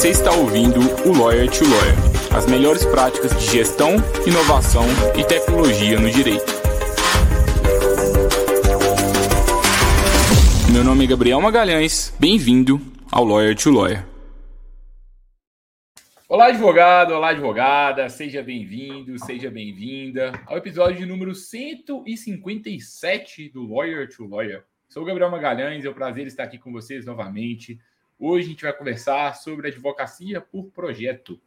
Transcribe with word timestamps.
Você 0.00 0.08
está 0.08 0.32
ouvindo 0.32 0.80
o 1.06 1.12
Lawyer 1.12 1.46
to 1.50 1.62
Lawyer, 1.62 1.94
as 2.34 2.46
melhores 2.46 2.86
práticas 2.86 3.38
de 3.38 3.44
gestão, 3.44 3.96
inovação 4.26 4.84
e 5.14 5.22
tecnologia 5.22 6.00
no 6.00 6.10
direito. 6.10 6.50
Meu 10.72 10.82
nome 10.82 11.04
é 11.04 11.06
Gabriel 11.06 11.38
Magalhães, 11.42 12.16
bem-vindo 12.18 12.80
ao 13.12 13.24
Lawyer 13.24 13.54
to 13.54 13.70
Lawyer. 13.70 14.06
Olá, 16.26 16.46
advogado, 16.46 17.12
olá, 17.12 17.28
advogada, 17.28 18.08
seja 18.08 18.42
bem-vindo, 18.42 19.18
seja 19.18 19.50
bem-vinda 19.50 20.32
ao 20.46 20.56
episódio 20.56 20.96
de 20.96 21.04
número 21.04 21.34
157 21.34 23.50
do 23.50 23.70
Lawyer 23.70 24.08
to 24.08 24.26
Lawyer. 24.26 24.64
Sou 24.88 25.02
o 25.02 25.06
Gabriel 25.06 25.30
Magalhães, 25.30 25.84
é 25.84 25.90
um 25.90 25.92
prazer 25.92 26.26
estar 26.26 26.44
aqui 26.44 26.56
com 26.56 26.72
vocês 26.72 27.04
novamente. 27.04 27.78
Hoje 28.22 28.44
a 28.44 28.50
gente 28.50 28.62
vai 28.64 28.72
conversar 28.74 29.34
sobre 29.34 29.68
advocacia 29.68 30.42
por 30.42 30.64
projeto. 30.72 31.40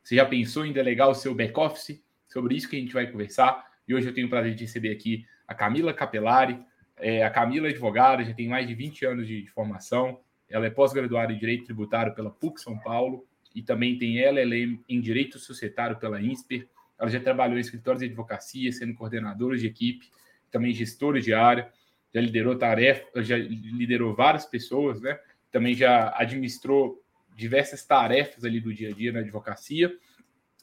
Você 0.00 0.14
já 0.14 0.24
pensou 0.24 0.64
em 0.64 0.72
delegar 0.72 1.08
o 1.08 1.14
seu 1.14 1.34
back-office? 1.34 2.00
Sobre 2.28 2.54
isso 2.54 2.68
que 2.68 2.76
a 2.76 2.78
gente 2.78 2.94
vai 2.94 3.04
conversar. 3.10 3.68
E 3.86 3.92
hoje 3.92 4.06
eu 4.06 4.14
tenho 4.14 4.28
o 4.28 4.30
prazer 4.30 4.54
de 4.54 4.62
receber 4.62 4.92
aqui 4.92 5.26
a 5.48 5.54
Camila 5.56 5.92
Capelari. 5.92 6.64
É, 6.96 7.24
a 7.24 7.30
Camila 7.30 7.66
é 7.66 7.70
advogada, 7.70 8.22
já 8.22 8.32
tem 8.32 8.46
mais 8.46 8.68
de 8.68 8.76
20 8.76 9.04
anos 9.06 9.26
de, 9.26 9.44
formação. 9.48 10.20
Ela 10.48 10.66
é 10.66 10.70
pós-graduada 10.70 11.32
em 11.32 11.36
Direito 11.36 11.64
Tributário 11.64 12.14
pela 12.14 12.30
PUC 12.30 12.60
São 12.60 12.78
Paulo 12.78 13.26
e 13.52 13.60
também 13.60 13.98
tem 13.98 14.20
LLM 14.20 14.78
em 14.88 15.00
Direito 15.00 15.36
Societário 15.36 15.98
pela 15.98 16.22
INSPER. 16.22 16.68
Ela 16.96 17.10
já 17.10 17.18
trabalhou 17.18 17.58
em 17.58 17.60
escritórios 17.60 18.02
de 18.02 18.06
advocacia, 18.06 18.70
sendo 18.70 18.94
coordenadora 18.94 19.58
de 19.58 19.66
equipe, 19.66 20.08
também 20.48 20.72
gestora 20.72 21.20
de 21.20 21.34
área, 21.34 21.72
já 22.14 22.20
liderou 22.20 22.56
tarefa, 22.56 23.20
já 23.20 23.36
liderou 23.36 24.14
várias 24.14 24.46
pessoas, 24.46 25.00
né? 25.00 25.18
Também 25.50 25.74
já 25.74 26.12
administrou 26.16 27.02
diversas 27.36 27.84
tarefas 27.84 28.44
ali 28.44 28.60
do 28.60 28.72
dia 28.72 28.90
a 28.90 28.92
dia 28.92 29.12
na 29.12 29.20
advocacia. 29.20 29.92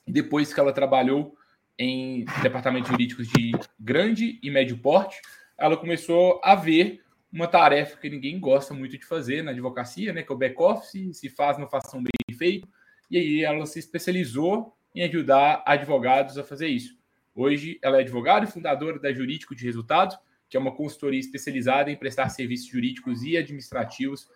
Depois 0.07 0.53
que 0.53 0.59
ela 0.59 0.71
trabalhou 0.71 1.35
em 1.77 2.25
departamentos 2.41 2.89
jurídicos 2.89 3.27
de 3.27 3.51
grande 3.79 4.39
e 4.41 4.49
médio 4.49 4.77
porte, 4.77 5.19
ela 5.57 5.77
começou 5.77 6.39
a 6.43 6.55
ver 6.55 7.01
uma 7.31 7.47
tarefa 7.47 7.97
que 7.97 8.09
ninguém 8.09 8.39
gosta 8.39 8.73
muito 8.73 8.97
de 8.97 9.05
fazer 9.05 9.43
na 9.43 9.51
advocacia, 9.51 10.13
né, 10.13 10.23
que 10.23 10.31
é 10.31 10.35
o 10.35 10.37
back-office, 10.37 11.17
se 11.17 11.29
faz, 11.29 11.57
não 11.57 11.67
façam 11.67 12.01
bem 12.01 12.37
feito, 12.37 12.67
e 13.11 13.17
aí 13.17 13.43
ela 13.43 13.65
se 13.65 13.79
especializou 13.79 14.73
em 14.95 15.03
ajudar 15.03 15.63
advogados 15.65 16.37
a 16.37 16.43
fazer 16.43 16.67
isso. 16.67 16.97
Hoje 17.35 17.77
ela 17.83 17.97
é 17.97 18.01
advogada 18.01 18.45
e 18.45 18.51
fundadora 18.51 18.97
da 18.97 19.13
Jurídico 19.13 19.53
de 19.53 19.65
Resultados, 19.65 20.17
que 20.49 20.57
é 20.57 20.59
uma 20.59 20.73
consultoria 20.73 21.19
especializada 21.19 21.91
em 21.91 21.95
prestar 21.95 22.29
serviços 22.29 22.67
jurídicos 22.67 23.21
e 23.23 23.37
administrativos 23.37 24.27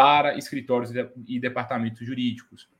para 0.00 0.34
escritórios 0.38 0.90
e 1.28 1.38
departamentos 1.38 2.06
jurídicos. 2.06 2.70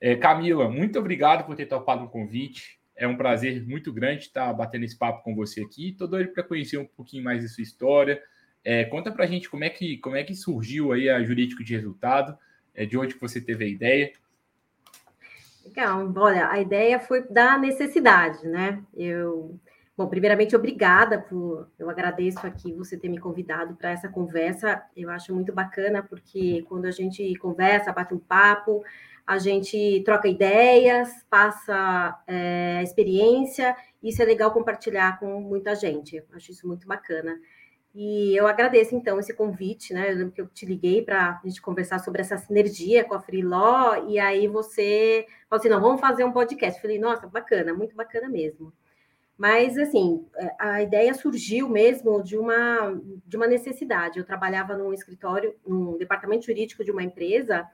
É, 0.00 0.16
Camila, 0.16 0.66
muito 0.70 0.98
obrigado 0.98 1.44
por 1.44 1.54
ter 1.54 1.66
topado 1.66 2.04
o 2.04 2.08
convite. 2.08 2.80
É 2.96 3.06
um 3.06 3.18
prazer 3.18 3.62
muito 3.66 3.92
grande 3.92 4.22
estar 4.22 4.50
batendo 4.54 4.86
esse 4.86 4.96
papo 4.96 5.22
com 5.22 5.34
você 5.34 5.60
aqui. 5.60 5.90
Estou 5.90 6.08
doido 6.08 6.32
para 6.32 6.42
conhecer 6.42 6.78
um 6.78 6.86
pouquinho 6.86 7.22
mais 7.22 7.42
da 7.42 7.48
sua 7.50 7.62
história. 7.62 8.22
É, 8.64 8.86
conta 8.86 9.12
para 9.12 9.24
a 9.24 9.26
gente 9.26 9.46
como 9.50 9.62
é, 9.62 9.68
que, 9.68 9.98
como 9.98 10.16
é 10.16 10.24
que 10.24 10.34
surgiu 10.34 10.90
aí 10.90 11.10
a 11.10 11.22
Jurídico 11.22 11.62
de 11.62 11.76
Resultado, 11.76 12.34
é, 12.74 12.86
de 12.86 12.96
onde 12.96 13.14
você 13.16 13.42
teve 13.42 13.66
a 13.66 13.68
ideia. 13.68 14.10
Legal, 15.66 16.10
olha, 16.16 16.48
a 16.50 16.58
ideia 16.58 16.98
foi 16.98 17.28
da 17.28 17.58
necessidade, 17.58 18.48
né? 18.48 18.82
Eu 18.96 19.60
Bom, 19.98 20.06
primeiramente, 20.06 20.54
obrigada 20.54 21.20
por. 21.20 21.68
Eu 21.76 21.90
agradeço 21.90 22.46
aqui 22.46 22.72
você 22.72 22.96
ter 22.96 23.08
me 23.08 23.18
convidado 23.18 23.74
para 23.74 23.90
essa 23.90 24.08
conversa. 24.08 24.80
Eu 24.96 25.10
acho 25.10 25.34
muito 25.34 25.52
bacana, 25.52 26.04
porque 26.04 26.64
quando 26.68 26.84
a 26.84 26.92
gente 26.92 27.34
conversa, 27.34 27.92
bate 27.92 28.14
um 28.14 28.18
papo, 28.20 28.80
a 29.26 29.38
gente 29.38 30.00
troca 30.04 30.28
ideias, 30.28 31.10
passa 31.28 32.16
é, 32.28 32.80
experiência, 32.80 33.76
isso 34.00 34.22
é 34.22 34.24
legal 34.24 34.52
compartilhar 34.52 35.18
com 35.18 35.40
muita 35.40 35.74
gente. 35.74 36.18
Eu 36.18 36.24
acho 36.32 36.52
isso 36.52 36.68
muito 36.68 36.86
bacana. 36.86 37.36
E 37.92 38.36
eu 38.36 38.46
agradeço, 38.46 38.94
então, 38.94 39.18
esse 39.18 39.34
convite, 39.34 39.92
né? 39.92 40.12
Eu 40.12 40.16
lembro 40.18 40.32
que 40.32 40.40
eu 40.40 40.46
te 40.46 40.64
liguei 40.64 41.02
para 41.02 41.40
a 41.42 41.48
gente 41.48 41.60
conversar 41.60 41.98
sobre 41.98 42.20
essa 42.20 42.38
sinergia 42.38 43.02
com 43.02 43.16
a 43.16 43.20
Freeló, 43.20 44.06
e 44.06 44.20
aí 44.20 44.46
você 44.46 45.26
falou 45.50 45.58
assim: 45.58 45.68
não, 45.68 45.80
vamos 45.80 46.00
fazer 46.00 46.22
um 46.22 46.30
podcast. 46.30 46.78
Eu 46.78 46.82
falei, 46.82 47.00
nossa, 47.00 47.26
bacana, 47.26 47.74
muito 47.74 47.96
bacana 47.96 48.28
mesmo. 48.28 48.72
Mas, 49.38 49.78
assim, 49.78 50.26
é, 50.36 50.54
a 50.58 50.82
ideia 50.82 51.14
surgiu 51.14 51.68
mesmo 51.68 52.20
de 52.24 52.36
uma, 52.36 53.00
de 53.24 53.36
uma 53.36 53.46
necessidade. 53.46 54.18
Eu 54.18 54.24
trabalhava 54.24 54.76
num 54.76 54.92
escritório, 54.92 55.54
num 55.64 55.96
departamento 55.96 56.44
jurídico 56.46 56.82
de 56.84 56.90
uma 56.90 57.04
empresa, 57.04 57.64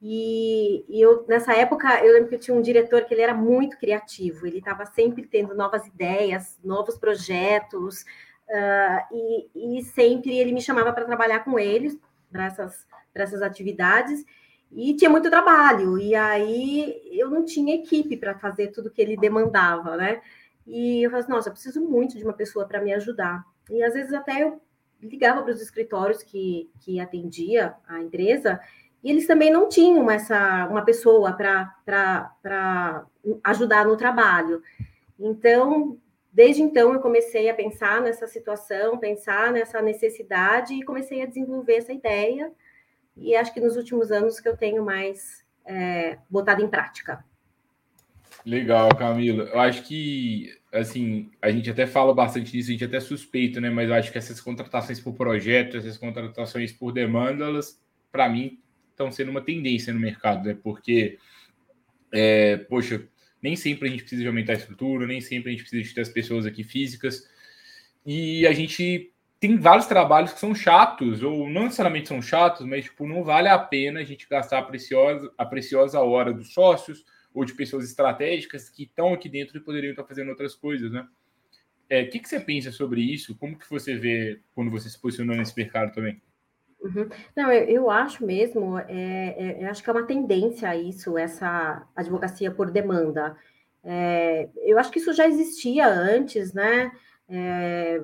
e, 0.00 0.84
e, 0.88 1.00
eu, 1.00 1.24
nessa 1.26 1.54
época, 1.54 2.04
eu 2.04 2.12
lembro 2.12 2.28
que 2.28 2.34
eu 2.36 2.38
tinha 2.38 2.56
um 2.56 2.62
diretor 2.62 3.04
que 3.04 3.12
ele 3.12 3.22
era 3.22 3.34
muito 3.34 3.76
criativo, 3.78 4.46
ele 4.46 4.58
estava 4.58 4.86
sempre 4.86 5.26
tendo 5.26 5.54
novas 5.56 5.84
ideias, 5.86 6.56
novos 6.62 6.96
projetos, 6.96 8.02
uh, 8.48 9.14
e, 9.54 9.78
e, 9.78 9.82
sempre 9.82 10.38
ele 10.38 10.52
me 10.52 10.60
chamava 10.60 10.92
para 10.92 11.04
trabalhar 11.04 11.40
com 11.40 11.58
ele, 11.58 12.00
para 12.30 12.44
essas, 12.46 12.86
essas 13.12 13.42
atividades, 13.42 14.24
e 14.70 14.94
tinha 14.94 15.10
muito 15.10 15.30
trabalho, 15.30 15.98
e 15.98 16.14
aí 16.14 17.00
eu 17.12 17.28
não 17.28 17.44
tinha 17.44 17.74
equipe 17.74 18.16
para 18.16 18.38
fazer 18.38 18.68
tudo 18.68 18.90
que 18.90 19.02
ele 19.02 19.16
demandava, 19.16 19.96
né? 19.96 20.20
E 20.68 21.02
eu 21.02 21.10
falei 21.10 21.24
assim, 21.24 21.32
nossa, 21.32 21.48
eu 21.48 21.52
preciso 21.52 21.80
muito 21.80 22.18
de 22.18 22.24
uma 22.24 22.34
pessoa 22.34 22.66
para 22.66 22.80
me 22.82 22.92
ajudar. 22.92 23.42
E 23.70 23.82
às 23.82 23.94
vezes 23.94 24.12
até 24.12 24.42
eu 24.42 24.60
ligava 25.02 25.42
para 25.42 25.52
os 25.52 25.62
escritórios 25.62 26.22
que, 26.22 26.70
que 26.80 27.00
atendia 27.00 27.74
a 27.86 28.00
empresa, 28.00 28.60
e 29.02 29.10
eles 29.10 29.26
também 29.26 29.50
não 29.50 29.68
tinham 29.68 30.10
essa 30.10 30.66
uma 30.68 30.84
pessoa 30.84 31.32
para 31.32 33.06
ajudar 33.44 33.86
no 33.86 33.96
trabalho. 33.96 34.62
Então, 35.18 35.96
desde 36.32 36.62
então, 36.62 36.92
eu 36.92 37.00
comecei 37.00 37.48
a 37.48 37.54
pensar 37.54 38.02
nessa 38.02 38.26
situação, 38.26 38.98
pensar 38.98 39.52
nessa 39.52 39.80
necessidade 39.80 40.74
e 40.74 40.82
comecei 40.82 41.22
a 41.22 41.26
desenvolver 41.26 41.76
essa 41.76 41.92
ideia. 41.92 42.52
E 43.16 43.34
acho 43.34 43.54
que 43.54 43.60
nos 43.60 43.76
últimos 43.76 44.10
anos 44.10 44.40
que 44.40 44.48
eu 44.48 44.56
tenho 44.56 44.84
mais 44.84 45.44
é, 45.64 46.18
botado 46.28 46.62
em 46.62 46.68
prática. 46.68 47.24
Legal, 48.44 48.88
Camila. 48.96 49.44
Eu 49.44 49.60
acho 49.60 49.82
que, 49.82 50.57
assim, 50.72 51.30
a 51.40 51.50
gente 51.50 51.70
até 51.70 51.86
fala 51.86 52.14
bastante 52.14 52.52
disso, 52.52 52.68
a 52.68 52.72
gente 52.72 52.84
até 52.84 53.00
suspeita, 53.00 53.60
né? 53.60 53.70
Mas 53.70 53.88
eu 53.88 53.94
acho 53.94 54.12
que 54.12 54.18
essas 54.18 54.40
contratações 54.40 55.00
por 55.00 55.14
projeto, 55.14 55.76
essas 55.76 55.96
contratações 55.96 56.72
por 56.72 56.92
demanda, 56.92 57.46
elas, 57.46 57.80
para 58.12 58.28
mim, 58.28 58.60
estão 58.90 59.10
sendo 59.10 59.30
uma 59.30 59.40
tendência 59.40 59.92
no 59.92 60.00
mercado, 60.00 60.46
né? 60.46 60.56
Porque, 60.62 61.18
é, 62.12 62.56
poxa, 62.56 63.06
nem 63.42 63.56
sempre 63.56 63.88
a 63.88 63.90
gente 63.90 64.00
precisa 64.00 64.22
de 64.22 64.28
aumentar 64.28 64.52
a 64.52 64.56
estrutura, 64.56 65.06
nem 65.06 65.20
sempre 65.20 65.48
a 65.48 65.52
gente 65.52 65.62
precisa 65.62 65.82
de 65.82 65.94
ter 65.94 66.00
as 66.02 66.08
pessoas 66.08 66.44
aqui 66.44 66.64
físicas. 66.64 67.28
E 68.04 68.46
a 68.46 68.52
gente 68.52 69.12
tem 69.40 69.56
vários 69.56 69.86
trabalhos 69.86 70.32
que 70.32 70.40
são 70.40 70.54
chatos, 70.54 71.22
ou 71.22 71.48
não 71.48 71.64
necessariamente 71.64 72.08
são 72.08 72.20
chatos, 72.20 72.66
mas, 72.66 72.84
tipo, 72.84 73.06
não 73.06 73.22
vale 73.22 73.48
a 73.48 73.58
pena 73.58 74.00
a 74.00 74.04
gente 74.04 74.28
gastar 74.28 74.58
a 74.58 74.62
preciosa, 74.62 75.32
a 75.38 75.46
preciosa 75.46 76.00
hora 76.00 76.32
dos 76.32 76.52
sócios 76.52 77.04
ou 77.38 77.44
de 77.44 77.54
pessoas 77.54 77.84
estratégicas 77.84 78.68
que 78.68 78.82
estão 78.82 79.14
aqui 79.14 79.28
dentro 79.28 79.56
e 79.56 79.60
poderiam 79.60 79.92
estar 79.92 80.02
fazendo 80.02 80.30
outras 80.30 80.56
coisas, 80.56 80.90
né? 80.90 81.06
É, 81.88 82.02
o 82.02 82.10
que, 82.10 82.18
que 82.18 82.28
você 82.28 82.40
pensa 82.40 82.72
sobre 82.72 83.00
isso? 83.00 83.38
Como 83.38 83.56
que 83.56 83.70
você 83.70 83.96
vê 83.96 84.40
quando 84.56 84.72
você 84.72 84.90
se 84.90 85.00
posicionou 85.00 85.36
nesse 85.36 85.56
mercado 85.56 85.94
também? 85.94 86.20
Uhum. 86.80 87.08
Não, 87.36 87.52
eu, 87.52 87.64
eu, 87.68 87.90
acho 87.90 88.26
mesmo, 88.26 88.76
é, 88.76 88.86
é, 88.88 89.62
eu 89.62 89.70
acho 89.70 89.84
que 89.84 89.88
é 89.88 89.92
uma 89.92 90.04
tendência 90.04 90.74
isso, 90.74 91.16
essa 91.16 91.86
advocacia 91.94 92.50
por 92.50 92.72
demanda. 92.72 93.36
É, 93.84 94.48
eu 94.56 94.76
acho 94.76 94.90
que 94.90 94.98
isso 94.98 95.12
já 95.12 95.28
existia 95.28 95.86
antes, 95.86 96.52
né? 96.52 96.90
É, 97.28 98.02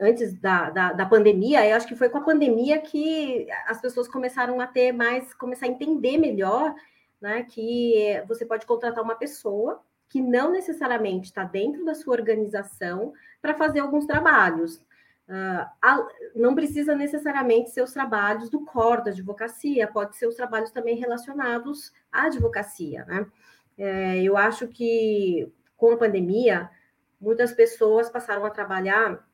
antes 0.00 0.32
da, 0.40 0.70
da, 0.70 0.92
da, 0.94 1.04
pandemia, 1.04 1.68
eu 1.68 1.76
acho 1.76 1.86
que 1.86 1.94
foi 1.94 2.08
com 2.08 2.16
a 2.16 2.24
pandemia 2.24 2.80
que 2.80 3.46
as 3.66 3.82
pessoas 3.82 4.08
começaram 4.08 4.60
a 4.62 4.66
ter 4.66 4.92
mais, 4.92 5.34
começar 5.34 5.66
a 5.66 5.68
entender 5.68 6.16
melhor 6.16 6.74
né, 7.20 7.42
que 7.44 8.22
você 8.26 8.46
pode 8.46 8.66
contratar 8.66 9.04
uma 9.04 9.14
pessoa 9.14 9.82
que 10.08 10.20
não 10.20 10.50
necessariamente 10.50 11.28
está 11.28 11.44
dentro 11.44 11.84
da 11.84 11.94
sua 11.94 12.14
organização 12.14 13.12
para 13.40 13.54
fazer 13.54 13.80
alguns 13.80 14.06
trabalhos. 14.06 14.76
Uh, 15.28 16.08
não 16.34 16.56
precisa 16.56 16.96
necessariamente 16.96 17.70
ser 17.70 17.82
os 17.82 17.92
trabalhos 17.92 18.50
do 18.50 18.64
core 18.64 19.04
da 19.04 19.10
advocacia, 19.12 19.86
pode 19.86 20.16
ser 20.16 20.26
os 20.26 20.34
trabalhos 20.34 20.72
também 20.72 20.96
relacionados 20.96 21.92
à 22.10 22.24
advocacia. 22.24 23.04
Né? 23.04 23.26
É, 23.78 24.22
eu 24.22 24.36
acho 24.36 24.66
que 24.66 25.52
com 25.80 25.92
a 25.92 25.96
pandemia, 25.96 26.68
muitas 27.18 27.52
pessoas 27.54 28.10
passaram 28.10 28.44
a 28.44 28.50
trabalhar 28.50 29.26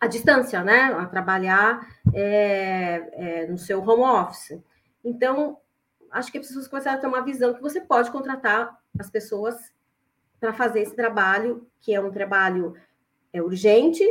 à 0.00 0.06
distância, 0.06 0.64
né? 0.64 0.84
A 0.84 1.04
trabalhar 1.06 1.86
é, 2.14 3.42
é, 3.42 3.46
no 3.46 3.58
seu 3.58 3.82
home 3.82 4.02
office. 4.02 4.58
Então, 5.04 5.58
acho 6.14 6.30
que 6.30 6.38
as 6.38 6.46
pessoas 6.46 6.68
começaram 6.68 6.96
a 6.96 7.00
ter 7.00 7.06
uma 7.06 7.24
visão 7.24 7.52
que 7.52 7.60
você 7.60 7.80
pode 7.80 8.10
contratar 8.10 8.78
as 8.98 9.10
pessoas 9.10 9.56
para 10.38 10.52
fazer 10.52 10.80
esse 10.80 10.94
trabalho, 10.94 11.66
que 11.80 11.92
é 11.92 12.00
um 12.00 12.10
trabalho 12.10 12.74
é 13.32 13.42
urgente, 13.42 14.04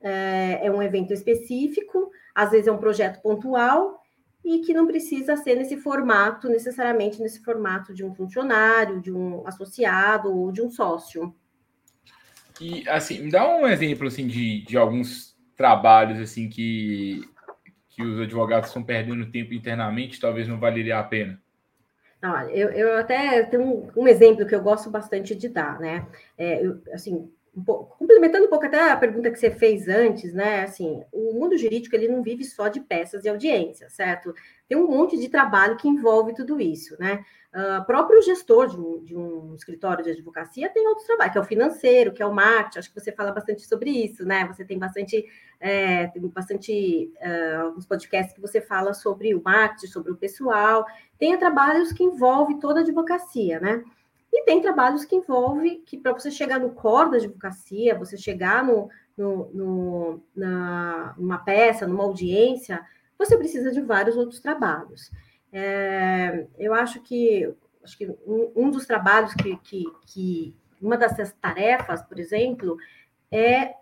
é, 0.00 0.60
é, 0.62 0.70
um 0.70 0.80
evento 0.80 1.12
específico, 1.12 2.10
às 2.34 2.50
vezes 2.50 2.68
é 2.68 2.72
um 2.72 2.78
projeto 2.78 3.20
pontual, 3.20 4.00
e 4.44 4.60
que 4.60 4.72
não 4.72 4.86
precisa 4.86 5.36
ser 5.36 5.56
nesse 5.56 5.76
formato, 5.76 6.48
necessariamente 6.48 7.20
nesse 7.20 7.42
formato 7.42 7.92
de 7.92 8.04
um 8.04 8.14
funcionário, 8.14 9.00
de 9.00 9.12
um 9.12 9.46
associado 9.46 10.32
ou 10.32 10.52
de 10.52 10.62
um 10.62 10.70
sócio. 10.70 11.34
E, 12.60 12.88
assim, 12.88 13.22
me 13.22 13.30
dá 13.30 13.48
um 13.48 13.66
exemplo, 13.66 14.06
assim, 14.06 14.26
de, 14.26 14.62
de 14.62 14.76
alguns 14.76 15.36
trabalhos, 15.56 16.20
assim, 16.20 16.48
que, 16.48 17.28
que 17.88 18.02
os 18.02 18.20
advogados 18.20 18.68
estão 18.68 18.82
perdendo 18.82 19.30
tempo 19.30 19.52
internamente, 19.52 20.20
talvez 20.20 20.46
não 20.46 20.58
valeria 20.58 20.98
a 20.98 21.02
pena. 21.02 21.40
Não, 22.20 22.48
eu, 22.50 22.70
eu 22.70 22.98
até 22.98 23.44
tenho 23.44 23.62
um, 23.62 23.90
um, 24.02 24.08
exemplo 24.08 24.46
que 24.46 24.54
eu 24.54 24.62
gosto 24.62 24.90
bastante 24.90 25.34
de 25.36 25.48
dar, 25.48 25.78
né? 25.78 26.06
É, 26.36 26.64
eu, 26.64 26.82
assim, 26.92 27.30
complementando 27.64 28.46
um 28.46 28.48
pouco 28.48 28.66
até 28.66 28.90
a 28.90 28.96
pergunta 28.96 29.30
que 29.30 29.38
você 29.38 29.50
fez 29.50 29.88
antes, 29.88 30.32
né? 30.32 30.62
Assim, 30.62 31.02
o 31.12 31.34
mundo 31.34 31.56
jurídico 31.56 31.94
ele 31.94 32.08
não 32.08 32.22
vive 32.22 32.44
só 32.44 32.68
de 32.68 32.80
peças 32.80 33.24
e 33.24 33.28
audiência, 33.28 33.88
certo? 33.88 34.34
Tem 34.68 34.76
um 34.76 34.86
monte 34.86 35.18
de 35.18 35.28
trabalho 35.28 35.76
que 35.76 35.88
envolve 35.88 36.34
tudo 36.34 36.60
isso, 36.60 36.96
né? 36.98 37.24
Uh, 37.50 37.82
próprio 37.86 38.20
gestor 38.20 38.68
de 38.68 38.78
um, 38.78 39.02
de 39.02 39.16
um, 39.16 39.54
escritório 39.54 40.04
de 40.04 40.10
advocacia 40.10 40.68
tem 40.68 40.86
outros 40.86 41.06
trabalhos, 41.06 41.32
que 41.32 41.38
é 41.38 41.40
o 41.40 41.44
financeiro, 41.44 42.12
que 42.12 42.22
é 42.22 42.26
o 42.26 42.34
marketing. 42.34 42.78
Acho 42.78 42.92
que 42.92 43.00
você 43.00 43.10
fala 43.10 43.32
bastante 43.32 43.62
sobre 43.66 43.90
isso, 43.90 44.24
né? 44.24 44.46
Você 44.48 44.64
tem 44.64 44.78
bastante, 44.78 45.24
é, 45.58 46.08
tem 46.08 46.20
bastante 46.28 47.10
uh, 47.16 47.76
uns 47.76 47.86
podcasts 47.86 48.34
que 48.34 48.40
você 48.40 48.60
fala 48.60 48.92
sobre 48.92 49.34
o 49.34 49.42
marketing, 49.42 49.86
sobre 49.86 50.12
o 50.12 50.16
pessoal. 50.16 50.84
Tem 51.18 51.36
trabalhos 51.38 51.90
que 51.90 52.04
envolvem 52.04 52.58
toda 52.60 52.80
a 52.80 52.82
advocacia, 52.82 53.58
né? 53.58 53.82
E 54.32 54.44
tem 54.44 54.60
trabalhos 54.60 55.04
que 55.04 55.16
envolve 55.16 55.82
que 55.86 55.96
para 55.96 56.12
você 56.12 56.30
chegar 56.30 56.58
no 56.58 56.70
core 56.70 57.10
da 57.10 57.16
advocacia, 57.16 57.98
você 57.98 58.16
chegar 58.16 58.64
no, 58.64 58.90
no, 59.16 59.50
no, 59.52 60.22
na, 60.34 61.14
numa 61.16 61.38
peça, 61.38 61.86
numa 61.86 62.04
audiência, 62.04 62.84
você 63.18 63.36
precisa 63.36 63.72
de 63.72 63.80
vários 63.80 64.16
outros 64.16 64.40
trabalhos. 64.40 65.10
É, 65.52 66.46
eu 66.58 66.74
acho 66.74 67.00
que 67.00 67.52
acho 67.82 67.96
que 67.96 68.06
um, 68.26 68.52
um 68.54 68.70
dos 68.70 68.86
trabalhos 68.86 69.32
que, 69.34 69.56
que, 69.58 69.84
que 70.06 70.54
uma 70.80 70.96
dessas 70.96 71.32
tarefas, 71.32 72.02
por 72.02 72.18
exemplo, 72.18 72.76
é 73.30 73.74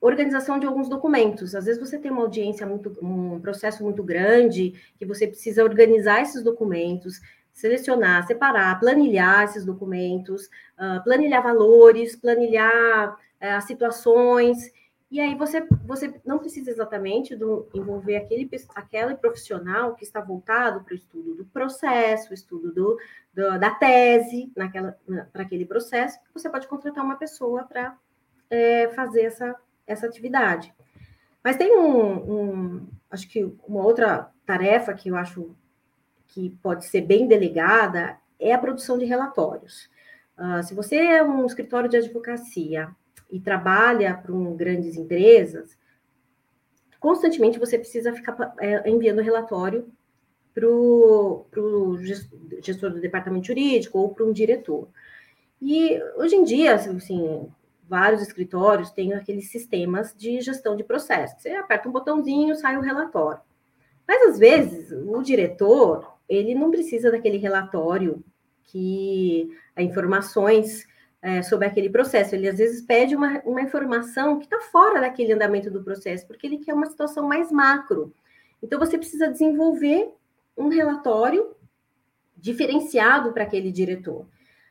organização 0.00 0.58
de 0.58 0.66
alguns 0.66 0.88
documentos. 0.88 1.54
Às 1.54 1.66
vezes 1.66 1.80
você 1.80 1.98
tem 1.98 2.10
uma 2.10 2.22
audiência 2.22 2.66
muito, 2.66 2.96
um 3.02 3.38
processo 3.40 3.82
muito 3.84 4.02
grande, 4.02 4.74
que 4.98 5.04
você 5.04 5.26
precisa 5.26 5.62
organizar 5.62 6.22
esses 6.22 6.42
documentos, 6.42 7.20
selecionar, 7.60 8.26
separar, 8.26 8.78
planilhar 8.80 9.44
esses 9.44 9.64
documentos, 9.64 10.46
uh, 10.78 11.02
planilhar 11.04 11.42
valores, 11.42 12.16
planilhar 12.16 13.12
uh, 13.12 13.62
situações, 13.66 14.72
e 15.10 15.18
aí 15.20 15.34
você, 15.34 15.66
você 15.84 16.20
não 16.24 16.38
precisa 16.38 16.70
exatamente 16.70 17.34
do, 17.34 17.68
envolver 17.74 18.16
aquele, 18.16 18.48
aquele 18.76 19.16
profissional 19.16 19.96
que 19.96 20.04
está 20.04 20.20
voltado 20.20 20.84
para 20.84 20.92
o 20.92 20.96
estudo 20.96 21.34
do 21.34 21.44
processo, 21.46 22.32
estudo 22.32 22.72
do, 22.72 22.96
do 23.34 23.58
da 23.58 23.70
tese, 23.72 24.52
naquela 24.56 24.96
para 25.32 25.42
aquele 25.42 25.66
processo, 25.66 26.16
você 26.32 26.48
pode 26.48 26.68
contratar 26.68 27.04
uma 27.04 27.16
pessoa 27.16 27.64
para 27.64 27.96
é, 28.48 28.88
fazer 28.90 29.22
essa, 29.22 29.56
essa 29.84 30.06
atividade. 30.06 30.72
Mas 31.42 31.56
tem 31.56 31.76
um, 31.76 32.32
um, 32.32 32.86
acho 33.10 33.28
que 33.28 33.42
uma 33.66 33.82
outra 33.82 34.30
tarefa 34.46 34.94
que 34.94 35.08
eu 35.08 35.16
acho 35.16 35.56
que 36.30 36.50
pode 36.62 36.84
ser 36.86 37.02
bem 37.02 37.26
delegada 37.26 38.18
é 38.38 38.52
a 38.52 38.58
produção 38.58 38.98
de 38.98 39.04
relatórios. 39.04 39.88
Uh, 40.38 40.62
se 40.62 40.74
você 40.74 40.96
é 40.96 41.22
um 41.22 41.44
escritório 41.44 41.88
de 41.88 41.96
advocacia 41.96 42.88
e 43.30 43.38
trabalha 43.38 44.14
para 44.14 44.32
um, 44.32 44.56
grandes 44.56 44.96
empresas, 44.96 45.76
constantemente 46.98 47.58
você 47.58 47.78
precisa 47.78 48.12
ficar 48.12 48.54
é, 48.58 48.88
enviando 48.88 49.20
relatório 49.20 49.90
para 50.54 50.66
o 50.66 51.96
gestor 52.62 52.90
do 52.90 53.00
departamento 53.00 53.46
jurídico 53.46 53.98
ou 53.98 54.14
para 54.14 54.24
um 54.24 54.32
diretor. 54.32 54.88
E 55.60 56.00
hoje 56.16 56.36
em 56.36 56.44
dia, 56.44 56.74
assim, 56.74 57.48
vários 57.88 58.22
escritórios 58.22 58.90
têm 58.90 59.12
aqueles 59.12 59.50
sistemas 59.50 60.14
de 60.16 60.40
gestão 60.40 60.74
de 60.74 60.82
processos. 60.82 61.42
Você 61.42 61.50
aperta 61.50 61.88
um 61.88 61.92
botãozinho, 61.92 62.56
sai 62.56 62.76
o 62.76 62.80
relatório. 62.80 63.40
Mas 64.08 64.30
às 64.30 64.38
vezes 64.38 64.90
o 64.90 65.22
diretor 65.22 66.09
ele 66.30 66.54
não 66.54 66.70
precisa 66.70 67.10
daquele 67.10 67.36
relatório 67.36 68.24
que 68.64 69.50
informações 69.76 70.86
é, 71.20 71.42
sobre 71.42 71.66
aquele 71.66 71.90
processo. 71.90 72.34
Ele 72.34 72.48
às 72.48 72.56
vezes 72.56 72.80
pede 72.80 73.16
uma, 73.16 73.40
uma 73.40 73.60
informação 73.60 74.38
que 74.38 74.44
está 74.44 74.60
fora 74.60 75.00
daquele 75.00 75.32
andamento 75.32 75.70
do 75.70 75.82
processo, 75.82 76.26
porque 76.26 76.46
ele 76.46 76.58
quer 76.58 76.72
uma 76.72 76.86
situação 76.86 77.26
mais 77.26 77.50
macro. 77.50 78.14
Então 78.62 78.78
você 78.78 78.96
precisa 78.96 79.28
desenvolver 79.28 80.10
um 80.56 80.68
relatório 80.68 81.54
diferenciado 82.36 83.32
para 83.32 83.42
aquele 83.42 83.72
diretor. 83.72 84.26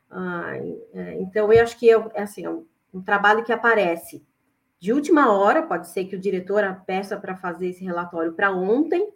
Ah, 0.09 0.53
então 1.19 1.51
eu 1.53 1.62
acho 1.62 1.77
que 1.77 1.89
é, 1.89 1.94
é 2.15 2.23
assim, 2.23 2.45
é 2.45 2.50
um, 2.50 2.65
um 2.94 3.01
trabalho 3.01 3.44
que 3.44 3.51
aparece 3.51 4.23
de 4.79 4.94
última 4.94 5.31
hora, 5.31 5.63
pode 5.63 5.89
ser 5.89 6.05
que 6.05 6.15
o 6.15 6.19
diretor 6.19 6.63
peça 6.88 7.17
para 7.17 7.35
fazer 7.35 7.67
esse 7.67 7.83
relatório 7.83 8.31
para 8.31 8.51
ontem, 8.51 9.12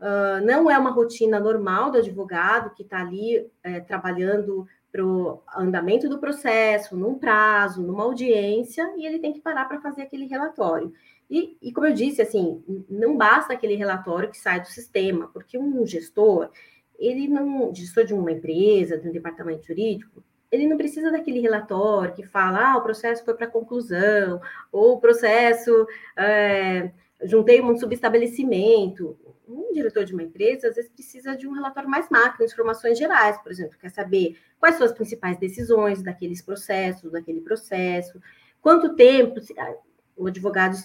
Uh, 0.00 0.44
não 0.46 0.70
é 0.70 0.78
uma 0.78 0.90
rotina 0.90 1.38
normal 1.38 1.90
do 1.90 1.98
advogado 1.98 2.74
que 2.74 2.82
está 2.82 3.02
ali 3.02 3.46
é, 3.62 3.80
trabalhando 3.80 4.66
para 4.90 5.04
o 5.04 5.42
andamento 5.54 6.08
do 6.08 6.18
processo, 6.18 6.96
num 6.96 7.18
prazo, 7.18 7.82
numa 7.82 8.04
audiência, 8.04 8.92
e 8.96 9.06
ele 9.06 9.18
tem 9.18 9.32
que 9.32 9.40
parar 9.40 9.66
para 9.66 9.80
fazer 9.80 10.02
aquele 10.02 10.26
relatório. 10.26 10.92
E, 11.28 11.56
e, 11.62 11.72
como 11.72 11.86
eu 11.86 11.94
disse, 11.94 12.20
assim, 12.20 12.64
não 12.88 13.16
basta 13.16 13.52
aquele 13.52 13.76
relatório 13.76 14.30
que 14.30 14.38
sai 14.38 14.60
do 14.60 14.66
sistema, 14.66 15.28
porque 15.28 15.56
um 15.56 15.86
gestor, 15.86 16.50
ele 16.98 17.28
não, 17.28 17.72
gestor 17.72 18.04
de 18.04 18.12
uma 18.12 18.32
empresa, 18.32 18.98
de 18.98 19.08
um 19.08 19.12
departamento 19.12 19.66
jurídico, 19.66 20.24
ele 20.50 20.66
não 20.66 20.76
precisa 20.76 21.12
daquele 21.12 21.38
relatório 21.38 22.14
que 22.14 22.26
fala, 22.26 22.72
ah, 22.72 22.76
o 22.78 22.82
processo 22.82 23.24
foi 23.24 23.34
para 23.34 23.46
conclusão, 23.46 24.40
ou 24.72 24.94
o 24.94 25.00
processo, 25.00 25.86
é, 26.16 26.90
juntei 27.24 27.60
um 27.60 27.76
subestabelecimento 27.76 29.16
um 29.50 29.72
diretor 29.72 30.04
de 30.04 30.12
uma 30.12 30.22
empresa, 30.22 30.68
às 30.68 30.76
vezes, 30.76 30.90
precisa 30.90 31.36
de 31.36 31.46
um 31.46 31.52
relatório 31.52 31.88
mais 31.88 32.08
macro, 32.08 32.44
informações 32.44 32.96
gerais, 32.96 33.36
por 33.38 33.50
exemplo, 33.50 33.76
quer 33.78 33.90
saber 33.90 34.36
quais 34.58 34.76
são 34.76 34.86
as 34.86 34.92
principais 34.92 35.38
decisões 35.38 36.02
daqueles 36.02 36.40
processos, 36.40 37.10
daquele 37.10 37.40
processo, 37.40 38.20
quanto 38.60 38.94
tempo 38.94 39.40
ah, 39.58 39.74
o 40.16 40.26
advogado 40.26 40.76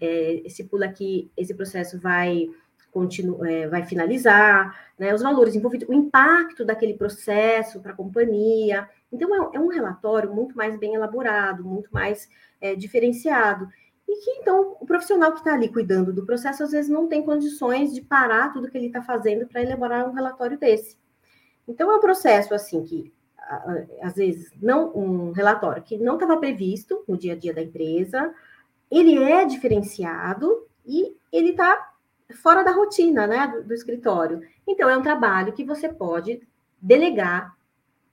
é, 0.00 0.32
estipula 0.44 0.88
que 0.88 1.30
esse 1.36 1.54
processo 1.54 1.98
vai 1.98 2.48
continu, 2.92 3.44
é, 3.44 3.68
vai 3.68 3.84
finalizar, 3.84 4.74
né, 4.98 5.14
os 5.14 5.20
valores 5.20 5.54
envolvidos, 5.54 5.86
o 5.86 5.92
impacto 5.92 6.64
daquele 6.64 6.94
processo 6.94 7.80
para 7.82 7.92
a 7.92 7.94
companhia. 7.94 8.88
Então, 9.12 9.34
é, 9.34 9.56
é, 9.56 9.60
um 9.60 9.68
relatório 9.68 10.34
muito 10.34 10.56
mais 10.56 10.78
bem 10.78 10.94
elaborado, 10.94 11.62
muito 11.62 11.90
mais 11.92 12.26
é, 12.58 12.74
diferenciado. 12.74 13.68
E 14.08 14.16
que, 14.24 14.30
então, 14.32 14.76
o 14.80 14.86
profissional 14.86 15.32
que 15.32 15.38
está 15.38 15.54
ali 15.54 15.68
cuidando 15.68 16.12
do 16.12 16.24
processo, 16.24 16.62
às 16.62 16.70
vezes, 16.70 16.90
não 16.90 17.08
tem 17.08 17.24
condições 17.24 17.92
de 17.92 18.00
parar 18.00 18.52
tudo 18.52 18.70
que 18.70 18.78
ele 18.78 18.86
está 18.86 19.02
fazendo 19.02 19.46
para 19.46 19.62
elaborar 19.62 20.08
um 20.08 20.12
relatório 20.12 20.58
desse. 20.58 20.96
Então, 21.66 21.90
é 21.90 21.96
um 21.96 22.00
processo, 22.00 22.54
assim, 22.54 22.84
que, 22.84 23.12
às 24.00 24.14
vezes, 24.14 24.52
não 24.62 24.96
um 24.96 25.32
relatório 25.32 25.82
que 25.82 25.98
não 25.98 26.14
estava 26.14 26.36
previsto 26.36 27.02
no 27.08 27.16
dia 27.16 27.32
a 27.32 27.36
dia 27.36 27.52
da 27.52 27.62
empresa, 27.62 28.32
ele 28.90 29.18
é 29.22 29.44
diferenciado 29.44 30.66
e 30.86 31.16
ele 31.32 31.50
está 31.50 31.92
fora 32.42 32.62
da 32.62 32.70
rotina, 32.70 33.26
né, 33.26 33.48
do, 33.48 33.64
do 33.64 33.74
escritório. 33.74 34.40
Então, 34.66 34.88
é 34.88 34.96
um 34.96 35.02
trabalho 35.02 35.52
que 35.52 35.64
você 35.64 35.88
pode 35.88 36.40
delegar 36.80 37.56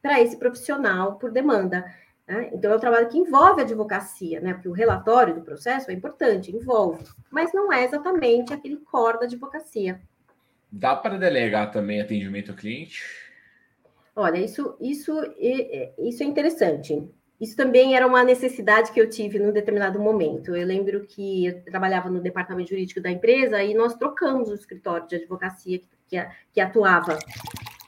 para 0.01 0.19
esse 0.19 0.37
profissional 0.37 1.15
por 1.15 1.31
demanda. 1.31 1.85
Né? 2.27 2.49
Então, 2.53 2.71
é 2.71 2.75
um 2.75 2.79
trabalho 2.79 3.09
que 3.09 3.17
envolve 3.17 3.61
a 3.61 3.63
advocacia, 3.63 4.39
né? 4.39 4.53
porque 4.53 4.69
o 4.69 4.73
relatório 4.73 5.35
do 5.35 5.41
processo 5.41 5.91
é 5.91 5.93
importante, 5.93 6.55
envolve, 6.55 7.03
mas 7.29 7.53
não 7.53 7.71
é 7.71 7.83
exatamente 7.83 8.53
aquele 8.53 8.77
core 8.77 9.19
da 9.19 9.25
advocacia. 9.25 10.01
Dá 10.71 10.95
para 10.95 11.17
delegar 11.17 11.71
também 11.71 12.01
atendimento 12.01 12.51
ao 12.51 12.57
cliente? 12.57 13.03
Olha, 14.15 14.37
isso, 14.37 14.75
isso, 14.79 15.13
isso 15.97 16.23
é 16.23 16.25
interessante. 16.25 17.07
Isso 17.41 17.57
também 17.57 17.95
era 17.95 18.07
uma 18.07 18.23
necessidade 18.23 18.91
que 18.91 19.01
eu 19.01 19.09
tive 19.09 19.37
num 19.37 19.51
determinado 19.51 19.99
momento. 19.99 20.55
Eu 20.55 20.65
lembro 20.65 21.05
que 21.05 21.47
eu 21.47 21.61
trabalhava 21.63 22.09
no 22.09 22.21
departamento 22.21 22.69
jurídico 22.69 23.01
da 23.01 23.11
empresa 23.11 23.61
e 23.61 23.73
nós 23.73 23.95
trocamos 23.95 24.49
o 24.49 24.55
escritório 24.55 25.07
de 25.07 25.17
advocacia 25.17 25.81
que, 26.07 26.25
que 26.53 26.61
atuava 26.61 27.17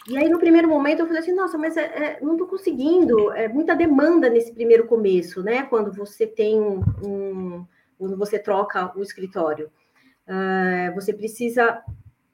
e 0.07 0.17
aí, 0.17 0.29
no 0.29 0.39
primeiro 0.39 0.69
momento, 0.69 1.00
eu 1.00 1.07
falei 1.07 1.21
assim, 1.21 1.33
nossa, 1.33 1.57
mas 1.57 1.75
é, 1.75 1.81
é, 1.81 2.19
não 2.21 2.33
estou 2.33 2.47
conseguindo, 2.47 3.31
é 3.31 3.47
muita 3.47 3.75
demanda 3.75 4.29
nesse 4.29 4.53
primeiro 4.53 4.85
começo, 4.85 5.41
né? 5.41 5.63
Quando 5.63 5.91
você 5.91 6.27
tem 6.27 6.59
um, 6.62 6.79
um 7.03 7.65
quando 7.97 8.15
você 8.17 8.38
troca 8.38 8.91
o 8.95 9.01
escritório. 9.01 9.71
Uh, 10.27 10.93
você 10.93 11.13
precisa 11.13 11.81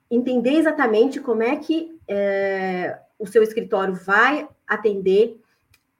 entender 0.09 0.55
exatamente 0.55 1.19
como 1.21 1.43
é 1.43 1.55
que 1.55 1.97
é, 2.07 2.99
o 3.17 3.25
seu 3.25 3.41
escritório 3.41 3.93
vai 3.93 4.49
atender 4.67 5.39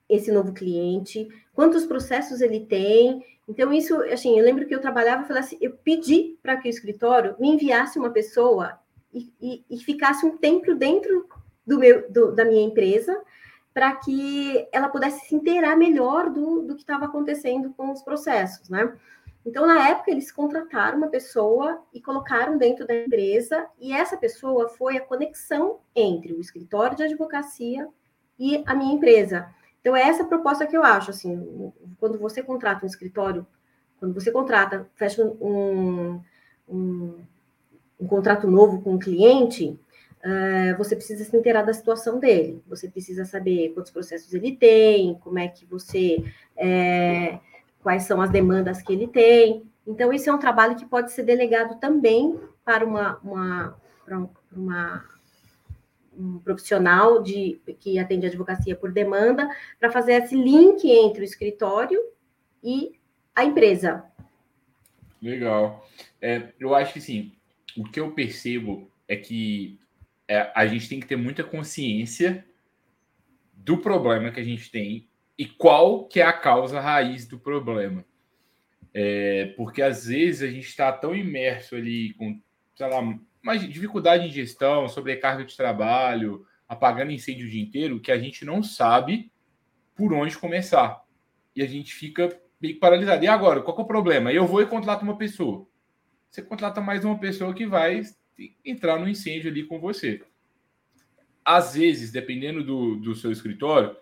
esse 0.10 0.32
novo 0.32 0.52
cliente, 0.52 1.30
quantos 1.54 1.86
processos 1.86 2.42
ele 2.42 2.60
tem. 2.60 3.24
Então, 3.48 3.72
isso, 3.72 3.96
assim, 4.12 4.38
eu 4.38 4.44
lembro 4.44 4.68
que 4.68 4.76
eu 4.76 4.82
trabalhava 4.82 5.24
e 5.24 5.28
falei 5.28 5.42
assim, 5.42 5.58
eu 5.62 5.72
pedi 5.72 6.38
para 6.44 6.58
que 6.58 6.68
o 6.68 6.70
escritório 6.70 7.36
me 7.40 7.50
enviasse 7.50 7.98
uma 7.98 8.10
pessoa 8.10 8.78
e, 9.14 9.32
e, 9.42 9.64
e 9.70 9.78
ficasse 9.78 10.26
um 10.26 10.38
tempo 10.38 10.76
dentro 10.76 11.30
do 11.66 11.80
meu, 11.80 12.10
do, 12.10 12.34
da 12.34 12.46
minha 12.46 12.64
empresa 12.64 13.22
para 13.74 13.96
que 13.96 14.68
ela 14.72 14.90
pudesse 14.90 15.28
se 15.28 15.36
inteirar 15.36 15.78
melhor 15.78 16.30
do, 16.30 16.62
do 16.64 16.76
que 16.76 16.82
estava 16.82 17.06
acontecendo 17.06 17.74
com 17.76 17.92
os 17.92 18.02
processos, 18.02 18.70
né? 18.70 18.94
Então, 19.46 19.66
na 19.66 19.90
época, 19.90 20.12
eles 20.12 20.32
contrataram 20.32 20.98
uma 20.98 21.08
pessoa 21.08 21.82
e 21.92 22.00
colocaram 22.00 22.58
dentro 22.58 22.86
da 22.86 22.94
empresa, 22.94 23.66
e 23.80 23.92
essa 23.92 24.16
pessoa 24.16 24.70
foi 24.70 24.98
a 24.98 25.02
conexão 25.02 25.80
entre 25.96 26.32
o 26.34 26.40
escritório 26.40 26.96
de 26.96 27.04
advocacia 27.04 27.88
e 28.38 28.64
a 28.68 28.76
minha 28.76 28.94
empresa. 28.94 29.50
Então, 29.80 29.96
é 29.96 30.04
essa 30.04 30.26
proposta 30.26 30.68
que 30.68 30.78
eu 30.78 30.84
acho, 30.84 31.10
assim, 31.10 31.74
quando 32.00 32.20
você 32.20 32.44
contrata 32.44 32.86
um 32.86 32.88
escritório, 32.88 33.48
quando 34.00 34.14
você 34.14 34.32
contrata, 34.32 34.88
fecha 34.96 35.24
um, 35.24 36.22
um, 36.70 37.16
um 38.00 38.08
contrato 38.08 38.48
novo 38.48 38.82
com 38.82 38.94
um 38.94 39.00
cliente, 39.00 39.80
uh, 40.26 40.78
você 40.78 40.96
precisa 40.96 41.24
se 41.24 41.36
inteirar 41.36 41.64
da 41.64 41.74
situação 41.74 42.20
dele, 42.20 42.62
você 42.68 42.90
precisa 42.90 43.26
saber 43.26 43.70
quantos 43.74 43.92
processos 43.92 44.34
ele 44.34 44.56
tem, 44.56 45.16
como 45.16 45.40
é 45.40 45.48
que 45.48 45.66
você... 45.66 46.24
É, 46.56 47.40
quais 47.82 48.04
são 48.04 48.22
as 48.22 48.30
demandas 48.30 48.82
que 48.82 48.94
ele 48.94 49.08
tem. 49.08 49.64
Então, 49.86 50.14
isso 50.14 50.30
é 50.30 50.34
um 50.34 50.40
trabalho 50.40 50.76
que 50.76 50.86
pode 50.86 51.12
ser 51.12 51.24
delegado 51.24 51.80
também 51.80 52.40
para 52.64 52.86
uma, 52.86 53.18
uma, 53.24 53.76
para 54.06 54.28
uma 54.56 55.06
um 56.18 56.40
profissional 56.40 57.24
de, 57.24 57.60
que 57.80 57.98
atende 57.98 58.28
advocacia 58.28 58.76
por 58.76 58.92
demanda, 58.92 59.50
para 59.80 59.92
fazer 59.92 60.14
esse 60.14 60.36
link 60.36 60.88
entre 60.90 61.22
o 61.22 61.24
escritório 61.24 62.00
e 62.64 63.00
a 63.34 63.44
empresa. 63.44 64.04
Legal. 65.22 65.88
É, 66.22 66.50
eu 66.60 66.76
acho 66.76 66.94
que 66.94 67.02
sim. 67.02 67.32
O 67.78 67.84
que 67.84 68.00
eu 68.00 68.12
percebo 68.12 68.92
é 69.08 69.16
que 69.16 69.80
é, 70.32 70.50
a 70.56 70.66
gente 70.66 70.88
tem 70.88 70.98
que 70.98 71.06
ter 71.06 71.18
muita 71.18 71.44
consciência 71.44 72.46
do 73.54 73.78
problema 73.78 74.32
que 74.32 74.40
a 74.40 74.44
gente 74.44 74.72
tem 74.72 75.10
e 75.38 75.46
qual 75.46 76.06
que 76.06 76.22
é 76.22 76.24
a 76.24 76.32
causa 76.32 76.80
raiz 76.80 77.28
do 77.28 77.38
problema. 77.38 78.06
É, 78.94 79.54
porque 79.58 79.82
às 79.82 80.06
vezes 80.06 80.42
a 80.42 80.50
gente 80.50 80.68
está 80.68 80.90
tão 80.90 81.14
imerso 81.14 81.76
ali 81.76 82.14
com, 82.14 82.42
sei 82.78 82.88
lá, 82.88 83.00
uma 83.44 83.58
dificuldade 83.58 84.26
em 84.26 84.32
gestão, 84.32 84.88
sobrecarga 84.88 85.44
de 85.44 85.58
trabalho, 85.58 86.46
apagando 86.66 87.12
incêndio 87.12 87.46
o 87.46 87.50
dia 87.50 87.62
inteiro, 87.62 88.00
que 88.00 88.12
a 88.12 88.18
gente 88.18 88.46
não 88.46 88.64
sabe 88.64 89.30
por 89.94 90.14
onde 90.14 90.38
começar. 90.38 91.04
E 91.54 91.62
a 91.62 91.68
gente 91.68 91.94
fica 91.94 92.40
meio 92.62 92.80
paralisado. 92.80 93.22
E 93.22 93.28
agora, 93.28 93.62
qual 93.62 93.78
é 93.78 93.82
o 93.82 93.86
problema? 93.86 94.32
Eu 94.32 94.48
vou 94.48 94.62
e 94.62 94.66
contrato 94.66 95.02
uma 95.02 95.18
pessoa. 95.18 95.68
Você 96.30 96.42
contrata 96.42 96.80
mais 96.80 97.04
uma 97.04 97.20
pessoa 97.20 97.54
que 97.54 97.66
vai 97.66 98.02
entrar 98.64 99.00
no 99.00 99.08
incêndio 99.08 99.50
ali 99.50 99.64
com 99.64 99.80
você. 99.80 100.22
Às 101.44 101.74
vezes, 101.76 102.12
dependendo 102.12 102.64
do, 102.64 102.96
do 102.98 103.16
seu 103.16 103.32
escritório, 103.32 103.96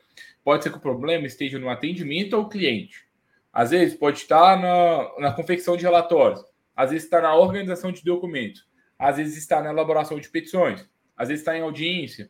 Pode 0.43 0.63
ser 0.63 0.71
que 0.71 0.77
o 0.77 0.81
problema 0.81 1.27
esteja 1.27 1.59
no 1.59 1.69
atendimento 1.69 2.35
ao 2.35 2.49
cliente. 2.49 3.05
Às 3.51 3.71
vezes 3.71 3.95
pode 3.95 4.19
estar 4.19 4.59
na, 4.59 5.29
na 5.29 5.33
confecção 5.33 5.75
de 5.75 5.83
relatórios. 5.83 6.43
Às 6.75 6.91
vezes 6.91 7.05
está 7.05 7.21
na 7.21 7.35
organização 7.35 7.91
de 7.91 8.03
documentos. 8.03 8.67
Às 8.97 9.17
vezes 9.17 9.37
está 9.37 9.61
na 9.61 9.69
elaboração 9.69 10.19
de 10.19 10.29
petições. 10.29 10.87
Às 11.15 11.27
vezes 11.27 11.41
está 11.41 11.57
em 11.57 11.61
audiência. 11.61 12.29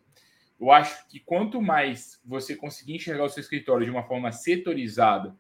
Eu 0.60 0.72
acho 0.72 1.08
que 1.08 1.20
quanto 1.20 1.62
mais 1.62 2.20
você 2.26 2.56
conseguir 2.56 2.96
enxergar 2.96 3.24
o 3.24 3.30
seu 3.30 3.42
escritório 3.42 3.86
de 3.86 3.92
uma 3.92 4.04
forma 4.04 4.32
setorizada 4.32 5.36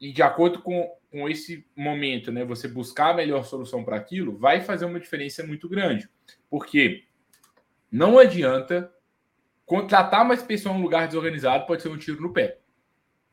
e 0.00 0.12
de 0.12 0.22
acordo 0.22 0.62
com, 0.62 0.90
com 1.10 1.28
esse 1.28 1.66
momento, 1.76 2.32
né, 2.32 2.44
você 2.44 2.66
buscar 2.66 3.10
a 3.10 3.14
melhor 3.14 3.44
solução 3.44 3.84
para 3.84 3.96
aquilo, 3.96 4.36
vai 4.36 4.60
fazer 4.60 4.86
uma 4.86 5.00
diferença 5.00 5.46
muito 5.46 5.68
grande. 5.68 6.08
Porque 6.48 7.04
não 7.90 8.18
adianta 8.18 8.90
Contratar 9.70 10.26
mais 10.26 10.42
pessoas 10.42 10.74
em 10.74 10.78
um 10.80 10.82
lugar 10.82 11.06
desorganizado 11.06 11.64
pode 11.64 11.80
ser 11.80 11.90
um 11.90 11.96
tiro 11.96 12.20
no 12.20 12.32
pé. 12.32 12.58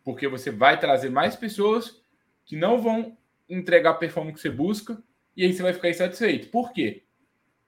Porque 0.04 0.28
você 0.28 0.52
vai 0.52 0.80
trazer 0.80 1.10
mais 1.10 1.36
pessoas 1.36 2.00
que 2.46 2.56
não 2.56 2.80
vão 2.80 3.18
entregar 3.50 3.90
a 3.90 3.96
performance 3.96 4.36
que 4.36 4.42
você 4.42 4.52
busca 4.52 5.02
e 5.36 5.44
aí 5.44 5.52
você 5.52 5.64
vai 5.64 5.74
ficar 5.74 5.90
insatisfeito. 5.90 6.50
Por 6.50 6.72
quê? 6.74 7.06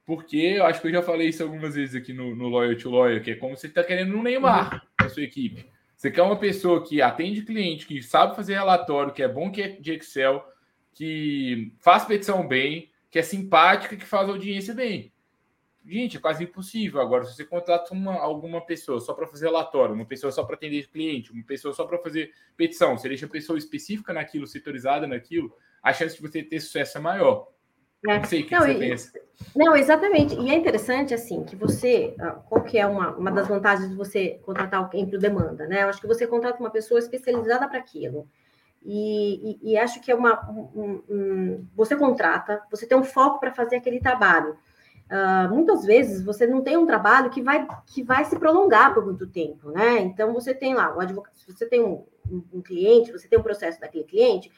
Porque 0.06 0.38
eu 0.38 0.68
acho 0.68 0.80
que 0.82 0.88
eu 0.88 0.92
já 0.92 1.02
falei 1.02 1.30
isso 1.30 1.42
algumas 1.42 1.74
vezes 1.74 1.96
aqui 1.96 2.14
no, 2.14 2.36
no 2.36 2.48
Lawyer 2.48 2.80
to 2.80 2.92
Lawyer, 2.92 3.24
que 3.24 3.32
é 3.32 3.36
como 3.36 3.58
você 3.58 3.66
está 3.66 3.84
querendo 3.84 4.16
um 4.16 4.22
Neymar 4.22 4.88
na 5.02 5.10
sua 5.10 5.24
equipe. 5.24 5.66
Você 6.00 6.10
quer 6.10 6.22
uma 6.22 6.40
pessoa 6.40 6.82
que 6.82 7.02
atende 7.02 7.42
cliente, 7.42 7.86
que 7.86 8.02
sabe 8.02 8.34
fazer 8.34 8.54
relatório, 8.54 9.12
que 9.12 9.22
é 9.22 9.28
bom 9.28 9.52
que 9.52 9.62
é 9.62 9.68
de 9.68 9.92
Excel, 9.92 10.42
que 10.94 11.74
faz 11.78 12.06
petição 12.06 12.48
bem, 12.48 12.90
que 13.12 13.20
é 13.20 13.22
simpática, 13.22 13.98
que 13.98 14.06
faz 14.06 14.30
audiência 14.30 14.74
bem. 14.74 15.12
Gente, 15.86 16.16
é 16.16 16.20
quase 16.22 16.46
impossível. 16.46 17.02
Agora, 17.02 17.26
se 17.26 17.36
você 17.36 17.44
contrata 17.44 17.94
uma, 17.94 18.14
alguma 18.14 18.66
pessoa 18.66 19.02
só 19.02 19.14
para 19.14 19.28
fazer 19.28 19.48
relatório, 19.48 19.94
uma 19.94 20.06
pessoa 20.06 20.32
só 20.32 20.42
para 20.46 20.56
atender 20.56 20.88
cliente, 20.88 21.34
uma 21.34 21.44
pessoa 21.44 21.74
só 21.74 21.84
para 21.84 21.98
fazer 21.98 22.32
petição, 22.56 22.98
você 22.98 23.10
deixa 23.10 23.26
a 23.26 23.30
pessoa 23.30 23.60
específica 23.60 24.14
naquilo, 24.14 24.48
setorizada 24.48 25.06
naquilo, 25.06 25.54
a 25.84 25.92
chance 25.92 26.16
de 26.16 26.22
você 26.22 26.42
ter 26.42 26.62
sucesso 26.62 26.98
é 26.98 27.02
maior. 27.02 27.52
É. 28.08 28.18
O 28.18 28.22
que, 28.22 28.52
não, 28.52 28.66
que 28.66 28.72
e. 28.72 28.96
Não, 29.56 29.76
exatamente. 29.76 30.36
E 30.36 30.50
é 30.50 30.56
interessante, 30.56 31.14
assim, 31.14 31.44
que 31.44 31.56
você. 31.56 32.16
Ah, 32.20 32.32
qual 32.32 32.64
que 32.64 32.78
é 32.78 32.86
uma, 32.86 33.12
uma 33.16 33.32
das 33.32 33.48
vantagens 33.48 33.90
de 33.90 33.96
você 33.96 34.40
contratar 34.44 34.80
alguém 34.80 35.06
para 35.06 35.20
demanda, 35.20 35.68
né? 35.68 35.84
Eu 35.84 35.90
acho 35.90 36.00
que 36.00 36.08
você 36.08 36.26
contrata 36.26 36.60
uma 36.60 36.70
pessoa 36.70 37.00
especializada 37.00 37.68
para 37.68 37.80
aquilo. 37.80 38.28
E, 38.82 39.58
e, 39.62 39.72
e, 39.72 39.78
acho 39.78 40.00
que 40.02 40.12
é 40.12 40.16
uma. 40.16 40.50
Um, 40.50 41.04
um, 41.10 41.68
você 41.76 41.96
contrata, 41.96 42.62
você 42.72 42.86
tem 42.86 42.98
um 42.98 43.04
foco 43.04 43.40
para 43.40 43.54
fazer 43.54 43.76
aquele 43.76 44.00
trabalho. 44.00 44.58
Uh, 45.10 45.50
muitas 45.54 45.84
vezes 45.84 46.24
você 46.24 46.46
não 46.46 46.62
tem 46.62 46.78
um 46.78 46.86
trabalho 46.86 47.32
que 47.32 47.42
vai, 47.42 47.68
que 47.88 48.04
vai 48.04 48.24
se 48.26 48.38
prolongar 48.38 48.94
por 48.94 49.04
muito 49.04 49.26
tempo, 49.26 49.72
né? 49.72 50.00
Então 50.02 50.34
você 50.34 50.54
tem 50.54 50.76
lá 50.76 50.96
o 50.96 51.02
advogado, 51.02 51.34
se 51.36 51.52
você 51.52 51.66
tem 51.66 51.84
um, 51.84 52.06
um, 52.32 52.44
um, 52.54 52.62
cliente, 52.62 53.12
você 53.12 53.28
tem 53.28 53.40
um 53.40 53.44
processo 53.44 53.80
daquele 53.80 54.04
cliente, 54.04 54.52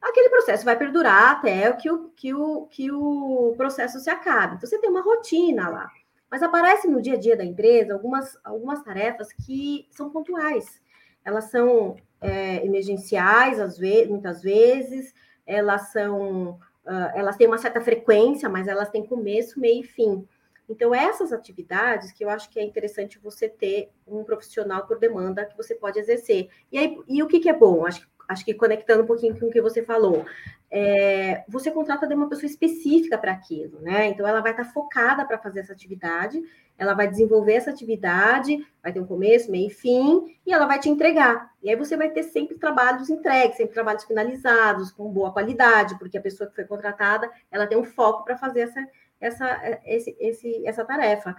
aquele 0.00 0.28
processo 0.30 0.64
vai 0.64 0.76
perdurar 0.76 1.32
até 1.32 1.72
que 1.72 1.90
o, 1.90 2.08
que 2.10 2.34
o, 2.34 2.66
que 2.66 2.90
o 2.90 3.54
processo 3.56 3.98
se 3.98 4.10
acabe. 4.10 4.56
Então 4.56 4.68
você 4.68 4.78
tem 4.78 4.90
uma 4.90 5.02
rotina 5.02 5.68
lá. 5.68 5.90
Mas 6.30 6.42
aparecem 6.42 6.90
no 6.90 7.00
dia 7.00 7.14
a 7.14 7.18
dia 7.18 7.36
da 7.36 7.44
empresa 7.44 7.94
algumas, 7.94 8.36
algumas 8.44 8.82
tarefas 8.82 9.32
que 9.32 9.86
são 9.90 10.10
pontuais. 10.10 10.80
Elas 11.24 11.50
são 11.50 11.96
é, 12.20 12.64
emergenciais, 12.64 13.60
às 13.60 13.78
vezes, 13.78 14.08
muitas 14.08 14.42
vezes, 14.42 15.14
elas 15.46 15.92
são 15.92 16.58
uh, 16.86 17.10
elas 17.14 17.36
têm 17.36 17.46
uma 17.46 17.58
certa 17.58 17.80
frequência, 17.80 18.48
mas 18.48 18.68
elas 18.68 18.88
têm 18.88 19.04
começo, 19.04 19.60
meio 19.60 19.80
e 19.80 19.86
fim. 19.86 20.26
Então, 20.68 20.94
essas 20.94 21.32
atividades 21.32 22.10
que 22.10 22.24
eu 22.24 22.28
acho 22.28 22.50
que 22.50 22.58
é 22.58 22.64
interessante 22.64 23.18
você 23.18 23.48
ter 23.48 23.90
um 24.06 24.24
profissional 24.24 24.84
por 24.86 24.98
demanda 24.98 25.44
que 25.44 25.56
você 25.56 25.74
pode 25.74 25.98
exercer. 25.98 26.48
E, 26.72 26.78
aí, 26.78 26.98
e 27.06 27.22
o 27.22 27.28
que, 27.28 27.38
que 27.38 27.48
é 27.48 27.52
bom? 27.52 27.86
Acho, 27.86 28.08
acho 28.28 28.44
que 28.44 28.54
conectando 28.54 29.02
um 29.02 29.06
pouquinho 29.06 29.38
com 29.38 29.46
o 29.46 29.50
que 29.50 29.60
você 29.60 29.82
falou, 29.82 30.24
é, 30.70 31.44
você 31.48 31.70
contrata 31.70 32.06
de 32.06 32.14
uma 32.14 32.28
pessoa 32.28 32.46
específica 32.46 33.16
para 33.16 33.32
aquilo, 33.32 33.80
né? 33.80 34.06
Então, 34.06 34.26
ela 34.26 34.40
vai 34.40 34.50
estar 34.50 34.64
focada 34.64 35.24
para 35.24 35.38
fazer 35.38 35.60
essa 35.60 35.72
atividade, 35.72 36.42
ela 36.76 36.92
vai 36.92 37.08
desenvolver 37.08 37.54
essa 37.54 37.70
atividade, 37.70 38.66
vai 38.82 38.92
ter 38.92 39.00
um 39.00 39.06
começo, 39.06 39.50
meio 39.50 39.68
e 39.68 39.70
fim, 39.70 40.36
e 40.44 40.52
ela 40.52 40.66
vai 40.66 40.78
te 40.78 40.88
entregar. 40.88 41.50
E 41.62 41.70
aí 41.70 41.76
você 41.76 41.96
vai 41.96 42.10
ter 42.10 42.24
sempre 42.24 42.58
trabalhos 42.58 43.08
entregues, 43.08 43.56
sempre 43.56 43.74
trabalhos 43.74 44.04
finalizados, 44.04 44.90
com 44.90 45.10
boa 45.10 45.32
qualidade, 45.32 45.98
porque 45.98 46.18
a 46.18 46.20
pessoa 46.22 46.48
que 46.48 46.54
foi 46.54 46.64
contratada, 46.64 47.30
ela 47.50 47.66
tem 47.66 47.78
um 47.78 47.84
foco 47.84 48.24
para 48.24 48.36
fazer 48.36 48.60
essa, 48.60 48.88
essa, 49.20 49.80
esse, 49.84 50.16
esse, 50.18 50.66
essa 50.66 50.84
tarefa. 50.84 51.34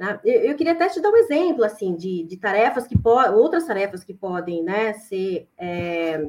Né? 0.00 0.18
Eu, 0.24 0.40
eu, 0.40 0.56
queria 0.56 0.72
até 0.72 0.88
te 0.88 1.00
dar 1.00 1.10
um 1.10 1.16
exemplo, 1.16 1.62
assim, 1.62 1.94
de, 1.94 2.24
de 2.24 2.36
tarefas 2.38 2.86
que 2.86 2.98
podem, 2.98 3.34
outras 3.34 3.66
tarefas 3.66 4.02
que 4.02 4.14
podem, 4.14 4.64
né, 4.64 4.94
ser... 4.94 5.46
É, 5.58 6.26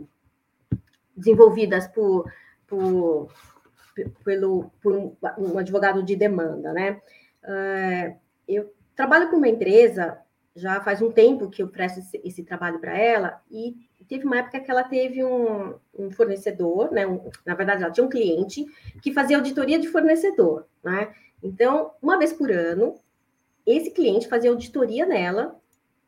desenvolvidas 1.15 1.87
por, 1.87 2.31
por, 2.67 3.31
pelo, 4.23 4.71
por 4.81 4.95
um, 4.95 5.15
um 5.37 5.57
advogado 5.57 6.03
de 6.03 6.15
demanda, 6.15 6.73
né? 6.73 7.01
Uh, 7.43 8.17
eu 8.47 8.73
trabalho 8.95 9.29
com 9.29 9.37
uma 9.37 9.47
empresa, 9.47 10.19
já 10.55 10.81
faz 10.81 11.01
um 11.01 11.11
tempo 11.11 11.49
que 11.49 11.61
eu 11.61 11.67
presto 11.67 11.99
esse, 11.99 12.21
esse 12.23 12.43
trabalho 12.43 12.79
para 12.79 12.97
ela, 12.97 13.41
e 13.49 13.75
teve 14.07 14.25
uma 14.25 14.39
época 14.39 14.59
que 14.59 14.69
ela 14.69 14.83
teve 14.83 15.23
um, 15.23 15.75
um 15.97 16.11
fornecedor, 16.11 16.91
né? 16.91 17.07
Um, 17.07 17.29
na 17.45 17.55
verdade, 17.55 17.83
ela 17.83 17.91
tinha 17.91 18.05
um 18.05 18.09
cliente 18.09 18.65
que 19.01 19.13
fazia 19.13 19.37
auditoria 19.37 19.79
de 19.79 19.87
fornecedor, 19.87 20.65
né? 20.83 21.13
Então, 21.41 21.91
uma 22.01 22.17
vez 22.17 22.33
por 22.33 22.51
ano, 22.51 22.95
esse 23.65 23.91
cliente 23.91 24.27
fazia 24.27 24.49
auditoria 24.49 25.05
nela, 25.05 25.59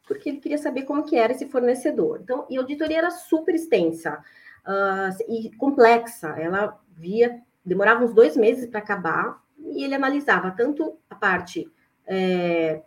porque 0.07 0.29
ele 0.29 0.39
queria 0.39 0.57
saber 0.57 0.83
como 0.83 1.03
que 1.03 1.15
era 1.15 1.31
esse 1.31 1.47
fornecedor. 1.47 2.19
Então, 2.21 2.45
e 2.49 2.57
a 2.57 2.61
auditoria 2.61 2.97
era 2.97 3.11
super 3.11 3.55
extensa 3.55 4.23
uh, 4.65 5.31
e 5.31 5.55
complexa. 5.55 6.29
Ela 6.37 6.79
via, 6.95 7.41
demorava 7.65 8.03
uns 8.03 8.13
dois 8.13 8.35
meses 8.35 8.67
para 8.67 8.79
acabar, 8.79 9.41
e 9.57 9.83
ele 9.83 9.95
analisava 9.95 10.51
tanto 10.51 10.97
a 11.09 11.15
parte 11.15 11.71
é, 12.05 12.81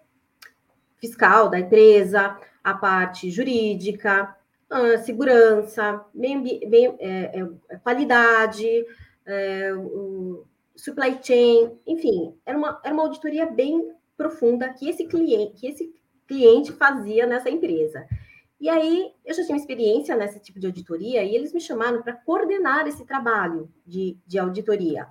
fiscal 0.99 1.49
da 1.49 1.59
empresa, 1.59 2.39
a 2.63 2.75
parte 2.75 3.31
jurídica, 3.31 4.37
uh, 4.71 4.99
segurança, 5.05 6.05
meio, 6.15 6.97
é, 6.99 7.41
é, 7.71 7.77
qualidade, 7.79 8.85
é, 9.25 9.73
o, 9.75 10.45
supply 10.77 11.19
chain, 11.23 11.73
enfim, 11.87 12.35
era 12.45 12.57
uma, 12.57 12.81
era 12.85 12.93
uma 12.93 13.05
auditoria 13.05 13.47
bem 13.47 13.91
profunda 14.17 14.69
que 14.73 14.89
esse 14.89 15.07
cliente, 15.07 15.61
que 15.61 15.67
esse 15.67 15.95
cliente 16.27 16.73
fazia 16.73 17.27
nessa 17.27 17.51
empresa. 17.51 18.07
E 18.59 18.69
aí, 18.69 19.13
eu 19.25 19.35
já 19.35 19.45
tinha 19.45 19.59
experiência 19.59 20.17
nesse 20.17 20.41
tipo 20.41 20.59
de 20.59 20.67
auditoria 20.67 21.23
e 21.23 21.35
eles 21.35 21.53
me 21.53 21.61
chamaram 21.61 22.03
para 22.03 22.15
coordenar 22.15 22.87
esse 22.87 23.05
trabalho 23.05 23.71
de, 23.87 24.17
de 24.27 24.39
auditoria. 24.39 25.07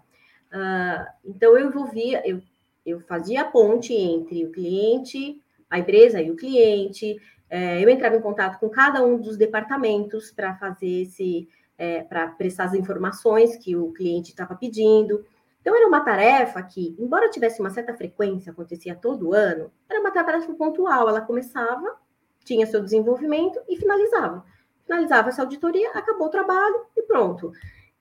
Uh, 0.51 1.05
então, 1.23 1.57
eu 1.57 1.67
envolvia, 1.67 2.27
eu, 2.27 2.41
eu 2.85 2.99
fazia 3.01 3.41
a 3.41 3.45
ponte 3.45 3.93
entre 3.93 4.45
o 4.45 4.51
cliente, 4.51 5.39
a 5.69 5.77
empresa 5.79 6.21
e 6.21 6.31
o 6.31 6.35
cliente, 6.35 7.17
é, 7.49 7.83
eu 7.83 7.89
entrava 7.89 8.15
em 8.15 8.21
contato 8.21 8.59
com 8.59 8.69
cada 8.69 9.03
um 9.03 9.17
dos 9.17 9.37
departamentos 9.37 10.31
para 10.31 10.55
fazer 10.55 11.03
esse, 11.03 11.47
é, 11.77 12.01
para 12.01 12.27
prestar 12.29 12.65
as 12.65 12.73
informações 12.73 13.55
que 13.57 13.75
o 13.75 13.91
cliente 13.91 14.31
estava 14.31 14.55
pedindo. 14.55 15.23
Então, 15.65 15.75
era 15.75 15.87
uma 15.87 16.01
tarefa 16.01 16.61
que, 16.61 16.95
embora 16.99 17.27
tivesse 17.27 17.59
uma 17.59 17.71
certa 17.71 17.91
frequência, 17.95 18.51
acontecia 18.51 18.93
todo 18.93 19.33
ano, 19.33 19.71
era 19.89 19.99
uma 19.99 20.11
tarefa 20.11 20.53
pontual. 20.53 21.09
Ela 21.09 21.21
começava, 21.21 21.97
tinha 22.43 22.67
seu 22.67 22.83
desenvolvimento 22.83 23.59
e 23.67 23.75
finalizava. 23.75 24.45
Finalizava 24.83 25.29
essa 25.29 25.41
auditoria, 25.41 25.89
acabou 25.89 26.27
o 26.27 26.29
trabalho 26.29 26.85
e 26.95 27.01
pronto. 27.01 27.51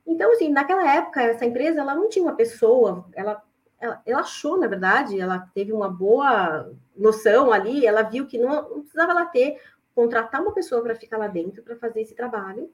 Então, 0.07 0.31
assim, 0.33 0.51
naquela 0.51 0.95
época, 0.95 1.23
essa 1.23 1.47
empresa, 1.47 1.81
ela 1.81 1.95
não 1.95 2.07
tinha 2.11 2.23
uma 2.23 2.37
pessoa, 2.37 3.07
ela, 3.15 3.43
ela, 3.81 4.03
ela 4.05 4.21
achou, 4.21 4.59
na 4.59 4.67
verdade, 4.67 5.19
ela 5.19 5.39
teve 5.55 5.73
uma 5.73 5.89
boa 5.89 6.71
noção 6.95 7.51
ali, 7.51 7.87
ela 7.87 8.03
viu 8.03 8.27
que 8.27 8.37
não, 8.37 8.51
não 8.69 8.81
precisava 8.81 9.13
ela 9.13 9.25
ter, 9.25 9.59
contratar 9.95 10.43
uma 10.43 10.53
pessoa 10.53 10.83
para 10.83 10.95
ficar 10.95 11.17
lá 11.17 11.29
dentro, 11.29 11.63
para 11.63 11.77
fazer 11.77 12.03
esse 12.03 12.15
trabalho, 12.15 12.71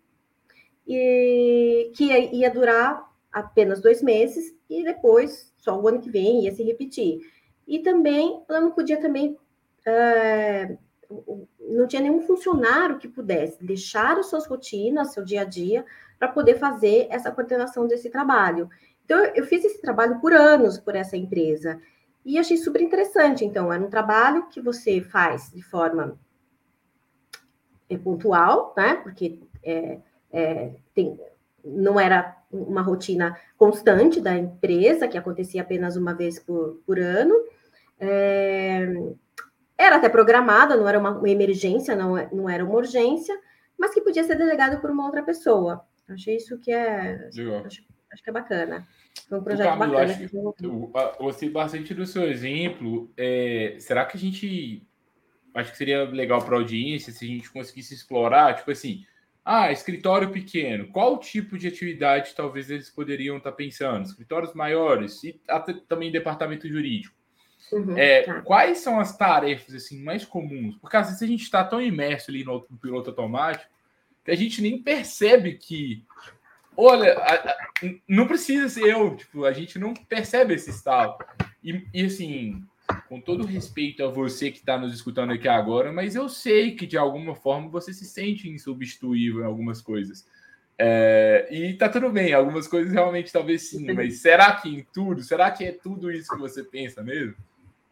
e 0.85 1.92
que 1.94 2.06
ia, 2.06 2.35
ia 2.35 2.50
durar 2.50 3.09
apenas 3.32 3.80
dois 3.80 4.02
meses, 4.02 4.54
e 4.68 4.82
depois, 4.84 5.52
só 5.56 5.78
o 5.78 5.87
ano 5.87 6.00
que 6.00 6.10
vem, 6.10 6.44
ia 6.44 6.54
se 6.54 6.62
repetir. 6.62 7.20
E 7.66 7.78
também, 7.80 8.42
ela 8.49 8.60
não 8.60 8.70
podia 8.70 9.00
também... 9.00 9.37
É, 9.87 10.76
não 11.58 11.87
tinha 11.87 12.02
nenhum 12.02 12.22
funcionário 12.22 12.99
que 12.99 13.08
pudesse 13.08 13.64
deixar 13.64 14.16
as 14.18 14.26
suas 14.26 14.46
rotinas, 14.46 15.12
seu 15.12 15.25
dia 15.25 15.42
a 15.42 15.44
dia, 15.44 15.84
para 16.18 16.28
poder 16.28 16.58
fazer 16.58 17.08
essa 17.10 17.32
coordenação 17.32 17.87
desse 17.87 18.10
trabalho. 18.10 18.68
Então, 19.04 19.18
eu 19.34 19.44
fiz 19.44 19.64
esse 19.64 19.80
trabalho 19.80 20.20
por 20.20 20.32
anos 20.32 20.78
por 20.78 20.94
essa 20.94 21.16
empresa 21.16 21.80
e 22.25 22.38
achei 22.38 22.56
super 22.56 22.80
interessante. 22.80 23.44
Então, 23.44 23.72
era 23.72 23.82
um 23.82 23.90
trabalho 23.90 24.49
que 24.49 24.60
você 24.60 25.00
faz 25.00 25.50
de 25.50 25.62
forma 25.62 26.18
é, 27.88 27.99
pontual, 27.99 28.72
né? 28.76 28.94
Porque 28.96 29.40
é, 29.64 29.99
é, 30.30 30.75
tem, 30.94 31.18
não 31.64 31.99
era 31.99 32.37
uma 32.50 32.83
rotina 32.83 33.37
constante 33.57 34.21
da 34.21 34.37
empresa, 34.37 35.07
que 35.07 35.19
acontecia 35.19 35.62
apenas 35.62 35.97
uma 35.97 36.14
vez 36.14 36.38
por, 36.38 36.81
por 36.87 36.99
ano. 36.99 37.35
É, 37.99 38.87
era 39.79 39.97
até 39.97 40.09
programada, 40.09 40.76
não 40.76 40.88
era 40.88 40.99
uma, 40.99 41.11
uma 41.11 41.29
emergência, 41.29 41.97
não, 41.97 42.14
não 42.33 42.49
era 42.49 42.64
uma 42.64 42.75
urgência, 42.75 43.38
mas 43.79 43.95
que 43.95 44.00
podia 44.00 44.25
ser 44.25 44.37
delegado 44.37 44.81
por 44.81 44.90
uma 44.90 45.07
outra 45.07 45.23
pessoa. 45.23 45.85
Achei 46.09 46.37
isso 46.37 46.59
que 46.59 46.73
é. 46.73 47.29
Acho, 47.64 47.83
acho, 48.12 48.23
que 48.23 48.31
é 48.31 48.33
bacana. 48.33 48.87
Foi 49.29 49.38
um 49.38 49.45
projeto 49.45 49.79
Camilo, 49.79 49.93
bacana. 49.93 50.12
Acho, 50.12 50.37
eu, 50.62 50.93
gostei 51.19 51.49
bastante 51.49 51.95
do 51.95 52.05
seu 52.05 52.25
exemplo. 52.25 53.11
É, 53.17 53.76
será 53.79 54.05
que 54.05 54.17
a 54.17 54.21
gente. 54.21 54.87
Acho 55.55 55.73
que 55.73 55.79
seria 55.79 56.05
legal 56.05 56.45
para 56.45 56.57
a 56.57 56.59
audiência 56.59 57.12
se 57.12 57.25
a 57.25 57.29
gente 57.29 57.50
conseguisse 57.50 57.95
explorar, 57.95 58.55
tipo 58.55 58.71
assim, 58.71 59.05
ah, 59.44 59.73
escritório 59.73 60.30
pequeno, 60.30 60.88
qual 60.88 61.19
tipo 61.19 61.58
de 61.58 61.69
atividade 61.69 62.34
talvez 62.34 62.71
eles 62.71 62.91
poderiam 62.91 63.38
estar 63.38 63.50
tá 63.50 63.56
pensando? 63.56 64.04
Escritórios 64.04 64.54
maiores 64.54 65.25
e 65.25 65.41
até 65.49 65.75
também 65.88 66.12
departamento 66.12 66.69
jurídico. 66.69 67.15
Uhum, 67.73 67.97
é, 67.97 68.23
tá. 68.23 68.43
Quais 68.43 68.78
são 68.78 68.99
as 68.99 69.17
tarefas 69.17 69.75
assim 69.75 70.02
mais 70.02 70.25
comuns? 70.25 70.76
Porque 70.76 70.97
às 70.97 71.06
vezes 71.06 71.23
a 71.23 71.26
gente 71.26 71.43
está 71.43 71.65
tão 71.65 71.80
imerso 71.80 72.30
ali 72.30 72.45
no, 72.45 72.67
no 72.69 72.78
piloto 72.78 73.10
automático 73.10 73.71
que 74.25 74.30
a 74.30 74.36
gente 74.36 74.60
nem 74.60 74.82
percebe 74.82 75.54
que, 75.54 76.04
olha, 76.76 77.15
a, 77.15 77.34
a, 77.34 77.56
não 78.06 78.26
precisa 78.26 78.69
ser 78.69 78.84
eu, 78.84 79.17
tipo, 79.17 79.45
a 79.45 79.52
gente 79.52 79.78
não 79.78 79.95
percebe 79.95 80.54
esse 80.54 80.71
estalo. 80.71 81.17
E, 81.62 81.86
e 81.95 82.04
assim, 82.04 82.62
com 83.09 83.21
todo 83.21 83.47
respeito 83.47 84.05
a 84.05 84.09
você 84.09 84.50
que 84.50 84.59
está 84.59 84.79
nos 84.79 84.95
escutando 84.95 85.33
aqui 85.33 85.49
agora, 85.49 85.93
mas 85.93 86.15
eu 86.15 86.29
sei 86.29 86.75
que 86.75 86.87
de 86.87 86.97
alguma 86.97 87.35
forma 87.35 87.69
você 87.69 87.93
se 87.93 88.05
sente 88.05 88.49
insubstituível 88.49 89.43
em 89.43 89.47
algumas 89.47 89.81
coisas. 89.81 90.26
É, 90.79 91.47
e 91.50 91.75
tá 91.75 91.89
tudo 91.89 92.09
bem, 92.09 92.33
algumas 92.33 92.67
coisas 92.67 92.93
realmente 92.93 93.31
talvez 93.31 93.69
sim, 93.69 93.93
mas 93.93 94.23
será 94.23 94.55
que 94.55 94.69
em 94.69 94.87
tudo? 94.95 95.23
Será 95.23 95.50
que 95.50 95.65
é 95.65 95.73
tudo 95.73 96.11
isso 96.11 96.31
que 96.31 96.39
você 96.39 96.65
pensa 96.65 97.03
mesmo? 97.03 97.37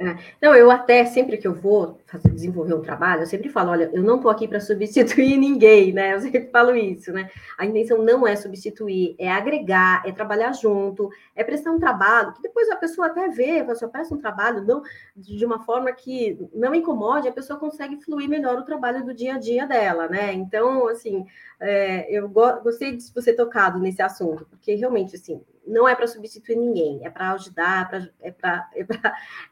É. 0.01 0.17
Não, 0.41 0.55
eu 0.55 0.71
até, 0.71 1.05
sempre 1.05 1.37
que 1.37 1.47
eu 1.47 1.53
vou 1.53 1.99
fazer, 2.07 2.31
desenvolver 2.31 2.73
um 2.73 2.81
trabalho, 2.81 3.23
eu 3.23 3.27
sempre 3.27 3.49
falo, 3.49 3.73
olha, 3.73 3.91
eu 3.93 4.01
não 4.01 4.15
estou 4.15 4.31
aqui 4.31 4.47
para 4.47 4.61
substituir 4.63 5.37
ninguém, 5.37 5.93
né? 5.93 6.15
Eu 6.15 6.21
sempre 6.21 6.49
falo 6.53 6.77
isso, 6.77 7.13
né? 7.13 7.29
A 7.59 7.67
intenção 7.67 8.01
não 8.01 8.25
é 8.25 8.37
substituir, 8.37 9.17
é 9.19 9.29
agregar, 9.29 10.05
é 10.07 10.13
trabalhar 10.13 10.53
junto, 10.53 11.11
é 11.35 11.43
prestar 11.43 11.73
um 11.73 11.81
trabalho, 11.81 12.33
que 12.33 12.43
depois 12.43 12.71
a 12.71 12.77
pessoa 12.77 13.09
até 13.09 13.29
vê, 13.29 13.65
pessoa 13.65 13.91
presta 13.91 14.15
um 14.15 14.19
trabalho 14.19 14.65
não, 14.65 14.83
de 15.17 15.45
uma 15.45 15.59
forma 15.65 15.91
que 15.93 16.39
não 16.55 16.73
incomode, 16.77 17.27
a 17.27 17.33
pessoa 17.33 17.59
consegue 17.59 18.01
fluir 18.01 18.29
melhor 18.29 18.57
o 18.57 18.65
trabalho 18.65 19.05
do 19.05 19.13
dia 19.13 19.35
a 19.35 19.39
dia 19.39 19.67
dela, 19.67 20.07
né? 20.09 20.33
Então, 20.33 20.87
assim, 20.87 21.27
é, 21.59 22.07
eu 22.17 22.29
go 22.29 22.61
gostei 22.63 22.97
de 22.97 23.13
você 23.13 23.33
tocado 23.33 23.81
nesse 23.81 24.01
assunto, 24.01 24.47
porque 24.49 24.77
realmente, 24.77 25.17
assim, 25.17 25.43
não 25.69 25.89
é 25.89 25.95
para 25.95 26.07
substituir 26.07 26.57
ninguém, 26.57 27.05
é 27.05 27.11
para 27.11 27.33
ajudar, 27.33 28.11
é 28.21 28.31
para 28.31 28.69
é 28.73 28.81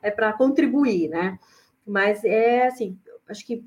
é 0.02 0.08
é 0.10 0.32
contribuir, 0.32 1.08
né? 1.08 1.38
Mas 1.86 2.24
é 2.24 2.66
assim, 2.66 2.98
acho 3.28 3.46
que 3.46 3.64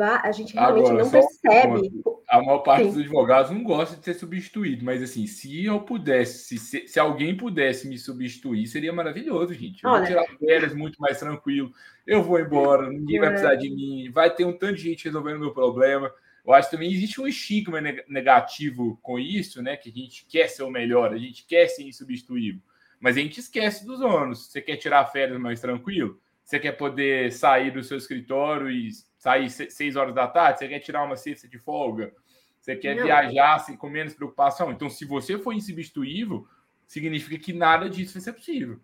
a 0.00 0.30
gente 0.30 0.54
realmente 0.54 0.86
Agora, 0.86 1.02
não 1.02 1.10
percebe. 1.10 2.02
Uma, 2.04 2.18
a 2.28 2.42
maior 2.42 2.58
parte 2.58 2.84
Sim. 2.84 2.90
dos 2.90 3.00
advogados 3.00 3.50
não 3.50 3.64
gosta 3.64 3.96
de 3.96 4.04
ser 4.04 4.14
substituído, 4.14 4.84
mas 4.84 5.02
assim, 5.02 5.26
se 5.26 5.64
eu 5.64 5.80
pudesse, 5.80 6.58
se, 6.58 6.86
se 6.86 7.00
alguém 7.00 7.36
pudesse 7.36 7.88
me 7.88 7.98
substituir, 7.98 8.66
seria 8.66 8.92
maravilhoso, 8.92 9.52
gente. 9.54 9.82
Eu 9.82 9.90
Olha, 9.90 9.98
vou 9.98 10.08
tirar 10.08 10.38
férias 10.38 10.74
muito 10.74 11.00
mais 11.00 11.18
tranquilo, 11.18 11.72
eu 12.06 12.22
vou 12.22 12.38
embora, 12.38 12.88
ninguém 12.88 13.18
vai 13.18 13.30
precisar 13.30 13.56
de 13.56 13.70
mim, 13.70 14.10
vai 14.12 14.32
ter 14.32 14.44
um 14.44 14.56
tanto 14.56 14.76
de 14.76 14.82
gente 14.82 15.04
resolvendo 15.04 15.40
meu 15.40 15.52
problema. 15.52 16.12
Eu 16.46 16.54
acho 16.54 16.70
que 16.70 16.76
também 16.76 16.92
existe 16.92 17.20
um 17.20 17.26
estigma 17.26 17.80
negativo 18.08 18.98
com 19.02 19.18
isso, 19.18 19.62
né? 19.62 19.76
Que 19.76 19.90
a 19.90 19.92
gente 19.92 20.26
quer 20.26 20.48
ser 20.48 20.62
o 20.62 20.70
melhor, 20.70 21.12
a 21.12 21.18
gente 21.18 21.46
quer 21.46 21.68
ser 21.68 21.82
insubstituível. 21.84 22.60
Mas 23.00 23.16
a 23.16 23.20
gente 23.20 23.38
esquece 23.38 23.86
dos 23.86 24.00
ônus. 24.00 24.46
Você 24.46 24.60
quer 24.60 24.76
tirar 24.76 25.04
férias 25.06 25.38
mais 25.38 25.60
tranquilo? 25.60 26.20
Você 26.42 26.58
quer 26.58 26.72
poder 26.72 27.30
sair 27.32 27.70
do 27.70 27.82
seu 27.82 27.98
escritório 27.98 28.70
e 28.70 28.90
sair 29.18 29.50
seis 29.50 29.96
horas 29.96 30.14
da 30.14 30.26
tarde? 30.26 30.60
Você 30.60 30.68
quer 30.68 30.80
tirar 30.80 31.04
uma 31.04 31.16
sexta 31.16 31.46
de 31.46 31.58
folga? 31.58 32.12
Você 32.58 32.74
quer 32.74 32.96
Não. 32.96 33.04
viajar 33.04 33.54
assim, 33.54 33.76
com 33.76 33.88
menos 33.88 34.14
preocupação? 34.14 34.72
Então, 34.72 34.88
se 34.88 35.04
você 35.04 35.38
for 35.38 35.52
insubstituível, 35.52 36.46
significa 36.86 37.38
que 37.38 37.52
nada 37.52 37.88
disso 37.88 38.14
vai 38.14 38.22
ser 38.22 38.32
possível. 38.32 38.80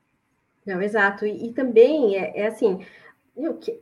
Não, 0.67 0.81
exato. 0.81 1.27
E, 1.27 1.49
e 1.49 1.53
também 1.53 2.17
é, 2.17 2.41
é 2.41 2.47
assim, 2.47 2.85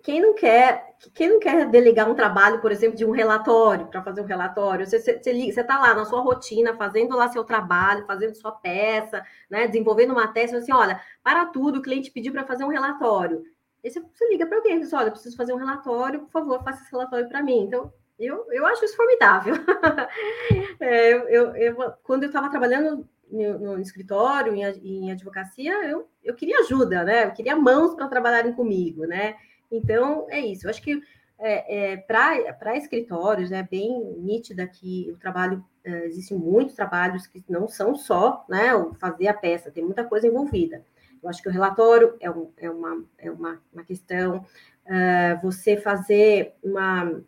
quem 0.03 0.21
não 0.21 0.35
quer, 0.35 0.97
quem 1.15 1.29
não 1.29 1.39
quer 1.39 1.69
delegar 1.69 2.11
um 2.11 2.15
trabalho, 2.15 2.61
por 2.61 2.73
exemplo, 2.73 2.97
de 2.97 3.05
um 3.05 3.11
relatório, 3.11 3.87
para 3.87 4.03
fazer 4.03 4.23
um 4.23 4.27
relatório? 4.27 4.87
Você 4.87 4.97
está 4.97 5.79
lá 5.79 5.95
na 5.95 6.07
sua 6.07 6.23
rotina, 6.23 6.75
fazendo 6.75 7.15
lá 7.15 7.29
seu 7.29 7.45
trabalho, 7.45 8.07
fazendo 8.07 8.35
sua 8.35 8.53
peça, 8.53 9.23
né, 9.51 9.67
desenvolvendo 9.67 10.13
uma 10.13 10.29
tese, 10.29 10.57
assim, 10.57 10.73
olha, 10.73 11.01
para 11.23 11.45
tudo, 11.47 11.81
o 11.81 11.83
cliente 11.83 12.11
pediu 12.11 12.33
para 12.33 12.47
fazer 12.47 12.65
um 12.65 12.69
relatório. 12.69 13.43
Aí 13.85 13.91
você, 13.91 14.01
você 14.01 14.29
liga 14.31 14.47
para 14.47 14.57
alguém 14.57 14.77
e 14.77 14.81
diz, 14.81 14.93
olha, 14.93 15.09
eu 15.09 15.13
preciso 15.13 15.37
fazer 15.37 15.53
um 15.53 15.59
relatório, 15.59 16.21
por 16.21 16.31
favor, 16.31 16.63
faça 16.65 16.83
esse 16.83 16.93
relatório 16.93 17.29
para 17.29 17.43
mim. 17.43 17.65
Então, 17.65 17.93
eu, 18.19 18.47
eu 18.53 18.65
acho 18.65 18.85
isso 18.85 18.97
formidável. 18.97 19.55
é, 20.81 21.13
eu, 21.13 21.57
eu, 21.57 21.93
quando 22.03 22.23
eu 22.23 22.29
estava 22.29 22.49
trabalhando 22.49 23.07
no, 23.33 23.59
no 23.59 23.81
escritório, 23.81 24.55
em, 24.55 24.63
em, 24.63 25.11
advocacia, 25.11 25.73
eu, 25.85 26.07
eu 26.23 26.35
queria 26.35 26.59
ajuda, 26.61 27.03
né? 27.03 27.25
Eu 27.25 27.33
queria 27.33 27.57
mãos 27.57 27.95
para 27.95 28.07
trabalharem 28.07 28.53
comigo, 28.53 29.07
né? 29.07 29.37
Então, 29.71 30.27
é 30.29 30.39
isso. 30.41 30.67
Eu 30.67 30.71
acho 30.71 30.83
que 30.83 31.03
é, 31.39 31.93
é, 31.93 31.97
para 31.97 32.77
escritórios 32.77 33.51
é 33.51 33.63
bem 33.63 34.15
nítida 34.19 34.67
que 34.67 35.11
o 35.11 35.17
trabalho, 35.17 35.65
é, 35.83 36.07
existem 36.07 36.39
muitos 36.39 36.77
trabalhos 36.77 37.27
que 37.27 37.43
não 37.49 37.67
são 37.67 37.97
só 37.97 38.45
né, 38.49 38.69
fazer 39.01 39.27
a 39.27 39.35
peça, 39.35 39.71
tem 39.71 39.85
muita 39.85 40.05
coisa 40.05 40.27
envolvida. 40.27 40.85
Eu 41.23 41.29
acho 41.29 41.43
que 41.43 41.49
o 41.49 41.53
relatório 41.53 42.17
é, 42.21 42.31
um, 42.31 42.51
é, 42.57 42.71
uma, 42.71 43.05
é 43.19 43.31
uma, 43.31 43.63
uma 43.73 43.85
questão, 43.85 44.45
uh, 44.87 45.41
você 45.43 45.77
fazer 45.77 46.55
uma 46.63 47.23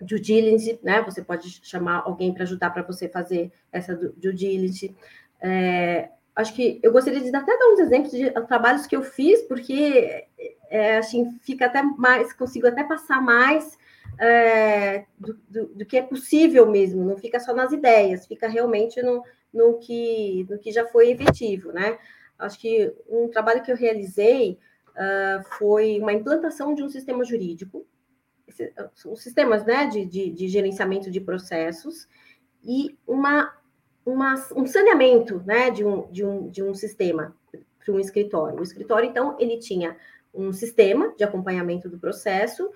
due 0.00 0.20
diligence, 0.20 0.78
né? 0.82 1.02
Você 1.02 1.22
pode 1.22 1.60
chamar 1.62 2.02
alguém 2.04 2.32
para 2.32 2.44
ajudar 2.44 2.70
para 2.70 2.82
você 2.82 3.08
fazer 3.08 3.52
essa 3.72 3.94
due 3.94 4.34
diligence. 4.34 4.94
É, 5.40 6.10
acho 6.34 6.54
que 6.54 6.80
eu 6.82 6.92
gostaria 6.92 7.20
de 7.20 7.34
até 7.34 7.56
dar 7.56 7.72
uns 7.72 7.80
exemplos 7.80 8.12
de 8.12 8.30
trabalhos 8.46 8.86
que 8.86 8.96
eu 8.96 9.02
fiz, 9.02 9.42
porque 9.42 10.26
é, 10.68 10.98
assim 10.98 11.38
fica 11.42 11.66
até 11.66 11.82
mais, 11.82 12.32
consigo 12.32 12.66
até 12.66 12.84
passar 12.84 13.20
mais 13.20 13.78
é, 14.18 15.04
do, 15.18 15.38
do, 15.48 15.66
do, 15.66 15.86
que 15.86 15.96
é 15.96 16.02
possível 16.02 16.70
mesmo, 16.70 17.04
não 17.04 17.16
fica 17.16 17.40
só 17.40 17.54
nas 17.54 17.72
ideias, 17.72 18.26
fica 18.26 18.48
realmente 18.48 19.02
no, 19.02 19.22
no, 19.52 19.78
que, 19.78 20.46
no 20.48 20.58
que 20.58 20.70
já 20.72 20.86
foi 20.86 21.10
efetivo, 21.10 21.72
né? 21.72 21.98
acho 22.40 22.58
que 22.58 22.92
um 23.08 23.28
trabalho 23.28 23.62
que 23.62 23.70
eu 23.70 23.76
realizei 23.76 24.58
uh, 24.90 25.44
foi 25.58 25.98
uma 26.00 26.12
implantação 26.12 26.74
de 26.74 26.82
um 26.82 26.88
sistema 26.88 27.24
jurídico, 27.24 27.86
os 29.06 29.22
sistemas 29.22 29.64
né, 29.64 29.86
de, 29.86 30.04
de, 30.04 30.30
de, 30.30 30.48
gerenciamento 30.48 31.10
de 31.10 31.20
processos, 31.20 32.08
e 32.62 32.96
uma, 33.06 33.52
uma, 34.04 34.34
um 34.54 34.66
saneamento 34.66 35.42
né, 35.46 35.70
de, 35.70 35.84
um, 35.84 36.10
de, 36.10 36.24
um, 36.24 36.48
de 36.48 36.62
um 36.62 36.74
sistema 36.74 37.34
para 37.84 37.94
um 37.94 37.98
escritório. 37.98 38.58
O 38.58 38.62
escritório, 38.62 39.08
então, 39.08 39.36
ele 39.38 39.58
tinha 39.58 39.96
um 40.32 40.52
sistema 40.52 41.12
de 41.16 41.24
acompanhamento 41.24 41.88
do 41.88 41.98
processo 41.98 42.70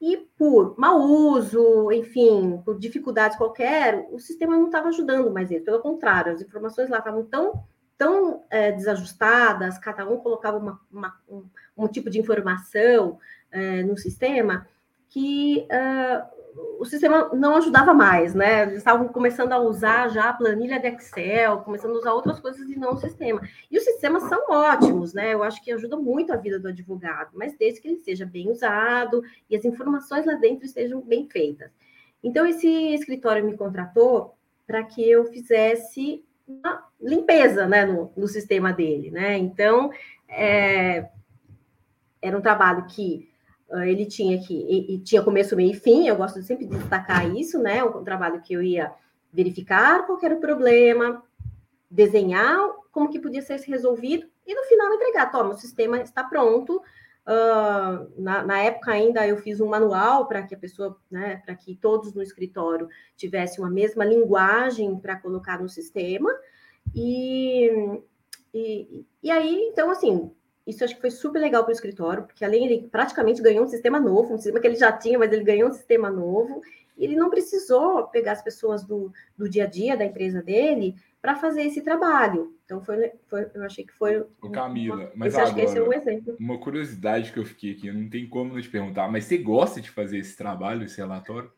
e 0.00 0.16
por 0.38 0.78
mau 0.78 0.98
uso, 1.00 1.92
enfim, 1.92 2.60
por 2.64 2.78
dificuldades 2.78 3.36
qualquer, 3.36 4.08
o 4.10 4.18
sistema 4.18 4.56
não 4.56 4.66
estava 4.66 4.88
ajudando 4.88 5.30
mais 5.30 5.50
ele. 5.50 5.64
Pelo 5.64 5.80
contrário, 5.80 6.32
as 6.32 6.40
informações 6.40 6.88
lá 6.88 6.98
estavam 6.98 7.24
tão, 7.24 7.64
tão 7.98 8.42
é, 8.48 8.72
desajustadas, 8.72 9.78
cada 9.78 10.08
um 10.08 10.16
colocava 10.16 10.56
uma, 10.56 10.80
uma, 10.90 11.20
um, 11.28 11.44
um, 11.76 11.86
tipo 11.86 12.08
de 12.08 12.18
informação 12.18 13.18
é, 13.50 13.82
no 13.82 13.96
sistema, 13.98 14.66
que 15.10 15.66
uh, 15.66 16.40
o 16.78 16.84
sistema 16.84 17.30
não 17.34 17.56
ajudava 17.56 17.92
mais, 17.92 18.34
né? 18.34 18.62
Eles 18.62 18.78
estavam 18.78 19.08
começando 19.08 19.52
a 19.52 19.58
usar 19.58 20.08
já 20.08 20.30
a 20.30 20.32
planilha 20.32 20.78
de 20.78 20.88
Excel, 20.88 21.58
começando 21.58 21.96
a 21.96 21.98
usar 21.98 22.12
outras 22.12 22.40
coisas 22.40 22.68
e 22.68 22.78
não 22.78 22.92
o 22.92 22.96
sistema. 22.96 23.40
E 23.70 23.76
os 23.76 23.84
sistemas 23.84 24.22
são 24.24 24.44
ótimos, 24.48 25.12
né? 25.12 25.34
Eu 25.34 25.42
acho 25.42 25.62
que 25.62 25.72
ajuda 25.72 25.96
muito 25.96 26.32
a 26.32 26.36
vida 26.36 26.58
do 26.58 26.68
advogado, 26.68 27.30
mas 27.34 27.56
desde 27.58 27.80
que 27.80 27.88
ele 27.88 27.98
seja 27.98 28.24
bem 28.24 28.50
usado 28.50 29.22
e 29.48 29.56
as 29.56 29.64
informações 29.64 30.24
lá 30.24 30.34
dentro 30.34 30.64
estejam 30.64 31.00
bem 31.00 31.28
feitas. 31.28 31.70
Então, 32.22 32.46
esse 32.46 32.68
escritório 32.94 33.44
me 33.44 33.56
contratou 33.56 34.34
para 34.66 34.84
que 34.84 35.08
eu 35.08 35.24
fizesse 35.26 36.24
uma 36.46 36.86
limpeza 37.00 37.66
né, 37.66 37.84
no, 37.84 38.12
no 38.16 38.28
sistema 38.28 38.72
dele, 38.72 39.10
né? 39.10 39.36
Então, 39.38 39.90
é, 40.28 41.08
era 42.22 42.36
um 42.36 42.42
trabalho 42.42 42.86
que 42.86 43.29
ele 43.78 44.06
tinha 44.06 44.38
que 44.40 44.54
e, 44.54 44.94
e, 44.94 44.98
tinha 45.00 45.22
começo, 45.22 45.56
meio 45.56 45.70
e 45.70 45.74
fim. 45.74 46.08
Eu 46.08 46.16
gosto 46.16 46.42
sempre 46.42 46.66
de 46.66 46.76
destacar 46.76 47.28
isso, 47.36 47.58
né? 47.58 47.82
Um 47.84 48.04
trabalho 48.04 48.40
que 48.42 48.52
eu 48.52 48.62
ia 48.62 48.92
verificar 49.32 50.06
qual 50.06 50.18
era 50.22 50.34
o 50.34 50.40
problema, 50.40 51.22
desenhar 51.90 52.58
como 52.90 53.10
que 53.10 53.20
podia 53.20 53.42
ser 53.42 53.60
resolvido 53.60 54.26
e 54.46 54.54
no 54.54 54.62
final 54.64 54.92
entregar. 54.92 55.30
Toma, 55.30 55.50
o 55.50 55.58
sistema 55.58 56.00
está 56.00 56.24
pronto. 56.24 56.82
Uh, 57.26 58.20
na, 58.20 58.42
na, 58.42 58.58
época 58.60 58.90
ainda 58.90 59.26
eu 59.26 59.36
fiz 59.36 59.60
um 59.60 59.68
manual 59.68 60.26
para 60.26 60.42
que 60.42 60.54
a 60.54 60.58
pessoa, 60.58 60.98
né, 61.08 61.40
para 61.44 61.54
que 61.54 61.76
todos 61.76 62.14
no 62.14 62.22
escritório 62.22 62.88
tivessem 63.14 63.62
uma 63.62 63.70
mesma 63.70 64.04
linguagem 64.04 64.98
para 64.98 65.16
colocar 65.16 65.60
no 65.60 65.68
sistema. 65.68 66.30
E, 66.94 67.70
e, 68.52 69.04
e 69.22 69.30
aí, 69.30 69.68
então, 69.70 69.90
assim, 69.90 70.32
isso 70.70 70.84
acho 70.84 70.94
que 70.94 71.00
foi 71.00 71.10
super 71.10 71.38
legal 71.38 71.62
para 71.62 71.70
o 71.70 71.74
escritório, 71.74 72.24
porque 72.24 72.44
além 72.44 72.64
ele 72.64 72.88
praticamente 72.88 73.42
ganhou 73.42 73.64
um 73.64 73.68
sistema 73.68 74.00
novo, 74.00 74.34
um 74.34 74.38
sistema 74.38 74.60
que 74.60 74.66
ele 74.66 74.76
já 74.76 74.92
tinha, 74.92 75.18
mas 75.18 75.32
ele 75.32 75.44
ganhou 75.44 75.68
um 75.68 75.72
sistema 75.72 76.10
novo. 76.10 76.62
E 76.96 77.04
ele 77.04 77.16
não 77.16 77.30
precisou 77.30 78.06
pegar 78.08 78.32
as 78.32 78.42
pessoas 78.42 78.84
do, 78.84 79.10
do 79.36 79.48
dia 79.48 79.64
a 79.64 79.66
dia 79.66 79.96
da 79.96 80.04
empresa 80.04 80.42
dele 80.42 80.94
para 81.20 81.34
fazer 81.34 81.62
esse 81.62 81.82
trabalho. 81.82 82.54
Então 82.64 82.82
foi, 82.82 83.10
foi, 83.26 83.46
eu 83.54 83.64
achei 83.64 83.84
que 83.84 83.92
foi. 83.92 84.20
Ô 84.40 84.50
Camila, 84.50 84.96
uma, 84.96 85.10
mas 85.14 85.34
agora, 85.34 85.46
acho 85.46 85.54
que 85.54 85.60
esse 85.62 85.78
é 85.78 85.82
um 85.82 85.92
exemplo. 85.92 86.36
Uma 86.38 86.58
curiosidade 86.58 87.32
que 87.32 87.38
eu 87.38 87.44
fiquei 87.44 87.72
aqui, 87.72 87.90
não 87.90 88.08
tem 88.08 88.28
como 88.28 88.54
não 88.54 88.60
te 88.60 88.68
perguntar, 88.68 89.10
mas 89.10 89.24
você 89.24 89.38
gosta 89.38 89.80
de 89.80 89.90
fazer 89.90 90.18
esse 90.18 90.36
trabalho, 90.36 90.84
esse 90.84 90.98
relatório? 90.98 91.50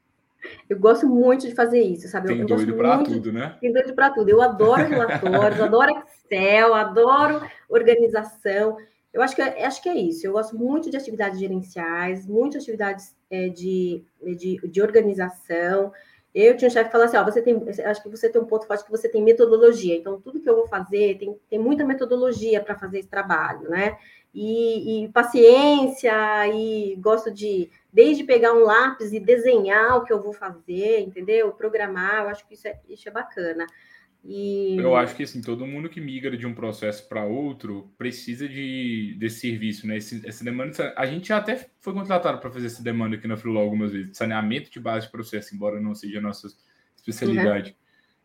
Eu 0.68 0.79
gosto 0.79 1.07
muito 1.07 1.46
de 1.46 1.55
fazer 1.55 1.81
isso, 1.81 2.09
sabe? 2.09 2.29
Tem 2.29 2.40
eu, 2.40 2.46
doido 2.46 2.75
para 2.75 2.98
tudo, 2.98 3.33
né? 3.33 3.57
Tem 3.61 3.72
doido 3.72 3.94
para 3.94 4.11
tudo. 4.11 4.29
Eu 4.29 4.42
adoro 4.42 4.88
relatórios, 4.88 5.61
adoro 5.61 6.03
Excel, 6.07 6.75
adoro 6.75 7.42
organização. 7.68 8.77
Eu 9.12 9.20
acho 9.20 9.37
que, 9.37 9.42
é, 9.42 9.66
acho 9.66 9.83
que 9.83 9.88
é 9.88 9.94
isso. 9.94 10.27
Eu 10.27 10.33
gosto 10.33 10.57
muito 10.57 10.90
de 10.90 10.96
atividades 10.96 11.38
gerenciais, 11.38 12.27
muito 12.27 12.53
de 12.53 12.59
atividades 12.59 13.14
é, 13.31 13.48
de, 13.48 14.05
de, 14.37 14.57
de, 14.68 14.83
organização. 14.83 15.92
Eu 16.35 16.57
tinha 16.57 16.68
um 16.68 16.72
chefe 16.72 16.87
que 16.87 16.92
falava 16.92 17.11
assim: 17.11 17.18
ó, 17.18 17.25
você 17.25 17.42
tem, 17.42 17.62
acho 17.85 18.03
que 18.03 18.09
você 18.09 18.31
tem 18.31 18.40
um 18.40 18.46
ponto 18.46 18.66
forte 18.66 18.85
que 18.85 18.90
você 18.90 19.09
tem 19.09 19.22
metodologia. 19.22 19.94
Então, 19.94 20.18
tudo 20.18 20.40
que 20.40 20.48
eu 20.48 20.57
vou 20.57 20.66
fazer 20.66 21.18
tem, 21.18 21.38
tem 21.51 21.59
muita 21.59 21.85
metodologia 21.85 22.62
para 22.62 22.75
fazer 22.79 23.01
esse 23.01 23.09
trabalho, 23.09 23.68
né? 23.68 23.98
E, 24.35 25.05
e, 25.05 25.09
paciência, 25.11 26.11
e 26.48 26.96
gosto 26.96 27.31
de, 27.31 27.70
desde 27.92 28.25
pegar 28.25 28.55
um 28.55 28.64
lápis 28.64 29.12
e 29.12 29.20
desenhar 29.20 29.98
o 29.98 30.05
que 30.05 30.12
eu 30.12 30.22
vou 30.22 30.33
fazer, 30.33 31.01
entendeu? 31.01 31.53
Programar, 31.53 32.22
eu 32.22 32.29
acho 32.31 32.46
que 32.48 32.55
isso 32.55 32.66
é, 32.66 32.81
isso 32.88 33.07
é 33.07 33.12
bacana. 33.12 33.66
E... 34.24 34.76
Eu 34.76 34.94
acho 34.94 35.16
que 35.16 35.24
assim, 35.24 35.40
todo 35.40 35.66
mundo 35.66 35.88
que 35.88 36.00
migra 36.00 36.37
de 36.37 36.46
um 36.46 36.54
processo 36.54 37.08
para 37.08 37.24
outro 37.24 37.92
precisa 37.98 38.48
de, 38.48 39.16
desse 39.18 39.40
serviço, 39.40 39.87
né? 39.87 39.96
Esse, 39.96 40.26
essa 40.26 40.44
demanda. 40.44 40.94
A 40.96 41.06
gente 41.06 41.28
já 41.28 41.38
até 41.38 41.68
foi 41.80 41.92
contratado 41.92 42.38
para 42.38 42.50
fazer 42.50 42.66
essa 42.66 42.82
demanda 42.82 43.16
aqui 43.16 43.26
na 43.26 43.37
Freelog 43.37 43.64
algumas 43.64 43.92
vezes, 43.92 44.16
saneamento 44.16 44.70
de 44.70 44.78
base 44.78 45.06
de 45.06 45.12
processo, 45.12 45.54
embora 45.54 45.80
não 45.80 45.94
seja 45.94 46.18
a 46.18 46.22
nossa 46.22 46.48
especialidade. 46.96 47.70
Uhum. 47.70 47.76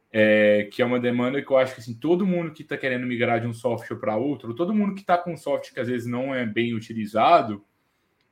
É, 0.10 0.70
que 0.72 0.82
é 0.82 0.86
uma 0.86 1.00
demanda 1.00 1.42
que 1.42 1.52
eu 1.52 1.58
acho 1.58 1.74
que 1.74 1.82
assim, 1.82 1.94
todo 1.94 2.26
mundo 2.26 2.54
que 2.54 2.62
está 2.62 2.78
querendo 2.78 3.06
migrar 3.06 3.42
de 3.42 3.48
um 3.48 3.54
software 3.54 3.98
para 3.98 4.16
outro, 4.16 4.54
todo 4.54 4.74
mundo 4.74 4.96
que 4.96 5.02
está 5.02 5.18
com 5.18 5.34
um 5.34 5.38
software 5.38 5.74
que 5.74 5.80
às 5.80 5.88
vezes 5.88 6.08
não 6.08 6.34
é 6.34 6.46
bem 6.46 6.74
utilizado, 6.74 7.66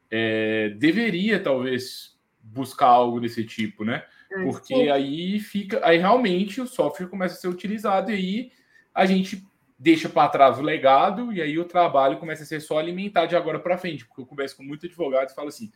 é, 0.10 0.70
deveria 0.70 1.40
talvez 1.40 2.18
buscar 2.42 2.88
algo 2.88 3.20
desse 3.20 3.44
tipo, 3.44 3.84
né? 3.84 4.06
É, 4.36 4.44
Porque 4.44 4.76
Sim. 4.76 4.90
aí 4.90 5.40
fica, 5.40 5.80
aí 5.84 5.98
realmente 5.98 6.60
o 6.60 6.68
software 6.68 7.08
começa 7.08 7.36
a 7.36 7.38
ser 7.38 7.48
utilizado 7.48 8.12
e 8.12 8.14
aí 8.14 8.52
a 8.94 9.06
gente 9.06 9.46
deixa 9.78 10.10
para 10.10 10.30
trás 10.30 10.58
o 10.58 10.62
legado 10.62 11.32
e 11.34 11.42
aí 11.42 11.58
o 11.60 11.66
trabalho 11.66 12.18
começa 12.18 12.44
a 12.44 12.46
ser 12.46 12.60
só 12.62 12.80
alimentado 12.80 13.28
de 13.28 13.36
agora 13.36 13.60
para 13.60 13.78
frente. 13.78 14.06
Porque 14.06 14.22
eu 14.22 14.26
converso 14.26 14.58
com 14.58 14.64
muitos 14.64 14.90
advogados 14.90 15.32
e 15.32 15.36
falo 15.36 15.50
assim: 15.50 15.72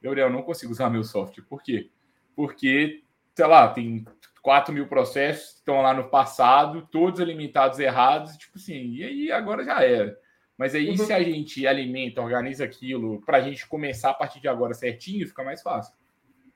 Gabriel, 0.00 0.30
não 0.30 0.42
consigo 0.42 0.72
usar 0.72 0.90
meu 0.90 1.04
software. 1.04 1.44
Por 1.44 1.62
quê? 1.62 1.90
Porque, 2.34 3.02
sei 3.34 3.46
lá, 3.46 3.68
tem 3.68 4.04
4 4.42 4.74
mil 4.74 4.86
processos 4.86 5.52
que 5.52 5.58
estão 5.58 5.80
lá 5.82 5.94
no 5.94 6.08
passado, 6.08 6.88
todos 6.90 7.20
alimentados 7.20 7.78
errados, 7.78 8.36
tipo 8.36 8.58
assim, 8.58 8.94
e 8.94 9.04
aí 9.04 9.32
agora 9.32 9.64
já 9.64 9.82
era. 9.82 10.18
Mas 10.56 10.74
aí, 10.74 10.90
uhum. 10.90 10.96
se 10.96 11.12
a 11.12 11.22
gente 11.22 11.66
alimenta, 11.66 12.20
organiza 12.20 12.64
aquilo, 12.64 13.22
para 13.22 13.38
a 13.38 13.40
gente 13.40 13.66
começar 13.66 14.10
a 14.10 14.14
partir 14.14 14.40
de 14.40 14.48
agora 14.48 14.74
certinho, 14.74 15.26
fica 15.26 15.42
mais 15.42 15.62
fácil. 15.62 15.94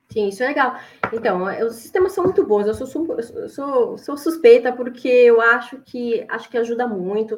Sim, 0.09 0.29
isso 0.29 0.41
é 0.41 0.47
legal. 0.47 0.79
Então, 1.11 1.43
os 1.65 1.75
sistemas 1.75 2.13
são 2.13 2.23
muito 2.23 2.45
bons. 2.45 2.65
Eu 2.65 2.73
sou, 2.73 2.87
sou, 3.49 3.97
sou 3.97 4.17
suspeita 4.17 4.71
porque 4.71 5.07
eu 5.07 5.41
acho 5.41 5.79
que 5.81 6.25
acho 6.29 6.49
que 6.49 6.57
ajuda 6.57 6.87
muito. 6.87 7.37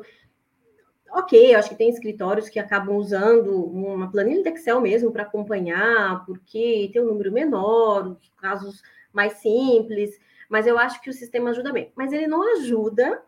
Ok, 1.12 1.56
acho 1.56 1.70
que 1.70 1.76
tem 1.76 1.90
escritórios 1.90 2.50
que 2.50 2.60
acabam 2.60 2.96
usando 2.96 3.66
uma 3.66 4.12
planilha 4.12 4.44
de 4.44 4.50
Excel 4.50 4.80
mesmo 4.80 5.12
para 5.12 5.24
acompanhar, 5.24 6.24
porque 6.26 6.90
tem 6.94 7.02
um 7.02 7.08
número 7.08 7.32
menor, 7.32 8.16
casos 8.38 8.84
mais 9.12 9.34
simples, 9.34 10.20
mas 10.48 10.68
eu 10.68 10.78
acho 10.78 11.02
que 11.02 11.10
o 11.10 11.14
sistema 11.14 11.50
ajuda 11.50 11.74
bem. 11.74 11.92
Mas 11.96 12.14
ele 12.14 12.28
não 12.28 12.44
ajuda 12.58 13.24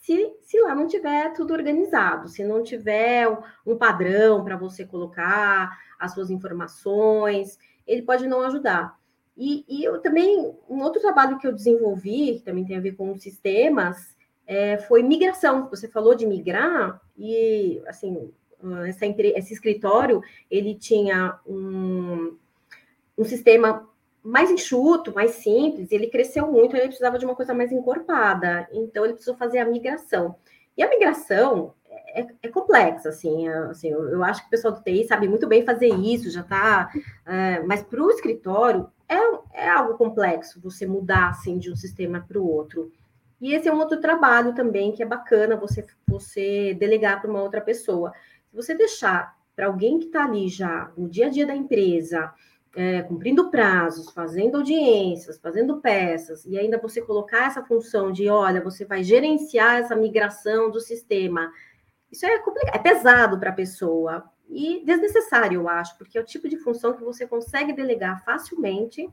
se, 0.00 0.32
se 0.42 0.60
lá 0.60 0.76
não 0.76 0.86
tiver 0.86 1.32
tudo 1.32 1.52
organizado, 1.52 2.28
se 2.28 2.44
não 2.44 2.62
tiver 2.62 3.26
um 3.66 3.76
padrão 3.76 4.44
para 4.44 4.56
você 4.56 4.86
colocar 4.86 5.76
as 5.98 6.14
suas 6.14 6.30
informações 6.30 7.58
ele 7.88 8.02
pode 8.02 8.28
não 8.28 8.42
ajudar. 8.42 8.96
E, 9.36 9.64
e, 9.68 9.84
eu 9.84 10.00
também, 10.00 10.52
um 10.68 10.82
outro 10.82 11.00
trabalho 11.00 11.38
que 11.38 11.46
eu 11.46 11.52
desenvolvi, 11.52 12.34
que 12.34 12.44
também 12.44 12.64
tem 12.64 12.76
a 12.76 12.80
ver 12.80 12.96
com 12.96 13.16
sistemas, 13.16 14.14
é, 14.46 14.78
foi 14.78 15.02
migração. 15.02 15.68
Você 15.70 15.88
falou 15.88 16.14
de 16.14 16.26
migrar, 16.26 17.00
e 17.16 17.80
assim, 17.86 18.32
essa, 18.86 19.06
esse 19.06 19.52
escritório, 19.54 20.22
ele 20.50 20.74
tinha 20.74 21.38
um, 21.46 22.36
um 23.16 23.24
sistema 23.24 23.88
mais 24.22 24.50
enxuto, 24.50 25.14
mais 25.14 25.32
simples, 25.32 25.92
ele 25.92 26.08
cresceu 26.08 26.50
muito, 26.50 26.76
ele 26.76 26.88
precisava 26.88 27.18
de 27.18 27.24
uma 27.24 27.36
coisa 27.36 27.54
mais 27.54 27.72
encorpada, 27.72 28.68
então 28.72 29.04
ele 29.04 29.14
precisou 29.14 29.36
fazer 29.36 29.58
a 29.58 29.64
migração. 29.64 30.34
E 30.76 30.82
a 30.82 30.88
migração, 30.88 31.74
é, 32.14 32.26
é 32.42 32.48
complexa, 32.48 33.08
assim, 33.08 33.48
é, 33.48 33.52
assim 33.70 33.88
eu, 33.88 34.08
eu, 34.08 34.24
acho 34.24 34.42
que 34.42 34.46
o 34.48 34.50
pessoal 34.50 34.74
do 34.74 34.82
TI 34.82 35.06
sabe 35.06 35.28
muito 35.28 35.46
bem 35.46 35.64
fazer 35.64 35.88
isso, 35.88 36.30
já 36.30 36.40
está, 36.40 36.90
é, 37.26 37.60
mas 37.60 37.82
para 37.82 38.02
o 38.02 38.10
escritório 38.10 38.88
é, 39.08 39.16
é 39.52 39.68
algo 39.68 39.94
complexo 39.94 40.60
você 40.60 40.86
mudar, 40.86 41.30
assim, 41.30 41.58
de 41.58 41.70
um 41.70 41.76
sistema 41.76 42.24
para 42.26 42.38
o 42.38 42.46
outro. 42.46 42.90
E 43.40 43.54
esse 43.54 43.68
é 43.68 43.72
um 43.72 43.78
outro 43.78 44.00
trabalho 44.00 44.54
também 44.54 44.92
que 44.92 45.02
é 45.02 45.06
bacana 45.06 45.56
você, 45.56 45.86
você 46.06 46.74
delegar 46.74 47.20
para 47.20 47.30
uma 47.30 47.42
outra 47.42 47.60
pessoa. 47.60 48.12
Se 48.50 48.56
você 48.56 48.74
deixar 48.74 49.36
para 49.54 49.66
alguém 49.66 49.98
que 49.98 50.06
está 50.06 50.24
ali 50.24 50.48
já 50.48 50.90
no 50.96 51.08
dia 51.08 51.26
a 51.26 51.30
dia 51.30 51.46
da 51.46 51.54
empresa, 51.54 52.32
é, 52.76 53.02
cumprindo 53.02 53.50
prazos, 53.50 54.10
fazendo 54.10 54.58
audiências, 54.58 55.38
fazendo 55.38 55.80
peças, 55.80 56.44
e 56.44 56.58
ainda 56.58 56.78
você 56.78 57.00
colocar 57.00 57.46
essa 57.46 57.64
função 57.64 58.12
de, 58.12 58.28
olha, 58.28 58.60
você 58.60 58.84
vai 58.84 59.02
gerenciar 59.02 59.78
essa 59.78 59.96
migração 59.96 60.70
do 60.70 60.80
sistema 60.80 61.50
isso 62.10 62.26
é 62.26 62.38
complicado, 62.38 62.74
é 62.74 62.78
pesado 62.78 63.38
para 63.38 63.50
a 63.50 63.54
pessoa 63.54 64.24
e 64.48 64.82
desnecessário, 64.84 65.60
eu 65.60 65.68
acho, 65.68 65.96
porque 65.98 66.16
é 66.16 66.20
o 66.20 66.24
tipo 66.24 66.48
de 66.48 66.56
função 66.56 66.94
que 66.94 67.04
você 67.04 67.26
consegue 67.26 67.72
delegar 67.72 68.24
facilmente 68.24 69.08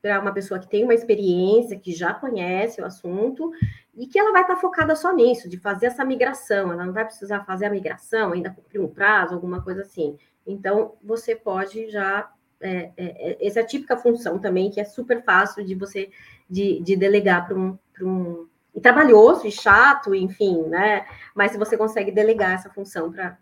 para 0.00 0.18
uma 0.18 0.32
pessoa 0.32 0.58
que 0.58 0.68
tem 0.68 0.82
uma 0.82 0.94
experiência, 0.94 1.78
que 1.78 1.92
já 1.92 2.14
conhece 2.14 2.80
o 2.80 2.86
assunto, 2.86 3.52
e 3.94 4.06
que 4.06 4.18
ela 4.18 4.32
vai 4.32 4.42
estar 4.42 4.56
focada 4.56 4.96
só 4.96 5.12
nisso, 5.12 5.48
de 5.48 5.58
fazer 5.58 5.86
essa 5.86 6.04
migração, 6.04 6.72
ela 6.72 6.86
não 6.86 6.92
vai 6.92 7.04
precisar 7.04 7.44
fazer 7.44 7.66
a 7.66 7.70
migração, 7.70 8.32
ainda 8.32 8.50
cumprir 8.50 8.80
um 8.80 8.88
prazo, 8.88 9.34
alguma 9.34 9.62
coisa 9.62 9.82
assim. 9.82 10.16
Então, 10.46 10.94
você 11.02 11.36
pode 11.36 11.90
já. 11.90 12.30
É, 12.62 12.90
é, 12.96 13.30
é 13.42 13.46
essa 13.46 13.60
é 13.60 13.62
a 13.62 13.66
típica 13.66 13.96
função 13.96 14.38
também, 14.38 14.70
que 14.70 14.80
é 14.80 14.84
super 14.84 15.22
fácil 15.22 15.64
de 15.64 15.74
você 15.74 16.10
de, 16.48 16.80
de 16.82 16.96
delegar 16.96 17.46
para 17.46 17.58
um, 17.58 17.78
um. 18.02 18.48
E 18.74 18.80
trabalhoso 18.80 19.46
e 19.46 19.50
chato, 19.50 20.14
enfim, 20.14 20.62
né? 20.68 21.06
Mas 21.34 21.52
se 21.52 21.58
você 21.58 21.76
consegue 21.76 22.10
delegar 22.12 22.52
essa 22.52 22.70
função 22.70 23.10
para 23.10 23.38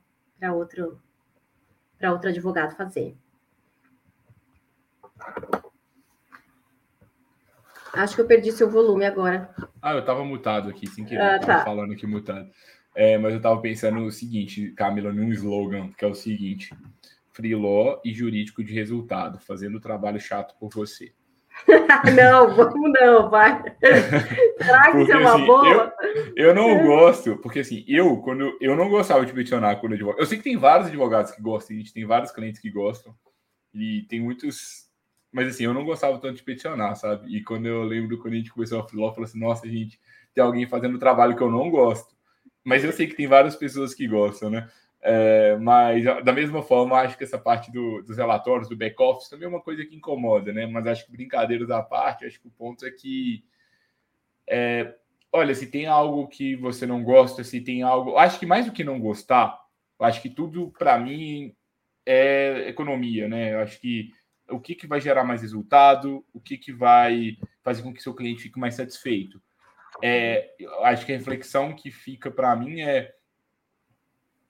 outro, 0.55 1.01
outro 2.03 2.31
advogado 2.31 2.77
fazer. 2.77 3.17
Acho 7.93 8.15
que 8.15 8.21
eu 8.21 8.27
perdi 8.27 8.53
seu 8.53 8.71
volume 8.71 9.05
agora. 9.05 9.55
Ah, 9.81 9.93
eu 9.93 10.01
estava 10.01 10.25
mutado 10.25 10.69
aqui, 10.69 10.87
sem 10.87 11.05
querer. 11.05 11.21
Ah, 11.21 11.39
tá. 11.39 11.65
falando 11.65 11.93
aqui 11.93 12.07
mutado. 12.07 12.51
É, 12.95 13.17
mas 13.17 13.33
eu 13.33 13.39
estava 13.39 13.61
pensando 13.61 14.01
o 14.05 14.11
seguinte, 14.11 14.73
Camila, 14.73 15.13
num 15.13 15.33
slogan, 15.33 15.93
que 15.93 16.05
é 16.05 16.09
o 16.09 16.15
seguinte: 16.15 16.75
Freeló 17.31 18.01
e 18.05 18.13
jurídico 18.13 18.63
de 18.65 18.73
resultado, 18.73 19.39
fazendo 19.39 19.77
o 19.79 19.81
trabalho 19.81 20.21
chato 20.21 20.57
por 20.59 20.71
você. 20.71 21.13
não, 22.15 22.55
vamos 22.55 22.93
não, 23.01 23.31
vai. 23.31 23.63
Será 24.63 24.93
que 24.93 25.03
isso 25.03 25.13
é 25.13 25.17
uma 25.17 25.35
assim, 25.35 25.47
boa? 25.47 25.95
Eu, 26.37 26.47
eu, 26.47 26.55
não 26.55 26.87
gosto, 26.87 27.37
porque 27.39 27.61
assim, 27.61 27.85
eu, 27.87 28.17
quando 28.19 28.57
eu 28.61 28.77
não 28.77 28.89
gostava 28.89 29.25
de 29.27 29.33
peticionar 29.33 29.81
quando 29.81 29.95
advogado. 29.95 30.21
Eu 30.21 30.27
sei 30.27 30.39
que 30.39 30.45
tem 30.45 30.57
vários 30.57 30.89
advogados 30.89 31.33
que 31.33 31.43
gostam, 31.43 31.77
a 31.77 31.79
gente 31.79 31.93
tem 31.93 32.05
vários 32.05 32.31
clientes 32.31 32.61
que 32.61 32.71
gostam, 32.71 33.15
e 33.75 34.07
tem 34.09 34.21
muitos 34.21 34.89
mas 35.31 35.49
assim, 35.49 35.65
eu 35.65 35.75
não 35.75 35.85
gostava 35.85 36.19
tanto 36.19 36.37
de 36.37 36.43
peticionar, 36.43 36.97
sabe? 36.97 37.37
E 37.37 37.43
quando 37.43 37.67
eu 37.67 37.83
lembro 37.83 38.19
quando 38.19 38.35
a 38.35 38.37
gente 38.37 38.51
começou 38.51 38.81
a 38.81 38.89
freeló, 38.89 39.09
eu 39.09 39.13
falei 39.13 39.29
assim, 39.29 39.39
nossa, 39.39 39.69
gente, 39.69 40.01
tem 40.35 40.43
alguém 40.43 40.67
fazendo 40.67 40.99
trabalho 40.99 41.37
que 41.37 41.43
eu 41.43 41.51
não 41.51 41.71
gosto. 41.71 42.17
Mas 42.65 42.83
eu 42.83 42.93
sei 42.93 43.07
que 43.07 43.15
tem 43.15 43.27
várias 43.27 43.55
pessoas 43.55 43.95
que 43.95 44.07
gostam, 44.07 44.51
né? 44.51 44.69
É, 45.01 45.57
mas 45.57 46.05
da 46.25 46.33
mesma 46.33 46.63
forma, 46.63 46.99
acho 46.99 47.17
que 47.17 47.25
essa 47.25 47.39
parte 47.39 47.71
do, 47.71 48.03
dos 48.03 48.17
relatórios, 48.17 48.69
do 48.69 48.77
back-office, 48.77 49.29
também 49.29 49.47
é 49.47 49.49
uma 49.49 49.61
coisa 49.61 49.85
que 49.85 49.95
incomoda, 49.95 50.53
né? 50.53 50.67
Mas 50.67 50.87
acho 50.87 51.07
que 51.07 51.13
brincadeiras 51.13 51.71
à 51.71 51.83
parte, 51.83 52.25
acho 52.27 52.41
que 52.41 52.49
o 52.49 52.53
ponto 52.53 52.85
é 52.85 52.91
que. 52.91 53.45
É, 54.49 54.95
olha, 55.33 55.55
se 55.55 55.71
tem 55.71 55.87
algo 55.87 56.27
que 56.27 56.57
você 56.57 56.87
não 56.87 57.03
gosta, 57.05 57.45
se 57.45 57.61
tem 57.61 57.83
algo. 57.83 58.17
Acho 58.17 58.39
que 58.39 58.47
mais 58.47 58.67
do 58.67 58.73
que 58.73 58.83
não 58.83 58.99
gostar, 58.99 59.59
acho 60.01 60.21
que 60.21 60.31
tudo, 60.31 60.73
para 60.79 60.99
mim, 60.99 61.55
é 62.05 62.69
economia, 62.69 63.29
né? 63.29 63.55
Acho 63.57 63.81
que 63.81 64.11
o 64.51 64.59
que, 64.59 64.75
que 64.75 64.87
vai 64.87 65.01
gerar 65.01 65.25
mais 65.25 65.43
resultado, 65.43 66.25
o 66.33 66.41
que, 66.41 66.57
que 66.57 66.73
vai 66.73 67.37
fazer 67.63 67.83
com 67.83 67.93
que 67.93 68.03
seu 68.03 68.15
cliente 68.15 68.43
fique 68.43 68.59
mais 68.59 68.75
satisfeito. 68.75 69.41
É, 70.03 70.55
acho 70.83 71.05
que 71.05 71.13
a 71.13 71.17
reflexão 71.17 71.75
que 71.75 71.91
fica 71.91 72.31
para 72.31 72.55
mim 72.57 72.81
é 72.81 73.15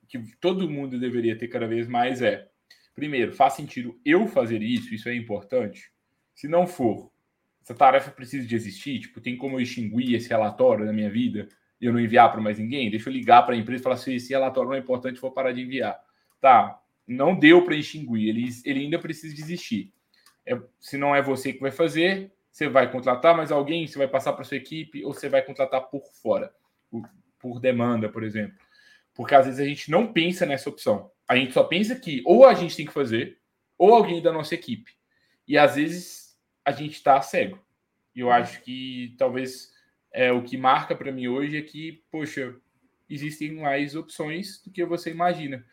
que 0.09 0.19
todo 0.41 0.71
mundo 0.71 0.99
deveria 0.99 1.37
ter 1.37 1.49
cada 1.49 1.67
vez 1.67 1.87
mais 1.87 2.23
é, 2.23 2.49
primeiro, 2.95 3.33
faz 3.33 3.53
sentido 3.53 3.99
eu 4.05 4.27
fazer 4.27 4.63
isso, 4.63 4.93
isso 4.95 5.09
é 5.09 5.15
importante. 5.15 5.93
Se 6.35 6.49
não 6.49 6.67
for, 6.67 7.13
essa 7.63 7.75
tarefa 7.75 8.11
precisa 8.11 8.47
de 8.47 8.57
existir, 8.57 9.01
tipo, 9.01 9.21
tem 9.21 9.37
como 9.37 9.57
eu 9.57 9.61
extinguir 9.61 10.15
esse 10.15 10.29
relatório 10.29 10.85
na 10.85 10.93
minha 10.93 11.11
vida 11.11 11.49
e 11.81 11.87
eu 11.87 11.93
não 11.93 12.01
enviar 12.01 12.33
para 12.33 12.41
mais 12.41 12.59
ninguém? 12.59 12.91
Deixa 12.91 13.09
eu 13.09 13.13
ligar 13.13 13.43
para 13.43 13.55
a 13.55 13.59
empresa 13.59 13.81
e 13.81 13.85
falar 13.85 13.95
assim, 13.97 14.15
esse 14.15 14.31
relatório 14.31 14.71
não 14.71 14.77
é 14.77 14.81
importante, 14.81 15.21
vou 15.21 15.31
parar 15.31 15.53
de 15.53 15.63
enviar. 15.63 16.01
Tá, 16.41 16.81
não 17.07 17.39
deu 17.39 17.65
para 17.65 17.77
extinguir, 17.77 18.29
ele, 18.29 18.49
ele 18.65 18.81
ainda 18.81 18.99
precisa 18.99 19.35
de 19.35 19.41
existir. 19.41 19.93
É, 20.47 20.59
se 20.81 20.97
não 20.97 21.15
é 21.15 21.23
você 21.23 21.53
que 21.53 21.61
vai 21.61 21.71
fazer, 21.71 22.33
você 22.51 22.69
vai 22.69 22.91
contratar 22.91 23.37
mais 23.37 23.53
alguém, 23.53 23.87
você 23.87 23.99
vai 23.99 24.09
passar 24.09 24.33
para 24.33 24.45
sua 24.45 24.57
equipe 24.57 25.05
ou 25.05 25.13
você 25.13 25.29
vai 25.29 25.43
contratar 25.43 25.83
por 25.83 26.03
fora, 26.23 26.53
por, 26.91 27.09
por 27.39 27.61
demanda, 27.61 28.09
por 28.09 28.25
exemplo. 28.25 28.59
Porque 29.19 29.35
às 29.35 29.47
vezes 29.47 29.59
a 29.59 29.65
gente 29.65 29.91
não 29.91 30.13
pensa 30.13 30.47
nessa 30.47 30.71
opção. 30.71 31.11
A 31.27 31.35
gente 31.35 31.53
só 31.53 31.65
pensa 31.65 31.97
que 31.97 32.23
ou 32.25 32.47
a 32.47 32.55
gente 32.55 32.77
tem 32.77 32.87
que 32.87 32.93
fazer, 32.93 33.37
ou 33.77 33.93
alguém 33.93 34.23
da 34.23 34.33
nossa 34.33 34.55
equipe. 34.55 34.93
E 35.47 35.59
às 35.59 35.75
vezes 35.75 36.39
a 36.65 36.71
gente 36.71 36.93
está 36.93 37.21
cego. 37.21 37.59
E 38.15 38.21
eu 38.21 38.31
acho 38.31 38.63
que 38.63 39.17
talvez 39.19 39.73
é, 40.13 40.31
o 40.31 40.45
que 40.45 40.57
marca 40.57 40.95
para 40.95 41.11
mim 41.11 41.27
hoje 41.27 41.57
é 41.57 41.63
que, 41.63 42.05
poxa, 42.13 42.55
existem 43.11 43.57
mais 43.57 43.97
opções 43.97 44.63
do 44.63 44.71
que 44.71 44.85
você 44.85 45.11
imagina. 45.11 45.67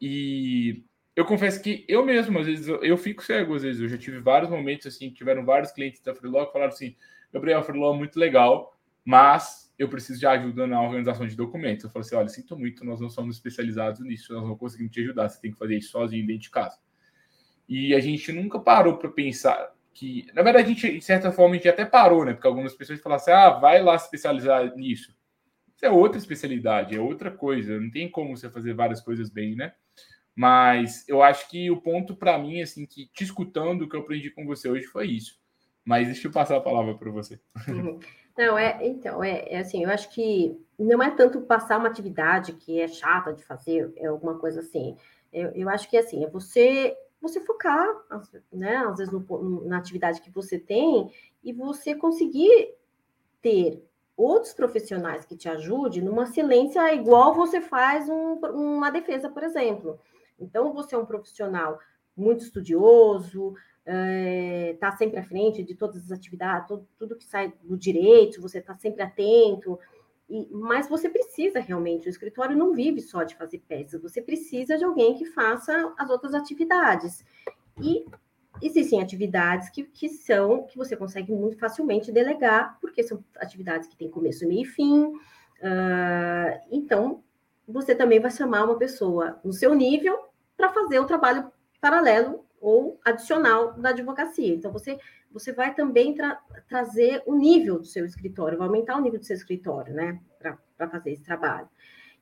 E 0.00 0.84
eu 1.16 1.24
confesso 1.24 1.60
que 1.60 1.84
eu 1.88 2.06
mesmo, 2.06 2.38
às 2.38 2.46
vezes, 2.46 2.68
eu, 2.68 2.96
fico 2.96 3.24
cego, 3.24 3.56
às 3.56 3.62
vezes. 3.62 3.82
Eu 3.82 3.88
já 3.88 3.98
tive 3.98 4.20
vários 4.20 4.48
momentos, 4.48 4.86
assim, 4.86 5.10
tiveram 5.10 5.44
vários 5.44 5.72
clientes 5.72 6.00
da 6.00 6.14
Freelog 6.14 6.46
que 6.46 6.52
falaram 6.52 6.72
assim, 6.72 6.94
Gabriel, 7.32 7.58
a 7.58 7.62
Freelog 7.64 7.96
é 7.96 7.98
muito 7.98 8.20
legal, 8.20 8.78
mas 9.04 9.63
eu 9.78 9.88
preciso 9.88 10.20
de 10.20 10.26
ajuda 10.26 10.66
na 10.66 10.80
organização 10.80 11.26
de 11.26 11.36
documentos. 11.36 11.84
Eu 11.84 11.90
falo 11.90 12.04
assim, 12.04 12.14
olha, 12.14 12.28
sinto 12.28 12.56
muito, 12.56 12.84
nós 12.84 13.00
não 13.00 13.10
somos 13.10 13.36
especializados 13.36 14.00
nisso, 14.00 14.32
nós 14.32 14.46
não 14.46 14.56
conseguimos 14.56 14.92
te 14.92 15.00
ajudar, 15.00 15.28
você 15.28 15.40
tem 15.40 15.52
que 15.52 15.58
fazer 15.58 15.76
isso 15.76 15.90
sozinho 15.90 16.26
dentro 16.26 16.42
de 16.42 16.50
casa. 16.50 16.78
E 17.68 17.94
a 17.94 18.00
gente 18.00 18.30
nunca 18.32 18.58
parou 18.58 18.96
para 18.96 19.10
pensar 19.10 19.72
que, 19.92 20.26
na 20.34 20.42
verdade, 20.42 20.66
a 20.66 20.68
gente, 20.68 20.98
de 20.98 21.04
certa 21.04 21.32
forma, 21.32 21.54
a 21.54 21.56
gente 21.56 21.68
até 21.68 21.84
parou, 21.84 22.24
né? 22.24 22.34
Porque 22.34 22.46
algumas 22.46 22.74
pessoas 22.74 23.00
falam 23.00 23.16
assim, 23.16 23.30
ah, 23.30 23.50
vai 23.50 23.82
lá 23.82 23.96
se 23.98 24.06
especializar 24.06 24.76
nisso. 24.76 25.16
Isso 25.74 25.86
é 25.86 25.90
outra 25.90 26.18
especialidade, 26.18 26.96
é 26.96 27.00
outra 27.00 27.30
coisa. 27.30 27.80
Não 27.80 27.90
tem 27.90 28.10
como 28.10 28.36
você 28.36 28.50
fazer 28.50 28.74
várias 28.74 29.00
coisas 29.00 29.30
bem, 29.30 29.54
né? 29.54 29.72
Mas 30.34 31.08
eu 31.08 31.22
acho 31.22 31.48
que 31.48 31.70
o 31.70 31.80
ponto 31.80 32.16
para 32.16 32.36
mim, 32.38 32.60
assim, 32.60 32.86
que 32.86 33.06
te 33.06 33.22
escutando, 33.22 33.82
o 33.82 33.88
que 33.88 33.96
eu 33.96 34.00
aprendi 34.00 34.30
com 34.30 34.44
você 34.44 34.68
hoje 34.68 34.86
foi 34.86 35.06
isso. 35.06 35.38
Mas 35.84 36.08
deixa 36.08 36.26
eu 36.26 36.32
passar 36.32 36.56
a 36.56 36.60
palavra 36.60 36.94
para 36.94 37.10
você. 37.10 37.40
Uhum. 37.68 38.00
Não, 38.36 38.58
é, 38.58 38.84
então, 38.86 39.22
é, 39.22 39.46
é, 39.48 39.58
assim, 39.58 39.84
eu 39.84 39.90
acho 39.90 40.10
que 40.10 40.60
não 40.78 41.02
é 41.02 41.10
tanto 41.10 41.40
passar 41.42 41.78
uma 41.78 41.88
atividade 41.88 42.52
que 42.54 42.80
é 42.80 42.88
chata 42.88 43.32
de 43.32 43.44
fazer, 43.44 43.92
é 43.96 44.06
alguma 44.06 44.38
coisa 44.38 44.60
assim. 44.60 44.96
Eu, 45.32 45.50
eu 45.52 45.68
acho 45.68 45.88
que, 45.88 45.96
assim, 45.96 46.24
é 46.24 46.28
você, 46.28 46.96
você 47.20 47.40
focar, 47.40 47.86
né, 48.52 48.76
às 48.78 48.98
vezes, 48.98 49.12
no, 49.12 49.64
na 49.66 49.78
atividade 49.78 50.20
que 50.20 50.30
você 50.30 50.58
tem 50.58 51.12
e 51.44 51.52
você 51.52 51.94
conseguir 51.94 52.74
ter 53.40 53.84
outros 54.16 54.52
profissionais 54.52 55.24
que 55.24 55.36
te 55.36 55.48
ajudem 55.48 56.02
numa 56.02 56.26
silência 56.26 56.92
igual 56.94 57.34
você 57.34 57.60
faz 57.60 58.08
um, 58.08 58.34
uma 58.34 58.90
defesa, 58.90 59.28
por 59.28 59.44
exemplo. 59.44 60.00
Então, 60.38 60.72
você 60.72 60.96
é 60.96 60.98
um 60.98 61.06
profissional 61.06 61.78
muito 62.16 62.42
estudioso, 62.42 63.54
está 63.86 64.88
é, 64.88 64.96
sempre 64.96 65.18
à 65.18 65.24
frente 65.24 65.62
de 65.62 65.74
todas 65.74 66.04
as 66.04 66.12
atividades, 66.12 66.68
tudo, 66.68 66.88
tudo 66.98 67.16
que 67.16 67.24
sai 67.24 67.52
do 67.62 67.76
direito, 67.76 68.40
você 68.40 68.58
está 68.58 68.74
sempre 68.74 69.02
atento. 69.02 69.78
E, 70.28 70.48
mas 70.50 70.88
você 70.88 71.08
precisa 71.08 71.60
realmente, 71.60 72.06
o 72.06 72.10
escritório 72.10 72.56
não 72.56 72.72
vive 72.72 73.00
só 73.00 73.22
de 73.22 73.36
fazer 73.36 73.58
peças, 73.68 74.00
você 74.00 74.22
precisa 74.22 74.78
de 74.78 74.84
alguém 74.84 75.14
que 75.14 75.26
faça 75.26 75.92
as 75.98 76.08
outras 76.08 76.34
atividades. 76.34 77.24
E 77.80 78.06
existem 78.62 79.02
atividades 79.02 79.68
que, 79.68 79.82
que 79.84 80.08
são 80.08 80.64
que 80.64 80.78
você 80.78 80.96
consegue 80.96 81.32
muito 81.32 81.58
facilmente 81.58 82.10
delegar, 82.10 82.78
porque 82.80 83.02
são 83.02 83.22
atividades 83.36 83.86
que 83.86 83.96
têm 83.96 84.10
começo, 84.10 84.48
meio 84.48 84.62
e 84.62 84.66
fim. 84.66 85.04
Uh, 85.04 86.58
então, 86.70 87.22
você 87.68 87.94
também 87.94 88.20
vai 88.20 88.30
chamar 88.30 88.64
uma 88.64 88.78
pessoa 88.78 89.38
no 89.44 89.52
seu 89.52 89.74
nível 89.74 90.18
para 90.56 90.72
fazer 90.72 91.00
o 91.00 91.06
trabalho 91.06 91.50
paralelo 91.80 92.43
ou 92.64 92.98
adicional 93.04 93.74
da 93.74 93.90
advocacia. 93.90 94.54
Então, 94.54 94.72
você, 94.72 94.98
você 95.30 95.52
vai 95.52 95.74
também 95.74 96.14
tra 96.14 96.40
trazer 96.66 97.22
o 97.26 97.34
nível 97.34 97.78
do 97.78 97.84
seu 97.84 98.06
escritório, 98.06 98.56
vai 98.56 98.66
aumentar 98.66 98.96
o 98.96 99.02
nível 99.02 99.18
do 99.20 99.26
seu 99.26 99.36
escritório, 99.36 99.92
né, 99.92 100.18
para 100.38 100.88
fazer 100.88 101.12
esse 101.12 101.22
trabalho. 101.22 101.68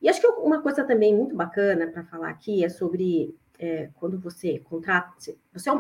E 0.00 0.09
acho 0.09 0.20
que 0.20 0.26
uma 0.26 0.61
coisa 0.61 0.83
também 0.83 1.14
muito 1.14 1.37
bacana 1.37 1.87
para 1.87 2.02
falar 2.02 2.31
aqui 2.31 2.64
é 2.64 2.68
sobre 2.68 3.37
é, 3.57 3.88
quando 3.94 4.18
você 4.18 4.59
contrata, 4.59 5.12
você, 5.52 5.70
é 5.70 5.74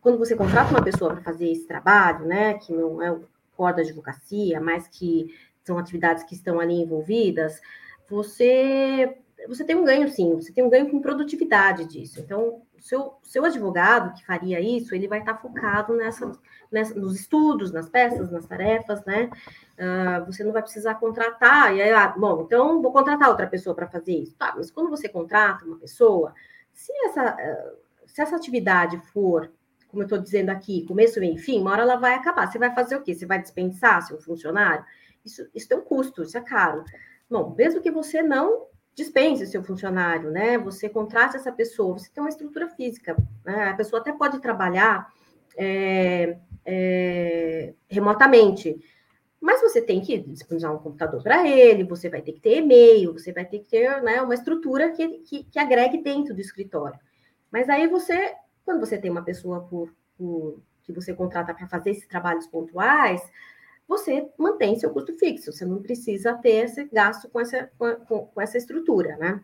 quando 0.00 0.16
você 0.16 0.36
contrata 0.36 0.70
uma 0.70 0.84
pessoa 0.84 1.12
para 1.12 1.22
fazer 1.22 1.50
esse 1.50 1.66
trabalho, 1.66 2.24
né, 2.24 2.54
que 2.54 2.72
não 2.72 3.02
é 3.02 3.10
o 3.10 3.24
core 3.56 3.76
da 3.76 3.82
advocacia, 3.82 4.60
mas 4.60 4.86
que 4.86 5.34
são 5.64 5.76
atividades 5.76 6.22
que 6.22 6.34
estão 6.34 6.60
ali 6.60 6.74
envolvidas, 6.74 7.60
você 8.08 9.18
você 9.48 9.64
tem 9.64 9.76
um 9.76 9.84
ganho 9.84 10.08
sim, 10.08 10.36
você 10.36 10.52
tem 10.52 10.64
um 10.64 10.70
ganho 10.70 10.88
com 10.88 11.00
produtividade 11.00 11.84
disso. 11.84 12.20
Então, 12.20 12.62
seu, 12.84 13.14
seu 13.22 13.46
advogado 13.46 14.12
que 14.12 14.26
faria 14.26 14.60
isso, 14.60 14.94
ele 14.94 15.08
vai 15.08 15.20
estar 15.20 15.38
focado 15.38 15.96
nessa, 15.96 16.30
nessa 16.70 16.94
nos 16.94 17.18
estudos, 17.18 17.72
nas 17.72 17.88
peças, 17.88 18.30
nas 18.30 18.44
tarefas, 18.44 19.02
né? 19.06 19.30
Uh, 19.78 20.26
você 20.26 20.44
não 20.44 20.52
vai 20.52 20.60
precisar 20.60 20.96
contratar, 20.96 21.74
e 21.74 21.80
aí, 21.80 21.90
ah, 21.90 22.08
bom, 22.08 22.42
então 22.42 22.82
vou 22.82 22.92
contratar 22.92 23.30
outra 23.30 23.46
pessoa 23.46 23.74
para 23.74 23.88
fazer 23.88 24.12
isso. 24.12 24.34
Tá, 24.34 24.52
mas 24.54 24.70
quando 24.70 24.90
você 24.90 25.08
contrata 25.08 25.64
uma 25.64 25.78
pessoa, 25.78 26.34
se 26.74 26.92
essa, 27.06 27.34
uh, 27.34 28.06
se 28.06 28.20
essa 28.20 28.36
atividade 28.36 28.98
for, 29.14 29.50
como 29.88 30.02
eu 30.02 30.06
estou 30.06 30.18
dizendo 30.18 30.50
aqui, 30.50 30.84
começo, 30.86 31.18
meio 31.20 31.36
e 31.36 31.38
fim, 31.38 31.62
uma 31.62 31.70
hora 31.70 31.82
ela 31.82 31.96
vai 31.96 32.12
acabar. 32.12 32.52
Você 32.52 32.58
vai 32.58 32.74
fazer 32.74 32.96
o 32.96 33.02
quê? 33.02 33.14
Você 33.14 33.24
vai 33.24 33.40
dispensar 33.40 34.02
seu 34.02 34.20
funcionário? 34.20 34.84
Isso, 35.24 35.48
isso 35.54 35.66
tem 35.66 35.78
um 35.78 35.80
custo, 35.80 36.22
isso 36.22 36.36
é 36.36 36.42
caro. 36.42 36.84
Bom, 37.30 37.54
mesmo 37.56 37.80
que 37.80 37.90
você 37.90 38.22
não 38.22 38.66
dispense 38.94 39.46
seu 39.46 39.62
funcionário, 39.62 40.30
né? 40.30 40.56
Você 40.58 40.88
contrate 40.88 41.36
essa 41.36 41.50
pessoa, 41.50 41.98
você 41.98 42.10
tem 42.10 42.22
uma 42.22 42.30
estrutura 42.30 42.68
física, 42.68 43.16
né? 43.44 43.68
A 43.68 43.74
pessoa 43.74 44.00
até 44.00 44.12
pode 44.12 44.40
trabalhar 44.40 45.12
é, 45.56 46.38
é, 46.64 47.74
remotamente, 47.88 48.76
Mas 49.40 49.60
você 49.60 49.82
tem 49.82 50.00
que 50.00 50.18
disponibilizar 50.18 50.74
um 50.74 50.78
computador 50.78 51.22
para 51.22 51.46
ele, 51.46 51.84
você 51.84 52.08
vai 52.08 52.22
ter 52.22 52.32
que 52.32 52.40
ter 52.40 52.58
e-mail, 52.58 53.12
você 53.12 53.32
vai 53.32 53.44
ter 53.44 53.58
que 53.58 53.68
ter 53.68 54.02
né, 54.02 54.22
uma 54.22 54.34
estrutura 54.34 54.90
que, 54.90 55.18
que, 55.18 55.44
que, 55.44 55.58
agregue 55.58 56.02
dentro 56.02 56.34
do 56.34 56.40
escritório. 56.40 56.98
Mas 57.50 57.68
aí 57.68 57.86
você, 57.86 58.34
quando 58.64 58.80
você 58.80 58.96
tem 58.96 59.10
uma 59.10 59.22
pessoa 59.22 59.60
por, 59.60 59.94
por 60.16 60.62
que 60.82 60.92
você 60.92 61.12
contrata 61.12 61.52
para 61.52 61.68
fazer 61.68 61.90
esses 61.90 62.06
trabalhos 62.06 62.46
pontuais, 62.46 63.20
você 63.86 64.28
mantém 64.38 64.78
seu 64.78 64.90
custo 64.90 65.12
fixo, 65.18 65.52
você 65.52 65.64
não 65.64 65.82
precisa 65.82 66.34
ter 66.34 66.64
esse 66.64 66.84
gasto 66.86 67.28
com 67.28 67.40
essa, 67.40 67.70
com, 67.78 68.26
com 68.26 68.40
essa 68.40 68.58
estrutura, 68.58 69.16
né? 69.16 69.40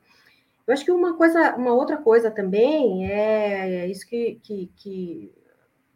Eu 0.67 0.75
acho 0.75 0.85
que 0.85 0.93
uma 0.93 1.17
coisa, 1.17 1.57
uma 1.57 1.73
outra 1.73 1.97
coisa 1.97 2.31
também 2.31 3.11
é 3.11 3.89
isso 3.89 4.07
que, 4.07 4.39
que, 4.43 4.71
que 4.77 5.35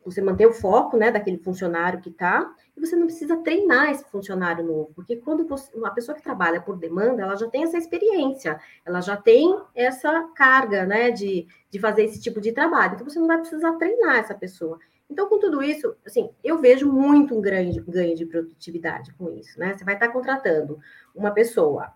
você 0.05 0.21
manter 0.21 0.47
o 0.47 0.53
foco 0.53 0.97
né, 0.97 1.11
daquele 1.11 1.39
funcionário 1.39 2.01
que 2.01 2.11
está, 2.11 2.53
e 2.77 2.81
você 2.81 2.95
não 2.95 3.07
precisa 3.07 3.37
treinar 3.39 3.91
esse 3.91 4.05
funcionário 4.05 4.65
novo, 4.65 4.93
porque 4.95 5.17
quando 5.17 5.47
você, 5.47 5.75
uma 5.77 5.91
pessoa 5.91 6.15
que 6.15 6.23
trabalha 6.23 6.61
por 6.61 6.77
demanda, 6.77 7.23
ela 7.23 7.37
já 7.37 7.49
tem 7.49 7.63
essa 7.63 7.79
experiência, 7.79 8.61
ela 8.85 9.01
já 9.01 9.17
tem 9.17 9.57
essa 9.75 10.29
carga 10.35 10.85
né, 10.85 11.11
de, 11.11 11.47
de 11.71 11.79
fazer 11.79 12.05
esse 12.05 12.21
tipo 12.21 12.41
de 12.41 12.53
trabalho, 12.53 12.95
então 12.95 13.09
você 13.09 13.19
não 13.19 13.27
vai 13.27 13.39
precisar 13.39 13.73
treinar 13.75 14.17
essa 14.17 14.35
pessoa. 14.35 14.79
Então, 15.09 15.29
com 15.29 15.39
tudo 15.39 15.63
isso, 15.63 15.95
assim, 16.05 16.31
eu 16.43 16.59
vejo 16.59 16.91
muito 16.91 17.37
um 17.37 17.41
grande 17.41 17.81
ganho 17.81 18.17
de 18.17 18.27
produtividade 18.27 19.13
com 19.15 19.31
isso, 19.31 19.59
né? 19.59 19.75
Você 19.75 19.85
vai 19.85 19.95
estar 19.95 20.09
contratando 20.09 20.79
uma 21.15 21.31
pessoa 21.31 21.93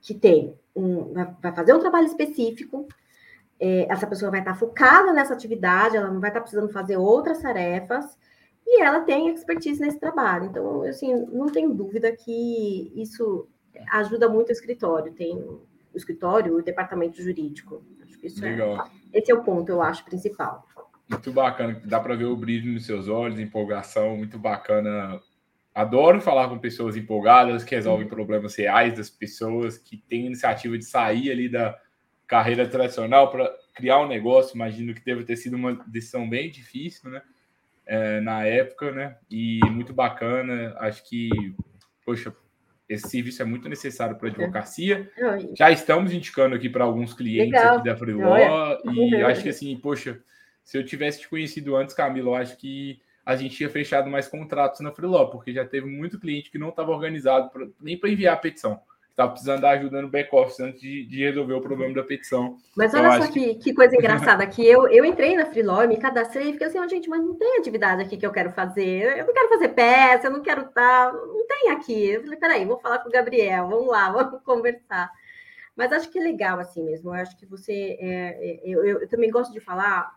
que 0.00 0.14
tem 0.14 0.58
um, 0.74 1.12
vai 1.12 1.52
fazer 1.54 1.74
um 1.74 1.78
trabalho 1.78 2.06
específico, 2.06 2.86
é, 3.58 3.90
essa 3.90 4.06
pessoa 4.06 4.30
vai 4.30 4.40
estar 4.40 4.54
focada 4.54 5.12
nessa 5.12 5.34
atividade, 5.34 5.96
ela 5.96 6.10
não 6.10 6.20
vai 6.20 6.30
estar 6.30 6.40
precisando 6.40 6.72
fazer 6.72 6.96
outras 6.96 7.40
tarefas, 7.40 8.16
e 8.66 8.82
ela 8.82 9.00
tem 9.00 9.28
expertise 9.28 9.80
nesse 9.80 9.98
trabalho. 9.98 10.46
Então, 10.46 10.82
assim, 10.82 11.14
não 11.26 11.46
tenho 11.46 11.72
dúvida 11.72 12.10
que 12.12 12.92
isso 12.94 13.48
ajuda 13.92 14.28
muito 14.28 14.48
o 14.48 14.52
escritório. 14.52 15.12
Tem 15.12 15.36
o 15.36 15.62
escritório 15.94 16.54
e 16.54 16.60
o 16.60 16.64
departamento 16.64 17.22
jurídico. 17.22 17.82
Acho 18.02 18.18
que 18.18 18.26
isso 18.26 18.44
é 18.44 18.50
Legal. 18.50 18.86
é. 18.86 19.18
Esse 19.18 19.30
é 19.30 19.34
o 19.34 19.42
ponto, 19.42 19.70
eu 19.70 19.80
acho, 19.80 20.04
principal. 20.04 20.66
Muito 21.08 21.32
bacana, 21.32 21.80
dá 21.84 22.00
para 22.00 22.16
ver 22.16 22.24
o 22.24 22.36
brilho 22.36 22.72
nos 22.72 22.86
seus 22.86 23.08
olhos, 23.08 23.38
empolgação, 23.38 24.16
muito 24.16 24.38
bacana. 24.38 25.20
Adoro 25.74 26.20
falar 26.20 26.48
com 26.48 26.58
pessoas 26.58 26.96
empolgadas, 26.96 27.62
que 27.62 27.74
resolvem 27.74 28.08
problemas 28.08 28.56
reais 28.56 28.94
das 28.94 29.08
pessoas, 29.08 29.78
que 29.78 29.96
têm 29.96 30.26
iniciativa 30.26 30.76
de 30.76 30.84
sair 30.84 31.30
ali 31.30 31.48
da, 31.48 31.78
carreira 32.26 32.66
tradicional 32.66 33.30
para 33.30 33.54
criar 33.74 34.00
um 34.00 34.08
negócio. 34.08 34.54
Imagino 34.54 34.94
que 34.94 35.04
deve 35.04 35.24
ter 35.24 35.36
sido 35.36 35.56
uma 35.56 35.74
decisão 35.86 36.28
bem 36.28 36.50
difícil, 36.50 37.10
né? 37.10 37.22
É, 37.86 38.20
na 38.20 38.44
época, 38.44 38.90
né? 38.90 39.16
E 39.30 39.60
muito 39.70 39.92
bacana. 39.92 40.74
Acho 40.78 41.08
que, 41.08 41.28
poxa, 42.04 42.34
esse 42.88 43.08
serviço 43.08 43.42
é 43.42 43.44
muito 43.44 43.68
necessário 43.68 44.16
para 44.16 44.28
a 44.28 44.32
advocacia. 44.32 45.10
Já 45.56 45.70
estamos 45.70 46.12
indicando 46.12 46.56
aqui 46.56 46.68
para 46.68 46.84
alguns 46.84 47.14
clientes 47.14 47.60
da 47.84 47.96
Freeló. 47.96 48.36
E 48.84 49.22
acho 49.22 49.42
que 49.42 49.50
assim, 49.50 49.76
poxa, 49.76 50.20
se 50.66 50.76
eu 50.76 50.84
tivesse 50.84 51.20
te 51.20 51.28
conhecido 51.28 51.76
antes, 51.76 51.94
Camilo, 51.94 52.32
eu 52.32 52.34
acho 52.34 52.58
que 52.58 53.00
a 53.24 53.34
gente 53.36 53.56
tinha 53.56 53.70
fechado 53.70 54.10
mais 54.10 54.28
contratos 54.28 54.80
na 54.80 54.92
Freeló, 54.92 55.26
porque 55.26 55.52
já 55.52 55.64
teve 55.64 55.86
muito 55.86 56.20
cliente 56.20 56.50
que 56.50 56.58
não 56.58 56.68
estava 56.68 56.90
organizado 56.90 57.48
pra, 57.50 57.66
nem 57.80 57.98
para 57.98 58.10
enviar 58.10 58.34
a 58.34 58.38
petição 58.38 58.80
estava 59.16 59.30
precisando 59.30 59.62
da 59.62 59.70
ajuda 59.70 60.02
no 60.02 60.10
back-office 60.10 60.60
antes 60.60 60.78
de, 60.78 61.06
de, 61.06 61.24
resolver 61.24 61.54
o 61.54 61.60
problema 61.62 61.94
da 61.94 62.02
petição. 62.02 62.58
Mas 62.76 62.92
olha 62.92 63.22
só 63.22 63.32
que, 63.32 63.54
que... 63.54 63.72
coisa 63.72 63.96
engraçada, 63.96 64.46
que 64.46 64.64
eu, 64.64 64.86
eu 64.88 65.06
entrei 65.06 65.34
na 65.34 65.46
Freeló, 65.46 65.86
me 65.86 65.96
cadastrei 65.96 66.50
e 66.50 66.52
fiquei 66.52 66.66
assim, 66.66 66.78
oh, 66.78 66.86
gente, 66.86 67.08
mas 67.08 67.24
não 67.24 67.34
tem 67.34 67.56
atividade 67.56 68.02
aqui 68.02 68.18
que 68.18 68.26
eu 68.26 68.32
quero 68.32 68.52
fazer, 68.52 69.18
eu 69.18 69.26
não 69.26 69.32
quero 69.32 69.48
fazer 69.48 69.68
peça, 69.70 70.26
eu 70.26 70.30
não 70.30 70.42
quero 70.42 70.66
estar, 70.66 71.14
não 71.14 71.46
tem 71.46 71.70
aqui. 71.70 72.10
Eu 72.10 72.22
falei, 72.24 72.38
peraí, 72.38 72.64
vou 72.66 72.78
falar 72.78 72.98
com 72.98 73.08
o 73.08 73.12
Gabriel, 73.12 73.68
vamos 73.68 73.88
lá, 73.88 74.12
vamos 74.12 74.42
conversar. 74.42 75.10
Mas 75.74 75.92
acho 75.92 76.10
que 76.10 76.18
é 76.18 76.22
legal 76.22 76.58
assim 76.60 76.84
mesmo, 76.84 77.08
eu 77.10 77.14
acho 77.14 77.36
que 77.38 77.46
você, 77.46 77.96
é, 77.98 78.38
é, 78.38 78.60
eu, 78.64 78.84
eu, 78.84 79.00
eu 79.00 79.08
também 79.08 79.30
gosto 79.30 79.52
de 79.52 79.60
falar, 79.60 80.14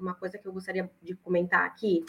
uma 0.00 0.14
coisa 0.14 0.38
que 0.38 0.46
eu 0.46 0.52
gostaria 0.52 0.90
de 1.02 1.14
comentar 1.14 1.64
aqui, 1.64 2.04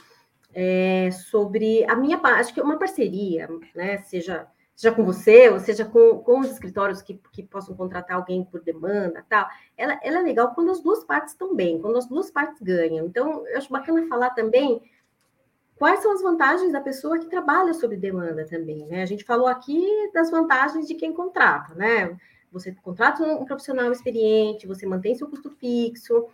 é 0.54 1.10
sobre 1.12 1.86
a 1.86 1.96
minha, 1.96 2.18
acho 2.18 2.54
que 2.54 2.62
uma 2.62 2.78
parceria, 2.78 3.48
né, 3.76 4.00
seja 4.00 4.48
seja 4.82 4.96
com 4.96 5.04
você, 5.04 5.48
ou 5.50 5.60
seja 5.60 5.86
com, 5.86 6.18
com 6.24 6.40
os 6.40 6.50
escritórios 6.50 7.04
que, 7.04 7.22
que 7.32 7.44
possam 7.44 7.76
contratar 7.76 8.18
alguém 8.18 8.44
por 8.44 8.64
demanda, 8.64 9.24
tal, 9.30 9.48
ela, 9.78 10.00
ela 10.02 10.20
é 10.20 10.22
legal 10.24 10.56
quando 10.56 10.72
as 10.72 10.82
duas 10.82 11.04
partes 11.04 11.34
estão 11.34 11.56
bem, 11.56 11.80
quando 11.80 11.98
as 11.98 12.08
duas 12.08 12.32
partes 12.32 12.60
ganham. 12.60 13.06
Então, 13.06 13.46
eu 13.48 13.60
acho 13.60 13.72
bacana 13.72 14.08
falar 14.08 14.32
também 14.32 14.82
quais 15.76 16.00
são 16.02 16.12
as 16.12 16.24
vantagens 16.24 16.72
da 16.72 16.82
pessoa 16.82 17.20
que 17.20 17.28
trabalha 17.28 17.76
sob 17.76 17.96
demanda 17.96 18.44
também, 18.48 18.88
né? 18.88 19.04
A 19.04 19.06
gente 19.06 19.24
falou 19.24 19.46
aqui 19.46 19.86
das 20.16 20.32
vantagens 20.32 20.88
de 20.88 20.96
quem 20.96 21.14
contrata, 21.14 21.76
né? 21.76 22.18
Você 22.52 22.72
contrata 22.82 23.24
um 23.24 23.46
profissional 23.46 23.92
experiente, 23.92 24.68
você 24.68 24.88
mantém 24.88 25.14
seu 25.14 25.30
custo 25.30 25.52
fixo, 25.52 26.28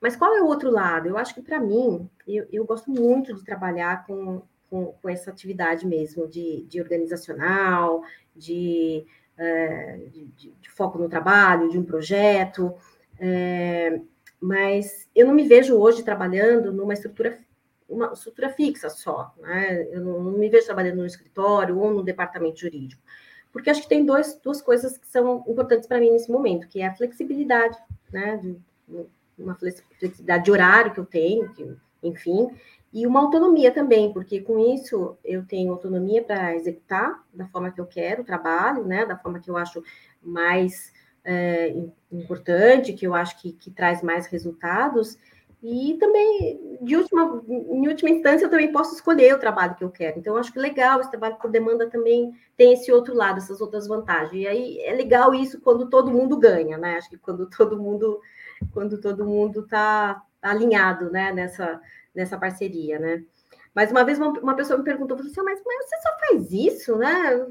mas 0.00 0.16
qual 0.16 0.34
é 0.34 0.42
o 0.42 0.46
outro 0.46 0.70
lado? 0.70 1.08
Eu 1.08 1.16
acho 1.16 1.34
que, 1.34 1.42
para 1.42 1.60
mim, 1.60 2.08
eu, 2.26 2.46
eu 2.52 2.64
gosto 2.64 2.90
muito 2.90 3.34
de 3.34 3.44
trabalhar 3.44 4.06
com 4.06 4.42
com, 4.74 4.92
com 5.00 5.08
essa 5.08 5.30
atividade 5.30 5.86
mesmo 5.86 6.26
de, 6.26 6.64
de 6.64 6.80
organizacional, 6.80 8.02
de, 8.34 9.06
é, 9.38 10.00
de, 10.10 10.52
de, 10.60 10.70
foco 10.70 10.98
no 10.98 11.08
trabalho, 11.08 11.68
de 11.68 11.78
um 11.78 11.84
projeto. 11.84 12.74
É, 13.20 14.00
mas 14.40 15.08
eu 15.14 15.26
não 15.26 15.32
me 15.32 15.46
vejo 15.46 15.76
hoje 15.76 16.02
trabalhando 16.02 16.72
numa 16.72 16.92
estrutura 16.92 17.38
uma 17.86 18.12
estrutura 18.12 18.48
fixa 18.48 18.88
só, 18.88 19.32
né? 19.38 19.86
Eu 19.92 20.00
não, 20.00 20.20
me 20.22 20.48
vejo 20.48 20.66
trabalhando 20.66 20.96
no 20.96 21.06
escritório 21.06 21.78
ou 21.78 21.92
no 21.92 22.02
departamento 22.02 22.58
jurídico, 22.58 23.00
porque 23.52 23.68
acho 23.70 23.82
que 23.82 23.88
tem 23.88 24.04
dois, 24.04 24.40
duas 24.42 24.60
coisas 24.62 24.96
que 24.96 25.06
são 25.06 25.44
importantes 25.46 25.86
para 25.86 26.00
mim 26.00 26.10
nesse 26.10 26.32
momento, 26.32 26.66
que 26.66 26.80
é 26.80 26.86
a 26.86 26.94
flexibilidade, 26.94 27.76
né? 28.10 28.38
De, 28.38 28.58
uma 29.38 29.54
flexibilidade 29.54 30.44
de 30.44 30.50
horário 30.50 30.92
que 30.92 31.00
eu 31.00 31.04
tenho, 31.04 31.52
que, 31.52 31.76
enfim, 32.02 32.48
e 32.92 33.06
uma 33.06 33.20
autonomia 33.20 33.72
também, 33.72 34.12
porque 34.12 34.40
com 34.40 34.58
isso 34.58 35.16
eu 35.24 35.44
tenho 35.44 35.72
autonomia 35.72 36.22
para 36.22 36.54
executar 36.54 37.24
da 37.32 37.46
forma 37.48 37.70
que 37.70 37.80
eu 37.80 37.86
quero 37.86 38.22
o 38.22 38.24
trabalho, 38.24 38.84
né, 38.84 39.04
da 39.04 39.16
forma 39.16 39.40
que 39.40 39.50
eu 39.50 39.56
acho 39.56 39.82
mais 40.22 40.92
é, 41.24 41.74
importante, 42.12 42.92
que 42.92 43.06
eu 43.06 43.14
acho 43.14 43.40
que, 43.40 43.52
que 43.52 43.70
traz 43.70 44.02
mais 44.02 44.26
resultados, 44.26 45.18
e 45.66 45.96
também, 45.98 46.78
de 46.82 46.94
última, 46.94 47.42
em 47.48 47.88
última 47.88 48.10
instância, 48.10 48.44
eu 48.44 48.50
também 48.50 48.70
posso 48.70 48.94
escolher 48.94 49.34
o 49.34 49.38
trabalho 49.38 49.74
que 49.74 49.82
eu 49.82 49.88
quero. 49.88 50.18
Então, 50.18 50.34
eu 50.34 50.38
acho 50.38 50.52
que 50.52 50.58
legal, 50.58 51.00
esse 51.00 51.10
trabalho 51.10 51.36
por 51.36 51.50
demanda 51.50 51.88
também 51.88 52.34
tem 52.54 52.74
esse 52.74 52.92
outro 52.92 53.14
lado, 53.14 53.38
essas 53.38 53.62
outras 53.62 53.88
vantagens. 53.88 54.42
E 54.42 54.46
aí 54.46 54.78
é 54.80 54.92
legal 54.92 55.34
isso 55.34 55.58
quando 55.62 55.88
todo 55.88 56.10
mundo 56.10 56.36
ganha, 56.36 56.76
né? 56.76 56.98
Acho 56.98 57.08
que 57.08 57.16
quando 57.16 57.48
todo 57.48 57.80
mundo, 57.80 58.20
quando 58.72 59.00
todo 59.00 59.26
mundo 59.26 59.60
está 59.60 60.22
alinhado 60.42 61.10
né, 61.10 61.32
nessa, 61.32 61.80
nessa 62.14 62.38
parceria, 62.38 62.98
né? 62.98 63.24
Mas 63.74 63.90
uma 63.90 64.04
vez 64.04 64.18
uma, 64.18 64.28
uma 64.28 64.54
pessoa 64.54 64.78
me 64.78 64.84
perguntou, 64.84 65.18
assim, 65.18 65.42
mas, 65.42 65.60
mas 65.64 65.88
você 65.88 65.96
só 66.00 66.18
faz 66.20 66.52
isso, 66.52 66.96
né? 66.96 67.46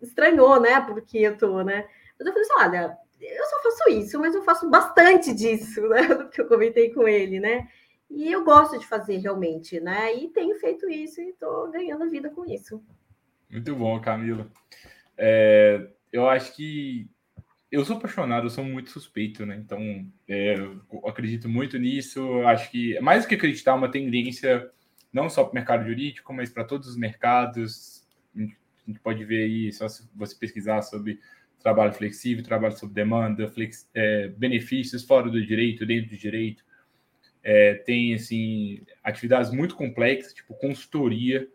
Estranhou, 0.00 0.58
né? 0.60 0.80
Porque 0.80 1.18
eu 1.18 1.36
tô, 1.36 1.62
né? 1.62 1.86
Mas 2.18 2.26
eu 2.26 2.32
falei 2.32 2.48
assim, 2.48 2.54
olha, 2.58 2.98
eu 3.20 3.44
só 3.44 3.62
faço 3.62 3.90
isso, 3.90 4.18
mas 4.18 4.34
eu 4.34 4.42
faço 4.42 4.70
bastante 4.70 5.34
disso, 5.34 5.86
né? 5.88 6.02
Do 6.14 6.30
que 6.30 6.40
eu 6.40 6.48
comentei 6.48 6.94
com 6.94 7.06
ele, 7.06 7.38
né? 7.38 7.68
E 8.08 8.32
eu 8.32 8.44
gosto 8.44 8.78
de 8.78 8.86
fazer 8.86 9.18
realmente, 9.18 9.80
né? 9.80 10.14
E 10.14 10.28
tenho 10.28 10.54
feito 10.56 10.88
isso 10.88 11.20
e 11.20 11.30
estou 11.30 11.70
ganhando 11.70 12.08
vida 12.08 12.30
com 12.30 12.46
isso. 12.46 12.82
Muito 13.50 13.74
bom, 13.74 14.00
Camila. 14.00 14.50
É, 15.18 15.88
eu 16.12 16.28
acho 16.28 16.54
que 16.54 17.10
eu 17.70 17.84
sou 17.84 17.96
apaixonado, 17.96 18.46
eu 18.46 18.50
sou 18.50 18.64
muito 18.64 18.90
suspeito, 18.90 19.44
né? 19.44 19.56
Então, 19.56 20.06
é, 20.28 20.54
acredito 21.04 21.48
muito 21.48 21.78
nisso. 21.78 22.42
Acho 22.42 22.70
que, 22.70 22.98
mais 23.00 23.24
do 23.24 23.28
que 23.28 23.34
acreditar, 23.34 23.72
é 23.72 23.74
uma 23.74 23.90
tendência 23.90 24.70
não 25.12 25.28
só 25.28 25.42
para 25.44 25.52
o 25.52 25.54
mercado 25.54 25.86
jurídico, 25.86 26.32
mas 26.32 26.50
para 26.50 26.64
todos 26.64 26.88
os 26.88 26.96
mercados. 26.96 28.06
A 28.36 28.40
gente 28.40 29.00
pode 29.02 29.24
ver 29.24 29.44
aí, 29.44 29.72
só 29.72 29.88
se 29.88 30.08
você 30.14 30.34
pesquisar 30.36 30.82
sobre 30.82 31.18
trabalho 31.58 31.92
flexível, 31.92 32.44
trabalho 32.44 32.76
sob 32.76 32.92
demanda, 32.94 33.48
flex, 33.48 33.88
é, 33.94 34.28
benefícios 34.28 35.04
fora 35.04 35.28
do 35.28 35.44
direito, 35.44 35.84
dentro 35.84 36.10
do 36.10 36.16
direito. 36.16 36.64
É, 37.42 37.74
tem, 37.74 38.14
assim, 38.14 38.82
atividades 39.02 39.50
muito 39.50 39.74
complexas, 39.74 40.32
tipo 40.32 40.54
consultoria, 40.54 41.48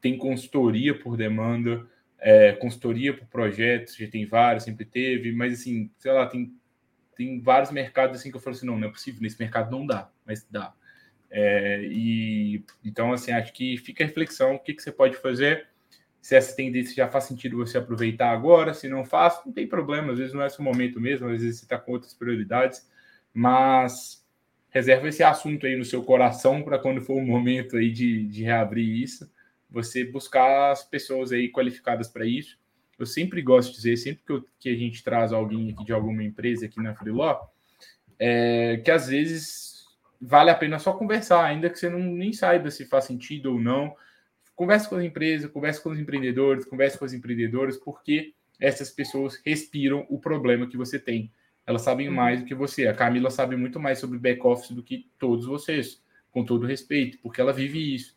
tem 0.00 0.18
consultoria 0.18 0.98
por 0.98 1.16
demanda, 1.16 1.86
é, 2.22 2.52
consultoria 2.52 3.12
por 3.12 3.26
projetos, 3.26 3.96
já 3.96 4.06
tem 4.06 4.24
vários, 4.24 4.62
sempre 4.62 4.84
teve, 4.84 5.32
mas 5.32 5.54
assim, 5.54 5.90
sei 5.98 6.12
lá, 6.12 6.24
tem, 6.26 6.54
tem 7.16 7.40
vários 7.40 7.72
mercados 7.72 8.18
assim 8.18 8.30
que 8.30 8.36
eu 8.36 8.40
falo 8.40 8.54
assim, 8.56 8.64
não, 8.66 8.78
não 8.78 8.88
é 8.88 8.90
possível, 8.90 9.20
nesse 9.20 9.38
mercado 9.40 9.70
não 9.70 9.84
dá, 9.84 10.08
mas 10.24 10.46
dá. 10.48 10.72
É, 11.28 11.82
e 11.82 12.64
então, 12.84 13.12
assim, 13.12 13.32
acho 13.32 13.52
que 13.52 13.76
fica 13.76 14.04
a 14.04 14.06
reflexão, 14.06 14.54
o 14.54 14.58
que, 14.60 14.72
que 14.72 14.82
você 14.82 14.92
pode 14.92 15.16
fazer, 15.16 15.66
se 16.20 16.36
essa 16.36 16.54
tendência 16.54 16.94
já 16.94 17.08
faz 17.08 17.24
sentido 17.24 17.56
você 17.56 17.78
aproveitar 17.78 18.30
agora, 18.30 18.72
se 18.72 18.88
não 18.88 19.04
faz, 19.04 19.40
não 19.44 19.52
tem 19.52 19.66
problema, 19.66 20.12
às 20.12 20.18
vezes 20.18 20.32
não 20.32 20.42
é 20.42 20.48
seu 20.48 20.64
momento 20.64 21.00
mesmo, 21.00 21.26
às 21.26 21.42
vezes 21.42 21.58
você 21.58 21.64
está 21.64 21.76
com 21.76 21.90
outras 21.90 22.14
prioridades, 22.14 22.88
mas 23.34 24.24
reserva 24.70 25.08
esse 25.08 25.24
assunto 25.24 25.66
aí 25.66 25.74
no 25.76 25.84
seu 25.84 26.04
coração 26.04 26.62
para 26.62 26.78
quando 26.78 27.00
for 27.00 27.16
o 27.16 27.26
momento 27.26 27.76
aí 27.76 27.90
de, 27.90 28.24
de 28.28 28.44
reabrir 28.44 29.02
isso, 29.02 29.28
você 29.72 30.04
buscar 30.04 30.70
as 30.70 30.84
pessoas 30.84 31.32
aí 31.32 31.50
qualificadas 31.50 32.08
para 32.08 32.26
isso. 32.26 32.58
Eu 32.98 33.06
sempre 33.06 33.40
gosto 33.40 33.70
de 33.70 33.76
dizer, 33.76 33.96
sempre 33.96 34.22
que, 34.24 34.32
eu, 34.32 34.44
que, 34.58 34.68
a 34.68 34.76
gente 34.76 35.02
traz 35.02 35.32
alguém 35.32 35.72
aqui 35.72 35.84
de 35.84 35.92
alguma 35.92 36.22
empresa 36.22 36.66
aqui 36.66 36.80
na 36.80 36.94
Freeló, 36.94 37.40
é, 38.18 38.80
que 38.84 38.90
às 38.90 39.08
vezes 39.08 39.86
vale 40.20 40.50
a 40.50 40.54
pena 40.54 40.78
só 40.78 40.92
conversar, 40.92 41.44
ainda 41.44 41.68
que 41.68 41.78
você 41.78 41.88
não 41.88 41.98
nem 41.98 42.32
saiba 42.32 42.70
se 42.70 42.84
faz 42.84 43.06
sentido 43.06 43.52
ou 43.52 43.60
não. 43.60 43.96
Converse 44.54 44.88
com 44.88 44.96
as 44.96 45.04
empresas, 45.04 45.50
converse 45.50 45.82
com 45.82 45.90
os 45.90 45.98
empreendedores, 45.98 46.64
converse 46.64 46.98
com 46.98 47.04
as 47.04 47.12
empreendedoras, 47.12 47.76
porque 47.78 48.34
essas 48.60 48.90
pessoas 48.90 49.40
respiram 49.44 50.06
o 50.08 50.20
problema 50.20 50.68
que 50.68 50.76
você 50.76 50.98
tem. 50.98 51.32
Elas 51.66 51.82
sabem 51.82 52.08
uhum. 52.08 52.14
mais 52.14 52.40
do 52.40 52.46
que 52.46 52.54
você. 52.54 52.86
A 52.86 52.94
Camila 52.94 53.30
sabe 53.30 53.56
muito 53.56 53.80
mais 53.80 53.98
sobre 53.98 54.18
back-office 54.18 54.70
do 54.70 54.82
que 54.82 55.08
todos 55.18 55.46
vocês, 55.46 56.02
com 56.30 56.44
todo 56.44 56.66
respeito, 56.66 57.18
porque 57.22 57.40
ela 57.40 57.52
vive 57.52 57.94
isso. 57.94 58.16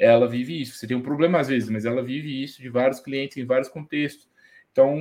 Ela 0.00 0.26
vive 0.26 0.60
isso. 0.60 0.76
Você 0.76 0.86
tem 0.86 0.96
um 0.96 1.02
problema 1.02 1.38
às 1.38 1.48
vezes, 1.48 1.68
mas 1.68 1.84
ela 1.84 2.02
vive 2.02 2.42
isso 2.42 2.60
de 2.62 2.68
vários 2.70 3.00
clientes 3.00 3.36
em 3.36 3.44
vários 3.44 3.68
contextos. 3.68 4.28
Então, 4.72 4.96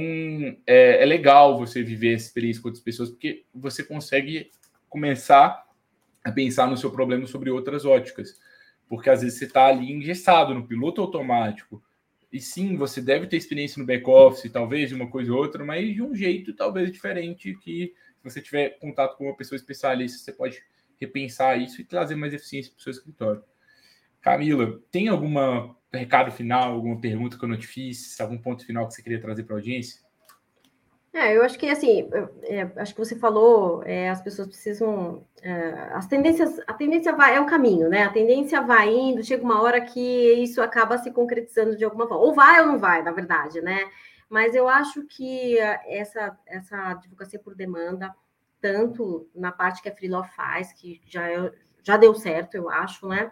é, 0.68 1.02
é 1.02 1.06
legal 1.06 1.58
você 1.58 1.82
viver 1.82 2.16
essa 2.16 2.26
experiência 2.26 2.62
com 2.62 2.68
outras 2.68 2.84
pessoas, 2.84 3.10
porque 3.10 3.46
você 3.54 3.84
consegue 3.84 4.52
começar 4.90 5.66
a 6.24 6.32
pensar 6.32 6.68
no 6.68 6.76
seu 6.76 6.92
problema 6.92 7.26
sobre 7.28 7.50
outras 7.50 7.86
óticas. 7.86 8.38
Porque 8.90 9.10
às 9.10 9.22
vezes 9.22 9.40
você 9.40 9.46
está 9.46 9.68
ali 9.68 9.92
engessado 9.92 10.54
no 10.54 10.68
piloto 10.68 11.02
automático. 11.02 11.82
E 12.32 12.40
sim, 12.40 12.76
você 12.76 13.02
deve 13.02 13.26
ter 13.26 13.38
experiência 13.38 13.80
no 13.80 13.86
back-office, 13.86 14.52
talvez 14.52 14.90
de 14.90 14.96
uma 14.96 15.10
coisa 15.10 15.32
ou 15.32 15.40
outra, 15.40 15.64
mas 15.64 15.94
de 15.94 16.02
um 16.02 16.14
jeito 16.14 16.54
talvez 16.54 16.92
diferente 16.92 17.56
que 17.56 17.94
se 18.18 18.24
você 18.24 18.42
tiver 18.42 18.78
contato 18.80 19.18
com 19.18 19.26
uma 19.26 19.36
pessoa 19.36 19.56
especialista, 19.56 20.18
você 20.18 20.34
pode 20.34 20.62
repensar 21.00 21.58
isso 21.58 21.80
e 21.80 21.86
trazer 21.86 22.16
mais 22.16 22.34
eficiência 22.34 22.72
para 22.72 22.80
o 22.80 22.84
seu 22.84 22.92
escritório. 22.92 23.44
Camila, 24.22 24.80
tem 24.92 25.08
algum 25.08 25.34
recado 25.92 26.32
final, 26.32 26.74
alguma 26.74 27.00
pergunta 27.00 27.38
que 27.38 27.44
eu 27.44 27.50
não 27.50 27.58
te 27.58 27.68
fiz, 27.68 28.20
algum 28.20 28.38
ponto 28.38 28.66
final 28.66 28.88
que 28.88 28.94
você 28.94 29.02
queria 29.02 29.22
trazer 29.22 29.44
para 29.44 29.56
a 29.56 29.60
audiência? 29.60 30.02
É, 31.12 31.36
eu 31.36 31.44
acho 31.44 31.58
que 31.58 31.68
assim, 31.68 32.08
é, 32.44 32.70
acho 32.76 32.94
que 32.94 33.00
você 33.00 33.16
falou, 33.16 33.84
é, 33.84 34.10
as 34.10 34.22
pessoas 34.22 34.48
precisam, 34.48 35.26
é, 35.42 35.90
as 35.92 36.06
tendências, 36.06 36.60
a 36.68 36.74
tendência 36.74 37.14
vai, 37.14 37.36
é 37.36 37.42
o 37.42 37.48
caminho, 37.48 37.90
né? 37.90 38.04
A 38.04 38.12
tendência 38.12 38.62
vai 38.62 38.94
indo, 38.94 39.24
chega 39.24 39.44
uma 39.44 39.60
hora 39.60 39.82
que 39.82 40.34
isso 40.34 40.62
acaba 40.62 41.00
se 41.00 41.12
concretizando 41.12 41.76
de 41.76 41.84
alguma 41.84 42.08
forma, 42.08 42.24
ou 42.24 42.34
vai 42.34 42.62
ou 42.62 42.68
não 42.68 42.78
vai, 42.78 43.02
na 43.02 43.12
verdade, 43.12 43.60
né? 43.60 43.90
Mas 44.30 44.54
eu 44.54 44.70
acho 44.70 45.04
que 45.08 45.58
essa, 45.88 46.38
essa 46.46 46.92
advocacia 46.92 47.40
por 47.40 47.56
demanda, 47.56 48.14
tanto 48.62 49.28
na 49.34 49.52
parte 49.52 49.82
que 49.82 49.90
a 49.90 49.96
Freeló 49.96 50.24
faz, 50.24 50.72
que 50.74 51.02
já, 51.08 51.28
é, 51.28 51.52
já 51.82 51.98
deu 51.98 52.14
certo, 52.14 52.54
eu 52.54 52.70
acho, 52.70 53.08
né? 53.08 53.32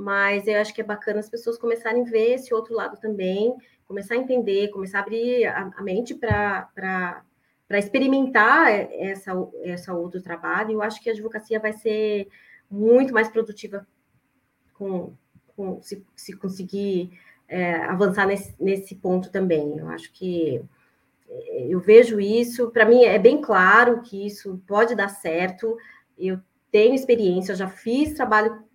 Mas 0.00 0.46
eu 0.46 0.60
acho 0.60 0.72
que 0.72 0.80
é 0.80 0.84
bacana 0.84 1.18
as 1.18 1.28
pessoas 1.28 1.58
começarem 1.58 2.02
a 2.02 2.08
ver 2.08 2.34
esse 2.34 2.54
outro 2.54 2.72
lado 2.72 3.00
também, 3.00 3.52
começar 3.84 4.14
a 4.14 4.18
entender, 4.18 4.68
começar 4.68 5.00
a 5.00 5.02
abrir 5.02 5.44
a, 5.44 5.72
a 5.76 5.82
mente 5.82 6.14
para 6.14 7.24
experimentar 7.70 8.70
essa, 8.92 9.32
essa 9.64 9.92
outro 9.92 10.22
trabalho. 10.22 10.70
Eu 10.70 10.82
acho 10.82 11.02
que 11.02 11.10
a 11.10 11.12
advocacia 11.12 11.58
vai 11.58 11.72
ser 11.72 12.28
muito 12.70 13.12
mais 13.12 13.28
produtiva 13.28 13.84
com, 14.72 15.14
com 15.56 15.82
se, 15.82 16.06
se 16.14 16.32
conseguir 16.36 17.10
é, 17.48 17.74
avançar 17.74 18.24
nesse, 18.24 18.54
nesse 18.60 18.94
ponto 18.94 19.32
também. 19.32 19.78
Eu 19.78 19.88
acho 19.88 20.12
que 20.12 20.62
é, 21.28 21.66
eu 21.66 21.80
vejo 21.80 22.20
isso, 22.20 22.70
para 22.70 22.86
mim 22.86 23.02
é 23.02 23.18
bem 23.18 23.40
claro 23.40 24.00
que 24.02 24.24
isso 24.24 24.62
pode 24.64 24.94
dar 24.94 25.08
certo. 25.08 25.76
Eu 26.16 26.38
tenho 26.70 26.94
experiência, 26.94 27.50
eu 27.50 27.56
já 27.56 27.68
fiz 27.68 28.14
trabalho 28.14 28.67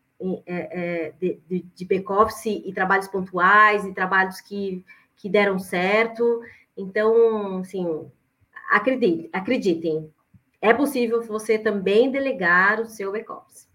é, 0.46 1.12
é, 1.12 1.14
de, 1.20 1.66
de, 1.76 1.86
back-office 1.86 2.46
e 2.46 2.72
trabalhos 2.74 3.08
pontuais 3.08 3.86
e 3.86 3.94
trabalhos 3.94 4.40
que 4.42 4.84
que 5.24 5.30
deram 5.30 5.58
certo. 5.58 6.42
Então, 6.76 7.60
assim, 7.60 8.12
acreditem, 8.70 9.30
acreditem, 9.32 10.14
é 10.62 10.74
possível 10.74 11.22
você 11.22 11.58
também 11.58 12.12
delegar 12.12 12.82
o 12.82 12.86
seu 12.86 13.12
back-office. 13.12 13.72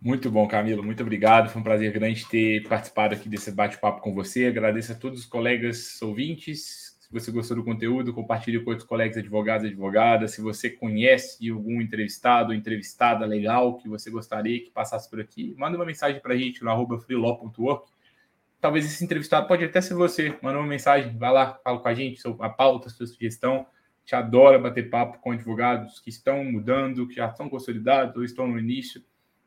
Muito 0.00 0.30
bom, 0.30 0.46
Camilo. 0.46 0.82
Muito 0.82 1.02
obrigado. 1.02 1.48
Foi 1.48 1.60
um 1.60 1.64
prazer 1.64 1.92
grande 1.92 2.28
ter 2.28 2.66
participado 2.68 3.14
aqui 3.14 3.28
desse 3.28 3.50
bate-papo 3.50 4.00
com 4.00 4.14
você. 4.14 4.46
Agradeço 4.46 4.92
a 4.92 4.94
todos 4.94 5.20
os 5.20 5.26
colegas 5.26 6.00
ouvintes. 6.02 6.85
Se 7.06 7.12
você 7.12 7.30
gostou 7.30 7.56
do 7.56 7.62
conteúdo, 7.62 8.12
compartilhe 8.12 8.58
com 8.58 8.70
outros 8.70 8.86
colegas 8.86 9.16
advogados 9.16 9.64
e 9.64 9.68
advogadas. 9.68 10.32
Se 10.32 10.40
você 10.40 10.68
conhece 10.68 11.48
algum 11.48 11.80
entrevistado 11.80 12.48
ou 12.48 12.54
entrevistada 12.54 13.24
legal 13.24 13.76
que 13.76 13.88
você 13.88 14.10
gostaria 14.10 14.60
que 14.60 14.72
passasse 14.72 15.08
por 15.08 15.20
aqui, 15.20 15.54
manda 15.56 15.78
uma 15.78 15.86
mensagem 15.86 16.20
para 16.20 16.34
a 16.34 16.36
gente 16.36 16.64
no 16.64 16.70
arroba 16.70 16.98
talvez 18.60 18.84
esse 18.84 19.04
entrevistado 19.04 19.46
pode 19.46 19.64
até 19.64 19.80
ser 19.80 19.94
você. 19.94 20.36
Manda 20.42 20.58
uma 20.58 20.66
mensagem, 20.66 21.16
vai 21.16 21.32
lá, 21.32 21.54
fala 21.62 21.78
com 21.78 21.86
a 21.86 21.94
gente, 21.94 22.20
a 22.40 22.48
pauta, 22.48 22.90
sua 22.90 23.06
sugestão. 23.06 23.64
Te 24.04 24.16
adora 24.16 24.58
bater 24.58 24.90
papo 24.90 25.20
com 25.20 25.30
advogados 25.30 26.00
que 26.00 26.10
estão 26.10 26.42
mudando, 26.44 27.06
que 27.06 27.14
já 27.14 27.28
estão 27.28 27.48
consolidados 27.48 28.16
ou 28.16 28.24
estão 28.24 28.48
no 28.48 28.58
início. 28.58 29.00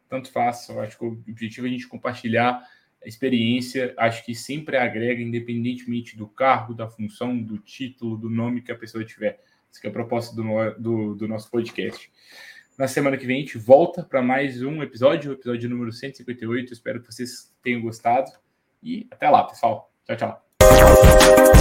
Tanto 0.07 0.31
faz. 0.31 0.69
Eu 0.69 0.79
acho 0.79 0.97
que 0.97 1.03
o 1.03 1.21
objetivo 1.27 1.67
é 1.67 1.69
a 1.69 1.73
gente 1.73 1.89
compartilhar 1.89 2.65
a 3.03 3.07
experiência. 3.07 3.93
Acho 3.97 4.25
que 4.25 4.35
sempre 4.35 4.77
agrega, 4.77 5.21
independentemente 5.21 6.17
do 6.17 6.27
cargo, 6.27 6.73
da 6.73 6.87
função, 6.87 7.37
do 7.37 7.57
título, 7.57 8.17
do 8.17 8.29
nome 8.29 8.61
que 8.61 8.71
a 8.71 8.77
pessoa 8.77 9.03
tiver. 9.03 9.39
Essa 9.71 9.87
é 9.87 9.89
a 9.89 9.93
proposta 9.93 10.35
do, 10.35 10.43
do, 10.79 11.15
do 11.15 11.27
nosso 11.27 11.49
podcast. 11.49 12.11
Na 12.77 12.87
semana 12.87 13.17
que 13.17 13.25
vem 13.25 13.37
a 13.37 13.39
gente 13.41 13.57
volta 13.57 14.03
para 14.03 14.21
mais 14.21 14.63
um 14.63 14.81
episódio, 14.81 15.31
o 15.31 15.33
episódio 15.33 15.69
número 15.69 15.91
158. 15.91 16.73
Espero 16.73 17.01
que 17.01 17.13
vocês 17.13 17.53
tenham 17.61 17.81
gostado. 17.81 18.31
E 18.81 19.05
até 19.11 19.29
lá, 19.29 19.43
pessoal. 19.43 19.91
Tchau, 20.05 20.15
tchau. 20.15 21.58